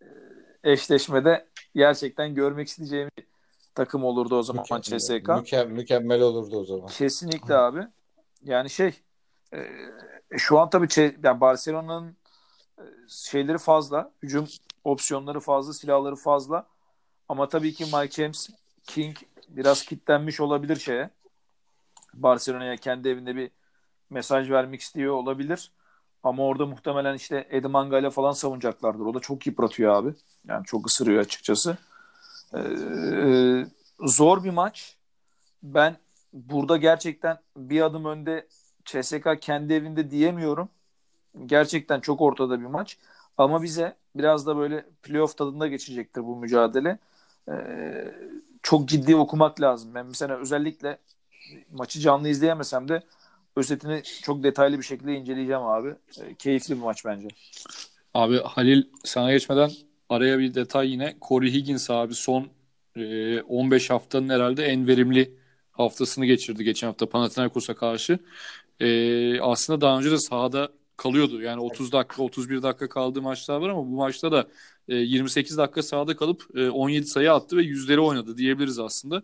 e, 0.00 0.72
eşleşmede 0.72 1.46
gerçekten 1.74 2.34
görmek 2.34 2.68
isteyeceğim 2.68 3.08
bir 3.18 3.26
takım 3.74 4.04
olurdu 4.04 4.38
o 4.38 4.42
zaman 4.42 4.62
Mükemmel, 4.62 4.98
CSK. 4.98 5.28
mükemmel, 5.28 5.66
mükemmel 5.66 6.20
olurdu 6.20 6.56
o 6.60 6.64
zaman. 6.64 6.86
Kesinlikle 6.86 7.54
abi. 7.54 7.86
Yani 8.44 8.70
şey 8.70 9.00
e, 9.54 9.58
şu 10.36 10.58
an 10.58 10.70
tabii 10.70 10.88
yani 11.22 11.40
Barcelona'nın 11.40 12.16
e, 12.78 12.82
şeyleri 13.08 13.58
fazla. 13.58 14.12
Hücum 14.22 14.46
opsiyonları 14.84 15.40
fazla, 15.40 15.72
silahları 15.72 16.16
fazla. 16.16 16.66
Ama 17.28 17.48
tabii 17.48 17.72
ki 17.72 17.84
Mike 17.84 18.22
James, 18.22 18.50
King 18.86 19.16
biraz 19.48 19.82
kitlenmiş 19.82 20.40
olabilir 20.40 20.76
şeye. 20.76 21.10
Barcelona'ya 22.14 22.76
kendi 22.76 23.08
evinde 23.08 23.36
bir 23.36 23.50
mesaj 24.10 24.50
vermek 24.50 24.80
istiyor 24.80 25.14
olabilir. 25.14 25.70
Ama 26.22 26.42
orada 26.42 26.66
muhtemelen 26.66 27.14
işte 27.14 27.48
Edmanga 27.50 27.98
ile 27.98 28.10
falan 28.10 28.32
savunacaklardır. 28.32 29.06
O 29.06 29.14
da 29.14 29.20
çok 29.20 29.46
yıpratıyor 29.46 29.94
abi. 29.94 30.14
Yani 30.48 30.64
çok 30.64 30.86
ısırıyor 30.86 31.20
açıkçası. 31.20 31.78
Ee, 32.54 33.66
zor 34.00 34.44
bir 34.44 34.50
maç. 34.50 34.96
Ben 35.62 35.96
burada 36.32 36.76
gerçekten 36.76 37.38
bir 37.56 37.82
adım 37.82 38.04
önde 38.04 38.48
CSK 38.84 39.28
kendi 39.40 39.74
evinde 39.74 40.10
diyemiyorum. 40.10 40.68
Gerçekten 41.46 42.00
çok 42.00 42.20
ortada 42.20 42.60
bir 42.60 42.66
maç. 42.66 42.98
Ama 43.38 43.62
bize 43.62 43.96
biraz 44.16 44.46
da 44.46 44.56
böyle 44.56 44.84
playoff 45.02 45.36
tadında 45.36 45.66
geçecektir 45.66 46.24
bu 46.24 46.36
mücadele. 46.36 46.98
Ee, 47.48 48.14
çok 48.62 48.88
ciddi 48.88 49.16
okumak 49.16 49.60
lazım. 49.60 49.94
Ben 49.94 50.06
mesela 50.06 50.38
özellikle 50.38 50.98
maçı 51.72 52.00
canlı 52.00 52.28
izleyemesem 52.28 52.88
de 52.88 53.02
özetini 53.56 54.02
çok 54.22 54.42
detaylı 54.42 54.78
bir 54.78 54.82
şekilde 54.82 55.14
inceleyeceğim 55.14 55.62
abi. 55.62 55.88
Ee, 56.20 56.34
keyifli 56.34 56.76
bir 56.76 56.80
maç 56.80 57.04
bence. 57.04 57.28
Abi 58.14 58.38
Halil 58.38 58.82
sana 59.04 59.32
geçmeden 59.32 59.70
araya 60.08 60.38
bir 60.38 60.54
detay 60.54 60.90
yine. 60.90 61.16
Corey 61.28 61.52
Higgins 61.52 61.90
abi 61.90 62.14
son 62.14 62.48
e, 62.96 63.40
15 63.42 63.90
haftanın 63.90 64.28
herhalde 64.28 64.64
en 64.64 64.86
verimli 64.86 65.34
haftasını 65.72 66.26
geçirdi 66.26 66.64
geçen 66.64 66.86
hafta 66.86 67.08
Panathinaikos'a 67.08 67.74
karşı. 67.74 68.18
E, 68.80 69.40
aslında 69.40 69.80
daha 69.80 69.98
önce 69.98 70.10
de 70.10 70.18
sahada 70.18 70.68
kalıyordu. 71.00 71.42
Yani 71.42 71.60
30 71.60 71.92
dakika 71.92 72.22
31 72.22 72.62
dakika 72.62 72.88
kaldığı 72.88 73.22
maçlar 73.22 73.60
var 73.60 73.68
ama 73.68 73.86
bu 73.86 73.96
maçta 73.96 74.32
da 74.32 74.48
e, 74.88 74.96
28 74.96 75.58
dakika 75.58 75.82
sahada 75.82 76.16
kalıp 76.16 76.42
e, 76.54 76.70
17 76.70 77.06
sayı 77.06 77.32
attı 77.32 77.56
ve 77.56 77.62
yüzleri 77.62 78.00
oynadı 78.00 78.36
diyebiliriz 78.36 78.78
aslında. 78.78 79.22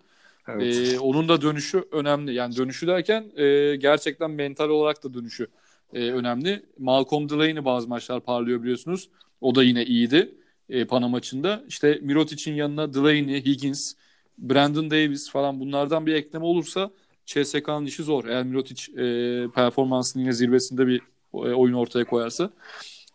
E, 0.49 0.99
onun 0.99 1.29
da 1.29 1.43
dönüşü 1.43 1.85
önemli. 1.93 2.35
Yani 2.35 2.57
dönüşü 2.57 2.87
derken 2.87 3.31
e, 3.37 3.77
gerçekten 3.77 4.31
mental 4.31 4.69
olarak 4.69 5.05
da 5.05 5.15
dönüşü 5.15 5.47
e, 5.93 6.11
önemli. 6.11 6.63
Malcolm 6.79 7.29
Delaney 7.29 7.65
bazı 7.65 7.89
maçlar 7.89 8.21
parlıyor 8.21 8.63
biliyorsunuz. 8.63 9.09
O 9.41 9.55
da 9.55 9.63
yine 9.63 9.85
iyiydi 9.85 10.35
e, 10.69 10.85
Pana 10.85 11.09
maçında. 11.09 11.65
İşte 11.69 11.99
Mirotic'in 12.03 12.55
yanına 12.55 12.95
Delaney, 12.95 13.45
Higgins, 13.45 13.95
Brandon 14.39 14.91
Davis 14.91 15.31
falan 15.31 15.61
bunlardan 15.61 16.07
bir 16.07 16.15
ekleme 16.15 16.45
olursa 16.45 16.91
CSK'nın 17.27 17.87
işi 17.87 18.03
zor. 18.03 18.25
Eğer 18.25 18.45
Mirotic 18.45 18.93
e, 18.93 19.05
performansının 19.51 20.23
yine 20.23 20.33
zirvesinde 20.33 20.87
bir 20.87 21.16
e, 21.45 21.55
oyun 21.55 21.75
ortaya 21.75 22.05
koyarsa 22.05 22.51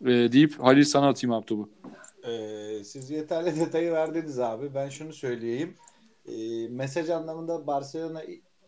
e, 0.01 0.07
deyip 0.07 0.59
Halil 0.59 0.84
sana 0.84 1.07
atayım 1.07 1.34
abi 1.34 1.45
topu. 1.45 1.69
Ee, 2.28 2.84
siz 2.84 3.09
yeterli 3.09 3.55
detayı 3.59 3.91
verdiniz 3.91 4.39
abi. 4.39 4.76
Ben 4.76 4.89
şunu 4.89 5.13
söyleyeyim. 5.13 5.76
Ee, 6.28 6.67
mesaj 6.69 7.09
anlamında 7.09 7.67
Barcelona 7.67 8.24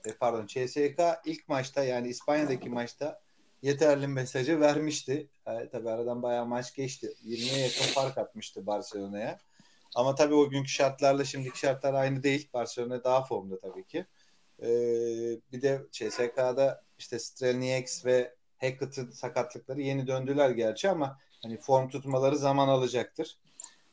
e, 0.06 0.14
pardon 0.20 0.45
CSK 0.47 0.99
ilk 1.26 1.49
maçta 1.49 1.84
yani 1.84 2.08
İspanya'daki 2.08 2.70
maçta 2.70 3.20
yeterli 3.62 4.08
mesajı 4.08 4.60
vermişti. 4.60 5.28
Yani, 5.47 5.70
tabii 5.70 5.89
aradan 5.89 6.24
bayağı 6.24 6.45
maç 6.45 6.76
geçti. 6.76 7.14
20'ye 7.26 7.60
yakın 7.60 7.93
fark 7.93 8.18
atmıştı 8.18 8.68
Barcelona'ya. 8.68 9.38
Ama 9.95 10.16
tabii 10.16 10.34
o 10.34 10.49
günkü 10.49 10.70
şartlarla 10.70 11.26
şimdiki 11.26 11.60
şartlar 11.60 11.93
aynı 11.93 12.24
değil. 12.24 12.49
Barcelona 12.54 13.04
daha 13.04 13.24
formda 13.24 13.60
tabii 13.60 13.84
ki. 13.84 14.06
Ee, 14.62 14.68
bir 15.51 15.62
de 15.62 15.82
CSK'da 15.91 16.84
işte 16.99 17.20
Strelnieks 17.20 18.06
ve 18.06 18.36
Hackett'ın 18.64 19.11
sakatlıkları 19.11 19.82
yeni 19.82 20.07
döndüler 20.07 20.49
gerçi 20.49 20.89
ama 20.89 21.20
hani 21.43 21.57
form 21.57 21.89
tutmaları 21.89 22.38
zaman 22.38 22.68
alacaktır. 22.68 23.38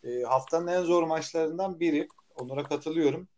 E, 0.05 0.23
haftanın 0.23 0.66
en 0.66 0.83
zor 0.83 1.03
maçlarından 1.03 1.81
biri. 1.81 2.09
Onur'a 2.37 2.64
katılıyorum. 2.64 3.29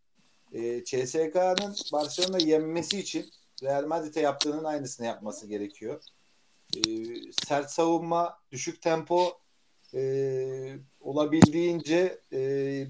E, 0.52 0.84
CSK'nın 0.84 1.74
Barcelona 1.92 2.38
yenmesi 2.38 2.98
için 2.98 3.30
Real 3.62 3.86
Madrid'e 3.86 4.20
yaptığının 4.20 4.64
aynısını 4.64 5.06
yapması 5.06 5.46
gerekiyor. 5.46 6.00
E, 6.76 6.80
sert 7.46 7.70
savunma, 7.70 8.38
düşük 8.52 8.82
tempo 8.82 9.40
e, 9.94 10.76
olabildiğince 11.00 12.20
e, 12.32 12.38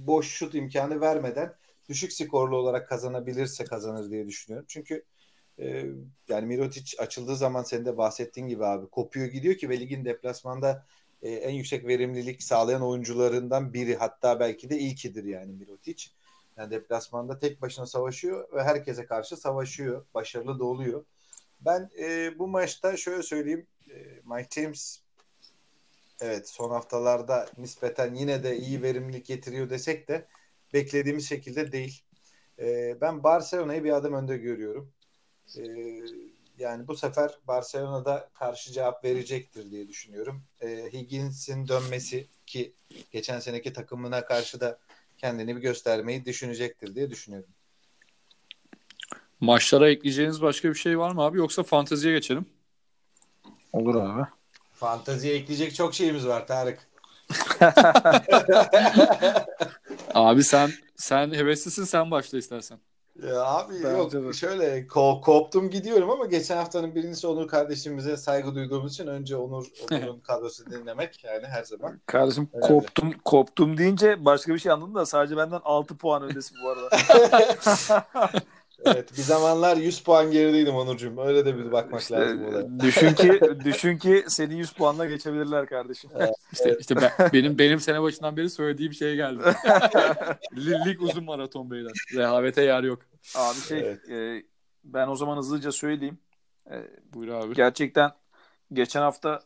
boş 0.06 0.28
şut 0.28 0.54
imkanı 0.54 1.00
vermeden 1.00 1.54
düşük 1.88 2.12
skorlu 2.12 2.56
olarak 2.56 2.88
kazanabilirse 2.88 3.64
kazanır 3.64 4.10
diye 4.10 4.26
düşünüyorum. 4.26 4.66
Çünkü 4.68 5.04
e, 5.58 5.86
yani 6.28 6.46
Mirotic 6.46 7.02
açıldığı 7.02 7.36
zaman 7.36 7.62
senin 7.62 7.84
de 7.84 7.96
bahsettiğin 7.96 8.48
gibi 8.48 8.66
abi 8.66 8.86
kopuyor 8.86 9.26
gidiyor 9.26 9.54
ki 9.54 9.68
ve 9.68 9.80
ligin 9.80 10.04
deplasmanda 10.04 10.86
e, 11.22 11.30
en 11.30 11.50
yüksek 11.50 11.86
verimlilik 11.86 12.42
sağlayan 12.42 12.82
oyuncularından 12.82 13.72
biri 13.72 13.96
hatta 13.96 14.40
belki 14.40 14.70
de 14.70 14.78
ilkidir 14.78 15.24
yani 15.24 15.52
Mirotic. 15.52 16.06
Yani 16.56 16.70
deplasmanda 16.70 17.38
tek 17.38 17.62
başına 17.62 17.86
savaşıyor 17.86 18.52
ve 18.52 18.62
herkese 18.62 19.06
karşı 19.06 19.36
savaşıyor. 19.36 20.04
Başarılı 20.14 20.58
da 20.58 20.64
oluyor. 20.64 21.04
Ben 21.60 21.90
e, 21.98 22.38
bu 22.38 22.48
maçta 22.48 22.96
şöyle 22.96 23.22
söyleyeyim. 23.22 23.66
E, 23.90 23.94
Mike 24.24 24.60
James 24.60 25.00
evet 26.20 26.48
son 26.48 26.70
haftalarda 26.70 27.48
nispeten 27.58 28.14
yine 28.14 28.44
de 28.44 28.56
iyi 28.58 28.82
verimlilik 28.82 29.26
getiriyor 29.26 29.70
desek 29.70 30.08
de 30.08 30.26
beklediğimiz 30.72 31.28
şekilde 31.28 31.72
değil. 31.72 32.02
E, 32.58 32.96
ben 33.00 33.22
Barcelona'yı 33.22 33.84
bir 33.84 33.92
adım 33.92 34.14
önde 34.14 34.36
görüyorum. 34.36 34.92
E, 35.58 35.62
yani 36.58 36.88
bu 36.88 36.96
sefer 36.96 37.30
Barcelona'da 37.46 38.30
karşı 38.34 38.72
cevap 38.72 39.04
verecektir 39.04 39.70
diye 39.70 39.88
düşünüyorum. 39.88 40.44
E, 40.60 40.88
Higgins'in 40.92 41.68
dönmesi 41.68 42.28
ki 42.46 42.74
geçen 43.10 43.40
seneki 43.40 43.72
takımına 43.72 44.24
karşı 44.24 44.60
da 44.60 44.78
kendini 45.18 45.56
bir 45.56 45.60
göstermeyi 45.60 46.24
düşünecektir 46.24 46.94
diye 46.94 47.10
düşünüyorum. 47.10 47.50
Maçlara 49.40 49.90
ekleyeceğiniz 49.90 50.42
başka 50.42 50.68
bir 50.68 50.74
şey 50.74 50.98
var 50.98 51.12
mı 51.12 51.22
abi 51.22 51.38
yoksa 51.38 51.62
fanteziye 51.62 52.14
geçelim? 52.14 52.46
Olur 53.72 53.94
abi. 53.94 54.22
Fanteziye 54.74 55.34
ekleyecek 55.34 55.74
çok 55.74 55.94
şeyimiz 55.94 56.26
var 56.26 56.46
Tarık. 56.46 56.88
abi 60.14 60.44
sen 60.44 60.70
sen 60.96 61.30
heveslisin 61.34 61.84
sen 61.84 62.10
başla 62.10 62.38
istersen. 62.38 62.78
Ya 63.28 63.44
abi 63.44 63.74
Bence 63.84 64.18
yok 64.18 64.28
de. 64.28 64.32
şöyle 64.32 64.78
ko- 64.80 65.20
koptum 65.20 65.70
gidiyorum 65.70 66.10
ama 66.10 66.26
geçen 66.26 66.56
haftanın 66.56 66.94
birincisi 66.94 67.26
Onur 67.26 67.48
kardeşimize 67.48 68.16
saygı 68.16 68.54
duyduğumuz 68.54 68.92
için 68.92 69.06
önce 69.06 69.36
Onur 69.36 69.66
Onur'un 69.92 70.20
kadrosunu 70.20 70.70
dinlemek 70.70 71.24
yani 71.24 71.46
her 71.46 71.64
zaman. 71.64 72.00
Kardeşim 72.06 72.48
Önemli. 72.52 72.66
koptum 72.68 73.12
koptum 73.24 73.76
deyince 73.78 74.24
başka 74.24 74.54
bir 74.54 74.58
şey 74.58 74.72
anladım 74.72 74.94
da 74.94 75.06
sadece 75.06 75.36
benden 75.36 75.60
6 75.64 75.96
puan 75.96 76.22
öndesin 76.22 76.58
bu 76.64 76.68
arada. 76.68 76.88
Evet 78.84 79.12
bir 79.16 79.22
zamanlar 79.22 79.76
100 79.76 80.00
puan 80.00 80.30
gerideydim 80.30 80.74
Onurcuğum. 80.74 81.14
Öyle 81.24 81.44
de 81.46 81.56
bir 81.58 81.72
bakmak 81.72 82.00
İşte, 82.02 82.14
lazım 82.14 82.44
olaya. 82.46 82.80
düşün 82.80 83.14
ki 83.14 83.40
düşün 83.64 83.98
ki 83.98 84.24
seni 84.28 84.54
100 84.58 84.72
puanla 84.72 85.06
geçebilirler 85.06 85.66
kardeşim. 85.66 86.10
İşte, 86.52 86.64
Evet. 86.68 86.80
işte 86.80 86.96
ben, 86.96 87.30
benim 87.32 87.58
benim 87.58 87.80
sene 87.80 88.02
başından 88.02 88.36
beri 88.36 88.50
söylediğim 88.50 88.92
şey 88.92 89.16
geldi. 89.16 89.42
Li- 90.56 90.84
Lig 90.90 91.02
uzun 91.02 91.24
maraton 91.24 91.70
beyler. 91.70 91.92
Rehavete 92.14 92.62
yer 92.62 92.82
yok. 92.82 93.02
Abi 93.36 93.58
şey 93.60 93.78
Evet. 93.78 94.10
e, 94.10 94.42
ben 94.84 95.08
o 95.08 95.16
zaman 95.16 95.36
hızlıca 95.36 95.72
söyleyeyim. 95.72 96.18
E, 96.70 96.76
Buyur 97.14 97.32
abi. 97.32 97.54
gerçekten 97.54 98.10
geçen 98.72 99.00
hafta 99.00 99.40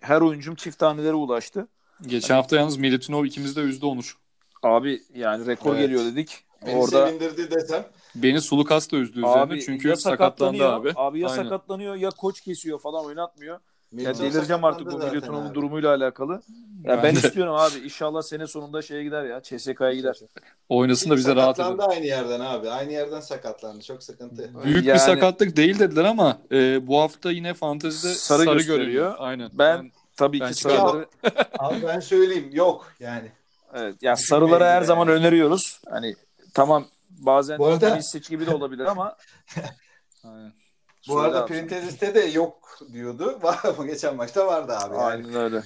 her 0.00 0.20
oyuncum 0.20 0.54
çift 0.54 0.78
tanelere 0.78 1.14
ulaştı. 1.14 1.68
Geçen 2.06 2.34
hafta 2.34 2.56
yalnız 2.56 2.76
Militinov 2.76 3.24
ikimiz 3.24 3.56
de 3.56 3.60
üzdü 3.60 3.86
Onur. 3.86 4.18
Abi 4.62 5.02
yani 5.14 5.46
rekor 5.46 5.70
Evet. 5.74 5.82
geliyor 5.86 6.04
dedik. 6.04 6.44
Beni 6.66 6.76
Orada 6.76 7.06
sevindirdi 7.06 7.50
desem. 7.50 7.84
Beni 8.14 8.40
Sulukas 8.40 8.92
da 8.92 8.96
üzdü 8.96 9.18
üzerine 9.18 9.28
abi 9.40 9.60
çünkü 9.60 9.88
ya 9.88 9.96
sakatlandı 9.96 10.58
sakatlanıyor 10.58 10.96
abi. 10.96 11.20
ya 11.20 11.28
Aynen. 11.28 11.42
sakatlanıyor 11.42 11.94
ya 11.94 12.10
koç 12.10 12.40
kesiyor 12.40 12.78
falan 12.80 13.04
oynatmıyor. 13.04 13.58
Ya 13.92 14.18
delireceğim 14.18 14.64
artık 14.64 14.92
bu 14.92 14.96
abi. 14.96 15.54
durumuyla 15.54 15.94
alakalı. 15.94 16.32
Ya 16.84 16.96
Ben 16.96 17.02
ben, 17.02 17.14
istiyorum 17.14 17.54
abi. 17.54 17.78
İnşallah 17.84 18.22
sene 18.22 18.46
sonunda 18.46 18.82
şeye 18.82 19.04
gider 19.04 19.24
ya. 19.24 19.42
CSK'ya 19.42 19.92
gider. 19.92 20.16
Oynasın 20.68 21.10
da 21.10 21.16
bize 21.16 21.36
rahat 21.36 21.56
sakatlandı 21.56 21.82
edin. 21.82 21.90
aynı 21.90 22.06
yerden 22.06 22.40
abi. 22.40 22.70
Aynı 22.70 22.92
yerden 22.92 23.20
sakatlandı. 23.20 23.84
Çok 23.84 24.02
sıkıntı. 24.02 24.50
Büyük 24.64 24.84
Yani- 24.86 24.94
bir 24.94 25.00
sakatlık 25.00 25.56
değil 25.56 25.78
dediler 25.78 26.04
ama 26.04 26.38
e, 26.52 26.86
bu 26.86 27.00
hafta 27.00 27.30
yine 27.32 27.54
fantezide 27.54 28.14
Sarı 28.14 28.44
sarı, 28.44 28.62
görünüyor. 28.62 29.14
Aynen. 29.18 29.50
Ben- 29.52 29.90
Tabii 30.16 30.40
Ben 30.40 30.48
ki 30.48 30.54
sarıları 30.54 31.06
Abi 31.58 31.82
ben 31.86 32.00
söyleyeyim 32.00 32.50
yok 32.52 32.92
yani. 33.00 33.28
evet 33.74 34.02
ya 34.02 34.16
sarıları 34.16 34.64
her 34.64 34.74
yani. 34.74 34.86
zaman 34.86 35.08
öneriyoruz. 35.08 35.80
Hani 35.90 36.14
tamam 36.54 36.84
bazen 37.10 37.58
Bu 37.58 37.66
arada- 37.66 37.96
bir 37.96 38.00
seç 38.00 38.28
gibi 38.28 38.46
de 38.46 38.54
olabilir 38.54 38.84
ama 38.84 39.16
Aynen. 40.24 40.52
Bu 41.08 41.18
arada. 41.20 41.46
Printezis'te 41.46 42.14
de 42.14 42.20
yok 42.20 42.78
diyordu. 42.92 43.38
Var 43.42 43.58
ama 43.64 43.86
geçen 43.86 44.16
maçta 44.16 44.46
vardı 44.46 44.72
abi. 44.76 44.94
Yani. 44.94 45.02
aynen 45.04 45.34
öyle. 45.34 45.62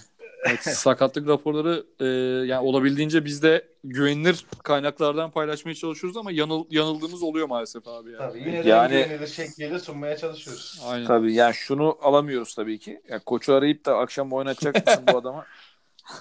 Evet, 0.46 0.62
sakatlık 0.62 1.28
raporları 1.28 1.86
e, 2.00 2.04
yani 2.46 2.66
olabildiğince 2.66 3.24
biz 3.24 3.42
de 3.42 3.68
güvenilir 3.84 4.46
kaynaklardan 4.62 5.30
paylaşmaya 5.30 5.74
çalışıyoruz 5.74 6.16
ama 6.16 6.32
yanıl, 6.32 6.64
yanıldığımız 6.70 7.22
oluyor 7.22 7.46
maalesef 7.48 7.88
abi 7.88 8.10
yani. 8.12 8.18
Tabii 8.18 8.38
yine 8.38 8.64
de 8.64 8.68
Yani- 8.68 8.94
yani... 8.94 9.04
güvenilir 9.04 9.26
şekliyle 9.26 9.78
sunmaya 9.78 10.16
çalışıyoruz. 10.16 10.82
Aynen. 10.86 11.06
Tabii 11.06 11.34
yani 11.34 11.54
şunu 11.54 11.98
alamıyoruz 12.02 12.54
tabii 12.54 12.78
ki. 12.78 13.02
Ya 13.08 13.18
koçu 13.18 13.54
arayıp 13.54 13.84
da 13.84 13.96
akşam 13.98 14.32
oynatacak 14.32 14.86
mısın 14.86 15.04
bu 15.12 15.18
adama? 15.18 15.46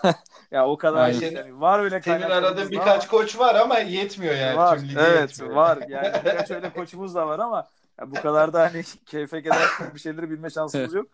ya 0.51 0.67
o 0.67 0.77
kadar 0.77 1.03
Aynen. 1.03 1.19
şey, 1.19 1.33
yani 1.33 1.61
var 1.61 1.79
öyle 1.79 2.01
Senin 2.01 2.21
aradığın 2.21 2.71
birkaç 2.71 3.03
ama- 3.03 3.11
koç 3.11 3.39
var 3.39 3.55
ama 3.55 3.79
yetmiyor 3.79 4.35
yani. 4.35 4.57
var. 4.57 4.79
Tüm 4.79 4.89
Evet 4.99 5.29
yetmiyor. 5.29 5.53
var. 5.55 5.79
Yani 5.87 6.07
birkaç 6.25 6.51
öyle 6.51 6.69
koçumuz 6.73 7.15
da 7.15 7.27
var 7.27 7.39
ama 7.39 7.67
ya 7.99 8.11
bu 8.11 8.15
kadar 8.15 8.53
da 8.53 8.61
hani 8.61 8.83
keyfe 9.05 9.41
keder 9.43 9.67
bir 9.95 9.99
şeyleri 9.99 10.29
bilme 10.29 10.49
şansımız 10.49 10.93
yok. 10.93 11.07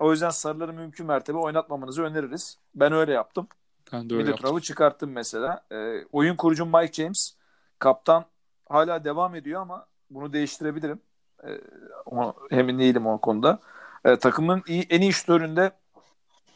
O 0.00 0.10
yüzden 0.10 0.30
sarıları 0.30 0.72
mümkün 0.72 1.06
mertebe 1.06 1.38
oynatmamanızı 1.38 2.02
öneririz. 2.02 2.58
Ben 2.74 2.92
öyle 2.92 3.12
yaptım. 3.12 3.48
Ben 3.92 4.00
de 4.10 4.14
öyle 4.14 4.14
yaptım. 4.14 4.32
Militinov'u 4.32 4.60
çıkarttım 4.60 5.10
mesela. 5.12 5.60
Ee, 5.72 6.04
oyun 6.12 6.36
kurucum 6.36 6.68
Mike 6.74 6.92
James. 7.02 7.34
Kaptan 7.78 8.24
hala 8.68 9.04
devam 9.04 9.34
ediyor 9.34 9.60
ama 9.60 9.86
bunu 10.10 10.32
değiştirebilirim. 10.32 11.00
Ee, 11.44 11.60
ona 12.06 12.34
emin 12.50 12.78
değilim 12.78 13.06
o 13.06 13.20
konuda. 13.20 13.58
Ee, 14.04 14.16
takımın 14.16 14.62
iyi, 14.66 14.86
en 14.90 15.00
iyi 15.00 15.12
şutöründe 15.12 15.70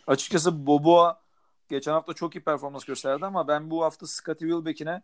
açıkçası 0.06 0.66
Boboa 0.66 1.20
geçen 1.68 1.92
hafta 1.92 2.12
çok 2.12 2.36
iyi 2.36 2.40
performans 2.40 2.84
gösterdi 2.84 3.26
ama 3.26 3.48
ben 3.48 3.70
bu 3.70 3.84
hafta 3.84 4.06
Scottie 4.06 4.48
Wilbeck'ine 4.48 5.02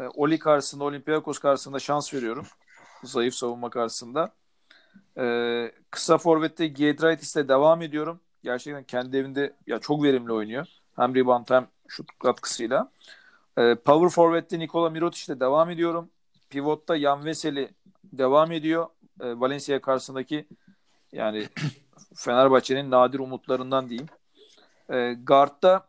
e, 0.00 0.02
Oli 0.02 0.38
karşısında, 0.38 0.84
Olympiakos 0.84 1.38
karşısında 1.38 1.78
şans 1.78 2.14
veriyorum. 2.14 2.46
Zayıf 3.04 3.34
savunma 3.34 3.70
karşısında. 3.70 4.32
Ee, 5.18 5.72
kısa 5.90 6.18
forvette 6.18 6.66
Giedraitis'le 6.66 7.48
devam 7.48 7.82
ediyorum. 7.82 8.20
Gerçekten 8.42 8.84
kendi 8.84 9.16
evinde 9.16 9.54
ya 9.66 9.78
çok 9.78 10.02
verimli 10.02 10.32
oynuyor. 10.32 10.66
Hem 10.96 11.14
rebound 11.14 11.50
hem 11.50 11.68
şut 11.88 12.08
katkısıyla. 12.18 12.90
Ee, 13.58 13.74
power 13.74 14.08
forward'te 14.08 14.58
Nikola 14.58 14.90
Mirotic'le 14.90 15.40
devam 15.40 15.70
ediyorum. 15.70 16.10
Pivot'ta 16.50 16.98
Jan 16.98 17.24
Veseli 17.24 17.70
devam 18.04 18.52
ediyor. 18.52 18.86
Ee, 19.20 19.40
Valencia 19.40 19.80
karşısındaki 19.80 20.48
yani 21.12 21.48
Fenerbahçe'nin 22.16 22.90
nadir 22.90 23.18
umutlarından 23.18 23.88
diyeyim. 23.88 24.08
Ee, 24.90 25.16
guard'da 25.22 25.86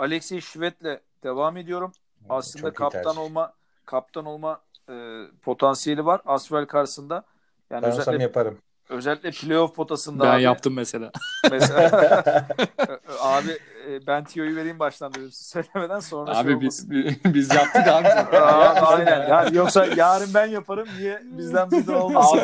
Alexey 0.00 0.40
Şvet'le 0.40 1.00
devam 1.24 1.56
ediyorum. 1.56 1.92
Aslında 2.28 2.66
Çok 2.68 2.76
kaptan 2.76 3.02
tercih. 3.02 3.20
olma 3.20 3.52
kaptan 3.86 4.26
olma 4.26 4.60
e, 4.88 4.94
potansiyeli 5.42 6.06
var. 6.06 6.20
Asvel 6.26 6.66
karşısında. 6.66 7.24
Yani 7.70 7.82
Ben 7.82 7.90
özellikle 7.90 8.22
yaparım. 8.22 8.58
özellikle 8.88 9.30
playoff 9.30 9.74
potasında 9.74 10.24
Ben 10.24 10.34
abi, 10.34 10.42
yaptım 10.42 10.74
mesela. 10.74 11.10
Mesela 11.50 12.46
abi 13.20 13.58
e, 13.88 14.06
ben 14.06 14.24
tiyoyu 14.24 14.56
vereyim 14.56 14.78
baştan 14.78 15.14
dedim 15.14 15.30
söylemeden 15.32 16.00
sonra 16.00 16.34
şey 16.34 16.42
abi 16.42 16.56
olmasın. 16.56 16.90
biz, 16.90 17.24
biz 17.34 17.54
yaptık 17.54 17.88
abi. 17.88 18.08
Aa, 18.08 18.86
aynen. 18.86 19.28
Yani 19.28 19.56
yoksa 19.56 19.86
yarın 19.86 20.34
ben 20.34 20.46
yaparım 20.46 20.88
niye 20.98 21.20
bizden 21.24 21.70
duydun 21.70 21.94
olmasın. 21.94 22.38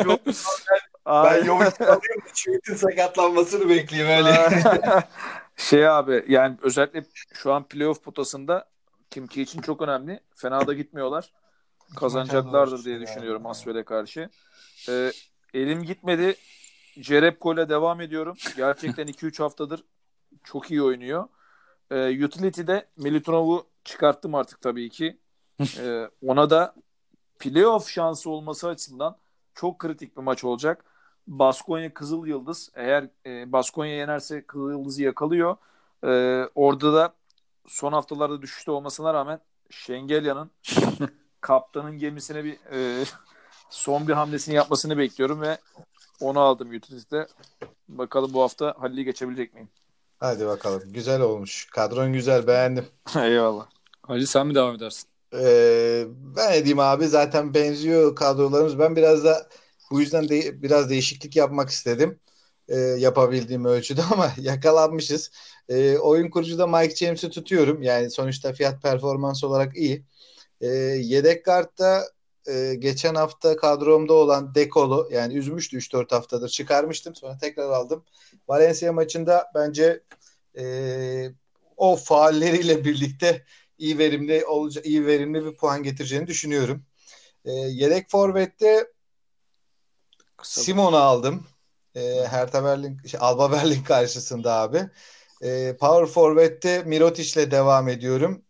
Abi 1.05 1.27
Ay- 1.27 1.39
ben 1.39 1.45
Jovic'i 1.45 1.83
alıyorum. 1.85 2.77
Sakatlanmasını 2.77 3.69
bekleyeyim 3.69 4.25
öyle. 4.25 4.49
Şey 5.57 5.87
abi 5.89 6.25
yani 6.27 6.57
özellikle 6.61 7.05
şu 7.33 7.53
an 7.53 7.67
playoff 7.67 8.03
potasında 8.03 8.69
Kim 9.09 9.27
Ki 9.27 9.41
için 9.41 9.61
çok 9.61 9.81
önemli. 9.81 10.19
Fena 10.35 10.67
da 10.67 10.73
gitmiyorlar. 10.73 11.33
Kazanacaklardır 11.95 12.85
diye 12.85 12.99
düşünüyorum 12.99 13.45
Asvel'e 13.45 13.83
karşı. 13.83 14.29
Ee, 14.89 15.11
elim 15.53 15.83
gitmedi. 15.83 16.35
Cerebko 16.99 17.53
ile 17.53 17.69
devam 17.69 18.01
ediyorum. 18.01 18.37
Gerçekten 18.57 19.07
2-3 19.07 19.39
haftadır 19.43 19.83
çok 20.43 20.71
iyi 20.71 20.83
oynuyor. 20.83 21.27
Ee, 21.91 22.25
Utility'de 22.25 22.87
Milutinov'u 22.97 23.67
çıkarttım 23.83 24.35
artık 24.35 24.61
tabii 24.61 24.89
ki. 24.89 25.19
Ee, 25.79 26.09
ona 26.25 26.49
da 26.49 26.75
playoff 27.39 27.89
şansı 27.89 28.29
olması 28.29 28.67
açısından 28.67 29.17
çok 29.53 29.79
kritik 29.79 30.17
bir 30.17 30.21
maç 30.21 30.43
olacak. 30.43 30.85
Baskonya 31.27 31.93
Kızıl 31.93 32.27
Yıldız 32.27 32.69
eğer 32.75 33.07
e, 33.25 33.51
Baskonya 33.51 33.95
yenerse 33.95 34.41
Kızıl 34.41 34.71
Yıldız'ı 34.71 35.03
yakalıyor. 35.03 35.57
Ee, 36.03 36.49
orada 36.55 36.93
da 36.93 37.13
son 37.67 37.93
haftalarda 37.93 38.41
düşüşte 38.41 38.71
olmasına 38.71 39.13
rağmen 39.13 39.39
Şengelya'nın 39.69 40.51
kaptanın 41.41 41.97
gemisine 41.97 42.43
bir 42.43 42.57
e, 42.71 43.05
son 43.69 44.07
bir 44.07 44.13
hamlesini 44.13 44.55
yapmasını 44.55 44.97
bekliyorum 44.97 45.41
ve 45.41 45.57
onu 46.21 46.39
aldım 46.39 46.75
Utility'de. 46.75 47.27
Bakalım 47.89 48.33
bu 48.33 48.41
hafta 48.41 48.75
Halil'i 48.79 49.05
geçebilecek 49.05 49.53
miyim? 49.53 49.69
Hadi 50.19 50.45
bakalım. 50.45 50.83
Güzel 50.93 51.21
olmuş. 51.21 51.67
Kadron 51.71 52.13
güzel 52.13 52.47
beğendim. 52.47 52.85
Eyvallah. 53.15 53.65
Halil 54.01 54.25
sen 54.25 54.47
mi 54.47 54.55
devam 54.55 54.75
edersin? 54.75 55.09
Ee, 55.33 56.05
ben 56.35 56.53
edeyim 56.53 56.79
abi 56.79 57.07
zaten 57.07 57.53
benziyor 57.53 58.15
kadrolarımız. 58.15 58.79
Ben 58.79 58.95
biraz 58.95 59.23
da 59.23 59.47
bu 59.91 60.01
yüzden 60.01 60.29
de, 60.29 60.61
biraz 60.63 60.89
değişiklik 60.89 61.35
yapmak 61.35 61.69
istedim. 61.69 62.19
Ee, 62.69 62.75
yapabildiğim 62.77 63.65
ölçüde 63.65 64.01
ama 64.11 64.33
yakalanmışız. 64.41 65.31
Ee, 65.69 65.97
oyun 65.97 66.29
kurucuda 66.29 66.67
Mike 66.67 66.95
James'i 66.95 67.29
tutuyorum. 67.29 67.81
Yani 67.81 68.11
sonuçta 68.11 68.53
fiyat 68.53 68.81
performans 68.81 69.43
olarak 69.43 69.77
iyi. 69.77 70.05
Ee, 70.61 70.67
yedek 70.67 71.45
kartta 71.45 72.03
e, 72.47 72.75
geçen 72.79 73.15
hafta 73.15 73.55
kadromda 73.57 74.13
olan 74.13 74.55
Dekolo 74.55 75.07
yani 75.11 75.33
üzmüştü 75.37 75.77
3-4 75.77 76.11
haftadır 76.11 76.49
çıkarmıştım. 76.49 77.15
Sonra 77.15 77.37
tekrar 77.37 77.69
aldım. 77.69 78.03
Valencia 78.47 78.93
maçında 78.93 79.51
bence 79.55 80.03
e, 80.59 81.31
o 81.77 81.95
faalleriyle 81.95 82.85
birlikte 82.85 83.45
iyi 83.77 83.97
verimli 83.97 84.45
olacak 84.45 84.85
iyi 84.85 85.05
verimli 85.05 85.45
bir 85.45 85.55
puan 85.55 85.83
getireceğini 85.83 86.27
düşünüyorum. 86.27 86.85
E, 87.45 87.51
yedek 87.51 88.09
forvette 88.09 88.87
Simon'u 90.43 90.97
aldım. 90.97 91.47
E, 91.95 92.27
Hertha 92.29 92.63
Berlin, 92.63 93.01
şey, 93.07 93.19
Alba 93.23 93.51
Berlin 93.51 93.83
karşısında 93.83 94.53
abi. 94.53 94.89
E, 95.41 95.77
power 95.79 96.05
forvette 96.13 96.83
Mirotic'le 96.83 97.51
devam 97.51 97.87
ediyorum. 97.89 98.41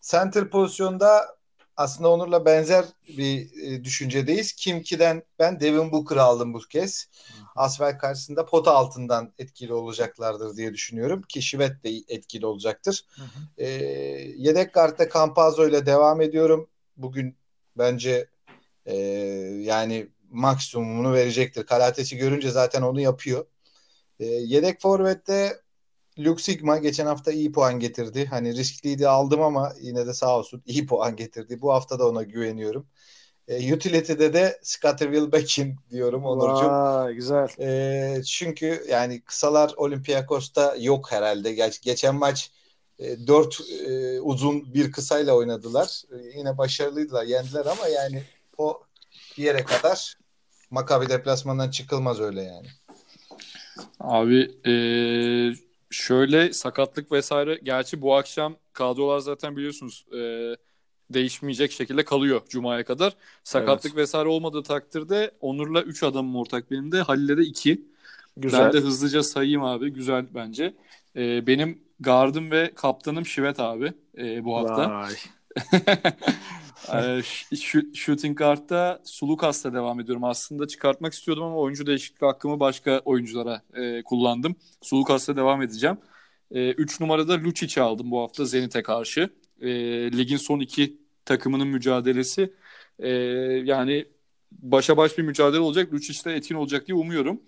Center 0.00 0.50
pozisyonda 0.50 1.36
aslında 1.76 2.08
Onur'la 2.10 2.44
benzer 2.44 2.84
bir 3.08 3.62
e, 3.62 3.84
düşüncedeyiz. 3.84 4.52
Kimki'den 4.52 5.22
ben 5.38 5.60
Devin 5.60 5.92
Booker'ı 5.92 6.22
aldım 6.22 6.54
bu 6.54 6.58
kez. 6.58 7.08
Asvel 7.56 7.98
karşısında 7.98 8.46
pota 8.46 8.72
altından 8.72 9.32
etkili 9.38 9.72
olacaklardır 9.72 10.56
diye 10.56 10.74
düşünüyorum. 10.74 11.22
Ki 11.22 11.42
Şivet 11.42 11.84
de 11.84 11.90
etkili 12.08 12.46
olacaktır. 12.46 13.06
E, 13.58 13.68
yedek 14.36 14.74
kartta 14.74 15.08
Campazzo 15.08 15.68
ile 15.68 15.86
devam 15.86 16.20
ediyorum. 16.20 16.68
Bugün 16.96 17.36
bence 17.78 18.26
e, 18.86 18.96
yani 19.60 20.08
maksimumunu 20.32 21.12
verecektir. 21.12 21.66
Kalatesi 21.66 22.16
görünce 22.16 22.50
zaten 22.50 22.82
onu 22.82 23.00
yapıyor. 23.00 23.46
E, 24.20 24.24
yedek 24.24 24.80
forvette 24.80 25.60
Luke 26.18 26.42
Sigma 26.42 26.78
geçen 26.78 27.06
hafta 27.06 27.32
iyi 27.32 27.52
puan 27.52 27.80
getirdi. 27.80 28.26
Hani 28.26 28.54
riskliydi 28.54 29.08
aldım 29.08 29.42
ama 29.42 29.72
yine 29.80 30.06
de 30.06 30.14
sağ 30.14 30.38
olsun 30.38 30.62
iyi 30.66 30.86
puan 30.86 31.16
getirdi. 31.16 31.62
Bu 31.62 31.72
hafta 31.72 31.98
da 31.98 32.08
ona 32.08 32.22
güveniyorum. 32.22 32.86
E, 33.48 33.74
utility'de 33.74 34.32
de 34.32 34.60
Scotterville 34.62 35.32
Beckham 35.32 35.76
diyorum 35.90 36.24
Onurcuğum. 36.24 36.70
Vay, 36.70 37.14
güzel. 37.14 37.48
E, 37.60 38.22
çünkü 38.22 38.84
yani 38.90 39.20
kısalar 39.20 39.74
Olympiakos'ta 39.76 40.76
yok 40.78 41.12
herhalde. 41.12 41.52
Geç, 41.52 41.80
geçen 41.80 42.14
maç 42.14 42.50
e, 42.98 43.26
dört 43.26 43.60
e, 43.88 44.20
uzun 44.20 44.74
bir 44.74 44.92
kısayla 44.92 45.34
oynadılar. 45.34 46.02
E, 46.12 46.38
yine 46.38 46.58
başarılıydılar, 46.58 47.24
yendiler 47.24 47.66
ama 47.66 47.88
yani 47.88 48.22
o 48.58 48.82
bir 49.38 49.42
yere 49.42 49.64
kadar 49.64 50.16
Maccabi 50.72 51.08
deplasmandan 51.08 51.70
çıkılmaz 51.70 52.20
öyle 52.20 52.42
yani. 52.42 52.66
Abi 54.00 54.50
eee, 54.64 55.54
şöyle 55.90 56.52
sakatlık 56.52 57.12
vesaire 57.12 57.60
gerçi 57.62 58.02
bu 58.02 58.14
akşam 58.16 58.56
kadrolar 58.72 59.18
zaten 59.18 59.56
biliyorsunuz 59.56 60.04
eee, 60.12 60.56
değişmeyecek 61.10 61.72
şekilde 61.72 62.04
kalıyor 62.04 62.42
Cuma'ya 62.48 62.84
kadar. 62.84 63.16
Sakatlık 63.44 63.96
vesaire 63.96 64.28
olmadığı 64.28 64.62
takdirde 64.62 65.30
Onur'la 65.40 65.82
3 65.82 66.02
adamım 66.02 66.36
ortak 66.36 66.70
benim 66.70 66.92
de 66.92 67.00
Halil'le 67.02 67.36
de 67.36 67.42
2. 67.42 67.82
Güzel. 68.36 68.64
Ben 68.64 68.72
de 68.72 68.78
hızlıca 68.78 69.22
sayayım 69.22 69.62
abi. 69.64 69.90
Güzel 69.92 70.26
bence. 70.34 70.74
Eee, 71.16 71.44
benim 71.46 71.82
gardım 72.00 72.50
ve 72.50 72.72
kaptanım 72.74 73.26
Şivet 73.26 73.60
abi 73.60 73.92
eee, 74.16 74.40
bu 74.44 74.56
hafta. 74.56 75.06
Ee, 76.88 77.22
shooting 77.94 78.38
guard'da 78.38 79.00
Sulukas'la 79.04 79.74
devam 79.74 80.00
ediyorum. 80.00 80.24
Aslında 80.24 80.66
çıkartmak 80.68 81.12
istiyordum 81.12 81.44
ama 81.44 81.56
oyuncu 81.56 81.86
değişikliği 81.86 82.26
hakkımı 82.26 82.60
başka 82.60 82.98
oyunculara 82.98 83.62
e, 83.74 84.02
kullandım. 84.02 84.56
Sulukas'la 84.82 85.36
devam 85.36 85.62
edeceğim. 85.62 85.98
3 86.50 87.00
numarada 87.00 87.34
Lucic'i 87.34 87.82
aldım 87.82 88.10
bu 88.10 88.20
hafta 88.20 88.44
Zenit'e 88.44 88.82
karşı. 88.82 89.30
E, 89.60 89.68
ligin 90.12 90.36
son 90.36 90.60
iki 90.60 90.96
takımının 91.24 91.68
mücadelesi. 91.68 92.52
E, 92.98 93.08
yani 93.64 94.06
başa 94.52 94.96
baş 94.96 95.18
bir 95.18 95.22
mücadele 95.22 95.60
olacak. 95.60 95.92
Lucic 95.94 96.24
de 96.24 96.34
etkin 96.34 96.54
olacak 96.54 96.86
diye 96.86 96.96
umuyorum. 96.96 97.40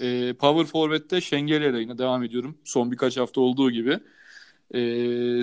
E, 0.00 0.32
Power 0.32 0.64
Forward'de 0.64 1.20
Şengeli 1.20 1.80
yine 1.80 1.98
devam 1.98 2.22
ediyorum. 2.22 2.58
Son 2.64 2.92
birkaç 2.92 3.16
hafta 3.16 3.40
olduğu 3.40 3.70
gibi. 3.70 3.98
E, 4.74 4.80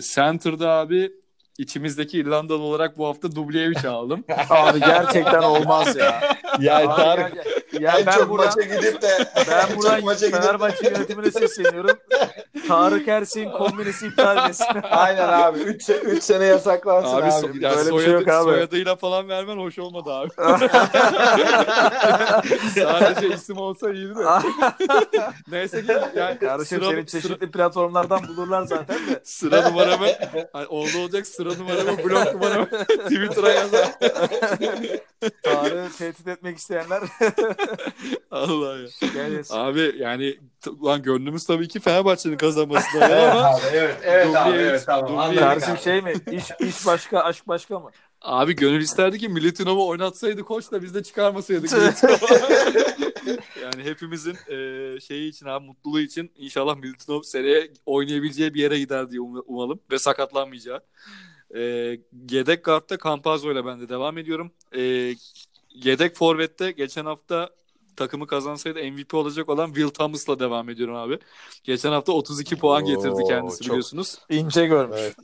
Center'da 0.01 0.69
abi 0.69 1.11
içimizdeki 1.57 2.17
İrlandalı 2.17 2.61
olarak 2.63 2.97
bu 2.97 3.07
hafta 3.07 3.35
Dubljevic 3.35 3.89
aldım. 3.89 4.23
Abi 4.49 4.79
gerçekten 4.79 5.41
olmaz 5.43 5.95
ya. 5.95 6.21
Abi 6.59 6.85
Tarık 6.85 7.33
ya 7.79 7.97
en 7.99 8.05
ben 8.05 8.11
çok 8.11 8.29
buradan, 8.29 8.45
maça 8.47 8.61
gidip 8.61 9.01
de 9.01 9.09
ben 9.51 9.67
en 9.71 9.77
buradan 9.77 10.03
maça 10.05 10.29
Fenerbahçe 10.29 10.85
yönetimine 10.87 11.31
sesleniyorum. 11.31 11.97
Tarık 12.67 13.07
Ersin 13.07 13.51
kombinesi 13.51 14.07
iptal 14.07 14.49
etsin. 14.49 14.65
Aynen 14.91 15.27
abi. 15.27 15.59
3 15.59 15.89
3 15.89 16.23
sene 16.23 16.45
yasaklansın 16.45 17.15
Abi, 17.15 17.21
abi. 17.23 17.29
so- 17.29 17.63
ya 17.63 17.71
böyle 17.75 17.79
bir 17.91 17.97
şey 17.97 18.05
soyadı- 18.05 18.11
yok 18.11 18.27
abi. 18.27 18.43
soyadıyla 18.43 18.95
falan 18.95 19.29
vermen 19.29 19.57
hoş 19.57 19.79
olmadı 19.79 20.09
abi. 20.13 20.29
Sadece 22.75 23.27
isim 23.35 23.57
olsa 23.57 23.91
iyiydi 23.91 24.15
de. 24.15 24.23
Neyse 25.51 25.85
ki 25.85 25.91
yani 26.15 26.39
Kardeşim 26.39 26.79
sıra, 26.81 26.89
seni 26.91 27.05
çeşitli 27.07 27.51
platformlardan 27.51 28.27
bulurlar 28.27 28.63
zaten 28.63 28.95
de. 28.97 29.21
sıra 29.23 29.69
numaramı 29.69 30.07
hani 30.53 30.67
oldu 30.67 30.97
olacak 31.01 31.27
sıra 31.27 31.49
numaramı 31.49 31.97
blok 32.03 32.33
numaramı 32.33 32.67
Twitter'a 32.87 33.49
yazar. 33.51 33.87
Tarık'ı 35.43 35.97
tehdit 35.97 36.27
etmek 36.27 36.57
isteyenler 36.57 37.01
Allah 38.31 38.77
ya. 38.77 38.83
etsin. 39.27 39.55
Abi 39.55 39.95
yani 39.97 40.37
t- 40.61 40.71
lan 40.83 41.03
gönlümüz 41.03 41.45
tabii 41.45 41.67
ki 41.67 41.79
Fenerbahçe'nin 41.79 42.37
kazanmasına 42.37 43.05
Evet 43.05 43.33
ama 43.33 43.47
abi, 43.47 43.61
evet, 43.73 43.97
evet 44.03 44.35
abi, 44.35 44.55
evet 44.57 44.83
tamam. 44.85 45.17
Abi. 45.17 45.79
şey 45.83 46.01
mi? 46.01 46.13
İş, 46.31 46.43
iş 46.59 46.85
başka, 46.85 47.19
aşk 47.19 47.47
başka 47.47 47.79
mı? 47.79 47.91
abi 48.21 48.55
gönül 48.55 48.81
isterdi 48.81 49.17
ki 49.19 49.29
Milutinov'u 49.29 49.87
oynatsaydı 49.87 50.43
koç 50.43 50.71
da 50.71 50.81
biz 50.83 50.95
de 50.95 51.03
çıkarmasaydık 51.03 51.71
yani 53.61 53.83
hepimizin 53.83 54.37
e, 54.47 54.99
şeyi 54.99 55.29
için 55.29 55.45
abi 55.45 55.65
mutluluğu 55.65 55.99
için 55.99 56.31
inşallah 56.35 56.75
Militinov 56.75 57.21
seneye 57.21 57.71
oynayabileceği 57.85 58.53
bir 58.53 58.61
yere 58.61 58.79
gider 58.79 59.09
diye 59.09 59.21
um- 59.21 59.43
umalım 59.47 59.79
ve 59.91 59.99
sakatlanmayacağı. 59.99 60.81
E, 61.55 61.61
yedek 62.29 62.65
guard'da 62.65 62.97
Campazzo 63.03 63.51
ile 63.51 63.65
ben 63.65 63.81
de 63.81 63.89
devam 63.89 64.17
ediyorum. 64.17 64.51
E, 64.75 65.13
yedek 65.83 66.15
forvette 66.15 66.71
geçen 66.71 67.05
hafta 67.05 67.49
takımı 67.95 68.27
kazansaydı 68.27 68.79
MVP 68.91 69.13
olacak 69.13 69.49
olan 69.49 69.67
Will 69.67 69.89
Thomas'la 69.89 70.39
devam 70.39 70.69
ediyorum 70.69 70.95
abi. 70.95 71.19
Geçen 71.63 71.91
hafta 71.91 72.11
32 72.11 72.55
puan 72.57 72.85
getirdi 72.85 73.09
Oo, 73.23 73.27
kendisi 73.27 73.57
çok- 73.63 73.67
biliyorsunuz. 73.69 74.17
İnce 74.29 74.65
görmüş. 74.67 74.97
Evet. 75.01 75.15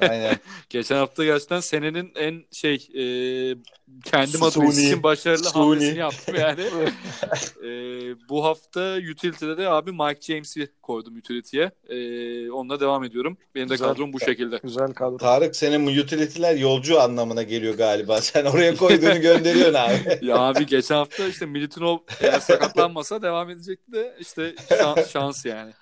Aynen. 0.00 0.36
Geçen 0.70 0.96
hafta 0.96 1.24
gerçekten 1.24 1.60
senenin 1.60 2.12
en 2.16 2.44
şey 2.52 2.74
e, 2.74 3.04
kendim 4.04 4.42
adım 4.42 4.70
için 4.70 5.02
başarılı 5.02 5.44
Suni. 5.44 5.52
hamlesini 5.62 5.98
yaptım 5.98 6.34
yani. 6.38 6.60
e, 7.64 7.68
bu 8.28 8.44
hafta 8.44 8.96
utility'de 9.12 9.56
de 9.56 9.68
abi 9.68 9.92
Mike 9.92 10.20
James'i 10.20 10.68
koydum 10.82 11.16
utility'ye. 11.16 11.70
E, 11.88 12.50
onunla 12.50 12.80
devam 12.80 13.04
ediyorum. 13.04 13.36
Benim 13.54 13.68
de 13.68 13.74
Güzel. 13.74 13.88
kadrom 13.88 14.12
bu 14.12 14.20
şekilde. 14.20 14.60
Güzel 14.62 14.92
kadro. 14.92 15.16
Tarık 15.16 15.56
senin 15.56 15.86
utility'ler 15.86 16.56
yolcu 16.56 17.00
anlamına 17.00 17.42
geliyor 17.42 17.74
galiba. 17.74 18.20
Sen 18.20 18.44
oraya 18.44 18.76
koyduğunu 18.76 19.20
gönderiyorsun 19.20 19.74
abi. 19.74 20.18
ya 20.22 20.38
abi 20.38 20.66
geçen 20.66 20.94
hafta 20.94 21.28
işte 21.28 21.46
Militinov 21.46 21.98
eğer 22.20 22.40
sakatlanmasa 22.40 23.22
devam 23.22 23.50
edecekti 23.50 23.92
de 23.92 24.16
işte 24.20 24.54
şans, 24.78 25.10
şans 25.10 25.44
yani. 25.46 25.72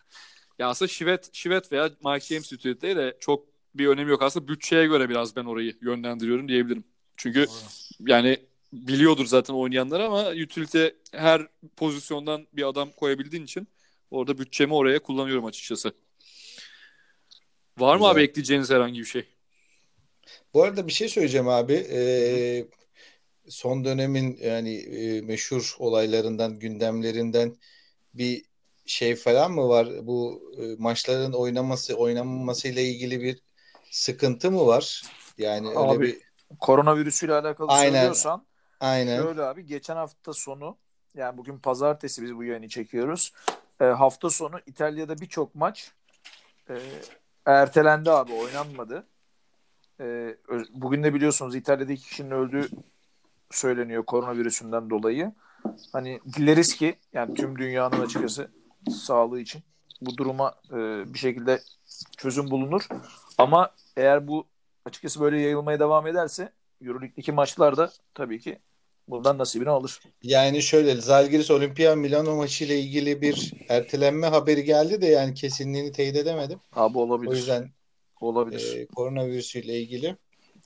Ya 0.58 0.68
aslında 0.68 0.88
Şivet, 0.88 1.30
Şivet 1.32 1.72
veya 1.72 1.90
Mike 2.04 2.26
James 2.26 2.52
utility'de 2.52 2.96
de 2.96 3.16
çok 3.20 3.44
bir 3.74 3.86
önemi 3.86 4.10
yok. 4.10 4.22
Aslında 4.22 4.48
bütçeye 4.48 4.86
göre 4.86 5.08
biraz 5.08 5.36
ben 5.36 5.44
orayı 5.44 5.76
yönlendiriyorum 5.82 6.48
diyebilirim. 6.48 6.84
Çünkü 7.16 7.46
yani 8.06 8.38
biliyordur 8.72 9.26
zaten 9.26 9.54
oynayanlar 9.54 10.00
ama 10.00 10.30
utility 10.30 10.86
her 11.12 11.46
pozisyondan 11.76 12.46
bir 12.52 12.68
adam 12.68 12.90
koyabildiğin 12.96 13.44
için 13.44 13.68
orada 14.10 14.38
bütçemi 14.38 14.74
oraya 14.74 14.98
kullanıyorum 14.98 15.44
açıkçası. 15.44 15.92
Var 17.78 17.96
mı 17.96 18.00
Güzel. 18.00 18.10
abi 18.10 18.22
ekleyeceğiniz 18.22 18.70
herhangi 18.70 19.00
bir 19.00 19.04
şey? 19.04 19.24
Bu 20.54 20.62
arada 20.62 20.86
bir 20.86 20.92
şey 20.92 21.08
söyleyeceğim 21.08 21.48
abi. 21.48 21.72
Ee, 21.72 22.66
son 23.48 23.84
dönemin 23.84 24.38
yani 24.42 24.74
e, 24.76 25.20
meşhur 25.20 25.76
olaylarından, 25.78 26.58
gündemlerinden 26.58 27.56
bir 28.14 28.44
şey 28.86 29.16
falan 29.16 29.52
mı 29.52 29.68
var? 29.68 29.88
Bu 30.06 30.42
e, 30.58 30.82
maçların 30.82 31.32
oynaması, 31.32 31.94
oynanmaması 31.94 32.68
ile 32.68 32.84
ilgili 32.84 33.20
bir 33.20 33.38
sıkıntı 33.90 34.50
mı 34.50 34.66
var? 34.66 35.02
Yani 35.38 35.68
öyle 35.68 35.78
Abi, 35.78 36.06
bir 36.06 36.18
Koronavirüsüyle 36.60 37.34
alakalı 37.34 37.68
Aynen. 37.68 37.92
söylüyorsan 37.92 38.46
aynen. 38.80 39.22
şöyle 39.22 39.42
abi 39.42 39.66
geçen 39.66 39.96
hafta 39.96 40.32
sonu 40.32 40.76
yani 41.14 41.38
bugün 41.38 41.58
pazartesi 41.58 42.22
biz 42.22 42.36
bu 42.36 42.44
yayını 42.44 42.68
çekiyoruz. 42.68 43.32
E, 43.80 43.84
hafta 43.84 44.30
sonu 44.30 44.60
İtalya'da 44.66 45.18
birçok 45.18 45.54
maç 45.54 45.92
e, 46.70 46.74
ertelendi 47.46 48.10
abi 48.10 48.32
oynanmadı. 48.32 49.06
E, 50.00 50.36
bugün 50.70 51.02
de 51.02 51.14
biliyorsunuz 51.14 51.54
İtalya'da 51.54 51.92
iki 51.92 52.08
kişinin 52.08 52.30
öldüğü 52.30 52.68
söyleniyor 53.50 54.06
koronavirüsünden 54.06 54.90
dolayı. 54.90 55.32
Hani 55.92 56.20
dileriz 56.36 56.76
ki 56.76 56.98
yani 57.12 57.34
tüm 57.34 57.58
dünyanın 57.58 58.00
açıkçası 58.00 58.50
sağlığı 58.90 59.40
için 59.40 59.62
bu 60.00 60.16
duruma 60.16 60.54
e, 60.70 60.76
bir 61.14 61.18
şekilde 61.18 61.60
çözüm 62.16 62.50
bulunur. 62.50 62.88
Ama 63.42 63.70
eğer 63.96 64.28
bu 64.28 64.46
açıkçası 64.84 65.20
böyle 65.20 65.40
yayılmaya 65.40 65.80
devam 65.80 66.06
ederse 66.06 66.52
Euroleague'deki 66.82 67.32
maçlar 67.32 67.76
da 67.76 67.92
tabii 68.14 68.40
ki 68.40 68.58
bundan 69.08 69.38
nasibini 69.38 69.70
alır. 69.70 70.00
Yani 70.22 70.62
şöyle 70.62 70.94
Zalgiris 70.94 71.50
Olimpia 71.50 71.96
Milano 71.96 72.36
maçı 72.36 72.64
ile 72.64 72.80
ilgili 72.80 73.20
bir 73.20 73.52
ertelenme 73.68 74.26
haberi 74.26 74.64
geldi 74.64 75.02
de 75.02 75.06
yani 75.06 75.34
kesinliğini 75.34 75.92
teyit 75.92 76.16
edemedim. 76.16 76.60
Abi 76.72 76.98
olabilir. 76.98 77.30
O 77.30 77.34
yüzden 77.34 77.70
olabilir. 78.20 78.76
e, 78.76 78.86
koronavirüsüyle 78.86 79.80
ilgili 79.80 80.16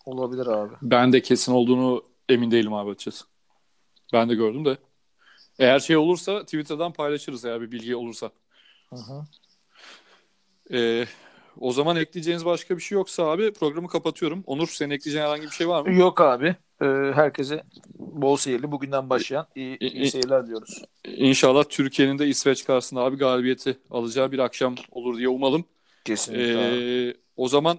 olabilir 0.04 0.46
abi. 0.46 0.74
Ben 0.82 1.12
de 1.12 1.22
kesin 1.22 1.52
olduğunu 1.52 2.04
emin 2.28 2.50
değilim 2.50 2.74
abi 2.74 2.90
açıkçası. 2.90 3.24
Ben 4.12 4.28
de 4.28 4.34
gördüm 4.34 4.64
de. 4.64 4.76
Eğer 5.58 5.80
şey 5.80 5.96
olursa 5.96 6.44
Twitter'dan 6.44 6.92
paylaşırız 6.92 7.44
eğer 7.44 7.60
bir 7.60 7.72
bilgi 7.72 7.96
olursa. 7.96 8.30
Hı 8.90 8.96
hı. 8.96 9.24
Ee, 10.72 11.06
o 11.60 11.72
zaman 11.72 11.96
ekleyeceğiniz 11.96 12.44
başka 12.44 12.76
bir 12.76 12.82
şey 12.82 12.96
yoksa 12.96 13.24
abi 13.24 13.52
programı 13.52 13.88
kapatıyorum. 13.88 14.42
Onur 14.46 14.68
senin 14.68 14.90
ekleyeceğin 14.90 15.24
herhangi 15.24 15.42
bir 15.42 15.50
şey 15.50 15.68
var 15.68 15.82
mı? 15.86 15.94
Yok 15.94 16.20
abi. 16.20 16.56
Ee, 16.82 16.86
herkese 17.14 17.64
bol 17.98 18.36
seyirli 18.36 18.72
bugünden 18.72 19.10
başlayan 19.10 19.46
iyi, 19.54 19.76
İ- 19.78 19.86
iyi 19.88 20.02
i- 20.02 20.10
seyirler 20.10 20.46
diyoruz. 20.46 20.82
İnşallah 21.04 21.64
Türkiye'nin 21.68 22.18
de 22.18 22.26
İsveç 22.26 22.64
karşısında 22.64 23.00
abi 23.00 23.16
galibiyeti 23.16 23.78
alacağı 23.90 24.32
bir 24.32 24.38
akşam 24.38 24.74
olur 24.90 25.18
diye 25.18 25.28
umalım. 25.28 25.64
Kesinlikle. 26.04 26.58
abi. 26.58 27.08
Ee, 27.10 27.14
o 27.36 27.48
zaman 27.48 27.78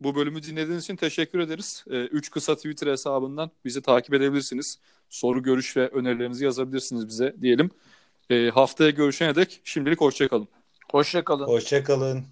bu 0.00 0.14
bölümü 0.14 0.42
dinlediğiniz 0.42 0.84
için 0.84 0.96
teşekkür 0.96 1.38
ederiz. 1.38 1.84
Ee, 1.90 1.94
üç 2.04 2.30
kısa 2.30 2.56
Twitter 2.56 2.86
hesabından 2.86 3.50
bizi 3.64 3.82
takip 3.82 4.14
edebilirsiniz. 4.14 4.78
Soru, 5.10 5.42
görüş 5.42 5.76
ve 5.76 5.88
önerilerinizi 5.88 6.44
yazabilirsiniz 6.44 7.08
bize 7.08 7.34
diyelim. 7.40 7.70
Ee, 8.30 8.50
haftaya 8.54 8.90
görüşene 8.90 9.34
dek 9.34 9.60
şimdilik 9.64 10.00
hoşçakalın. 10.00 10.48
Hoşça 10.90 11.24
kalın. 11.24 11.46
hoşça 11.46 11.84
kalın. 11.84 12.24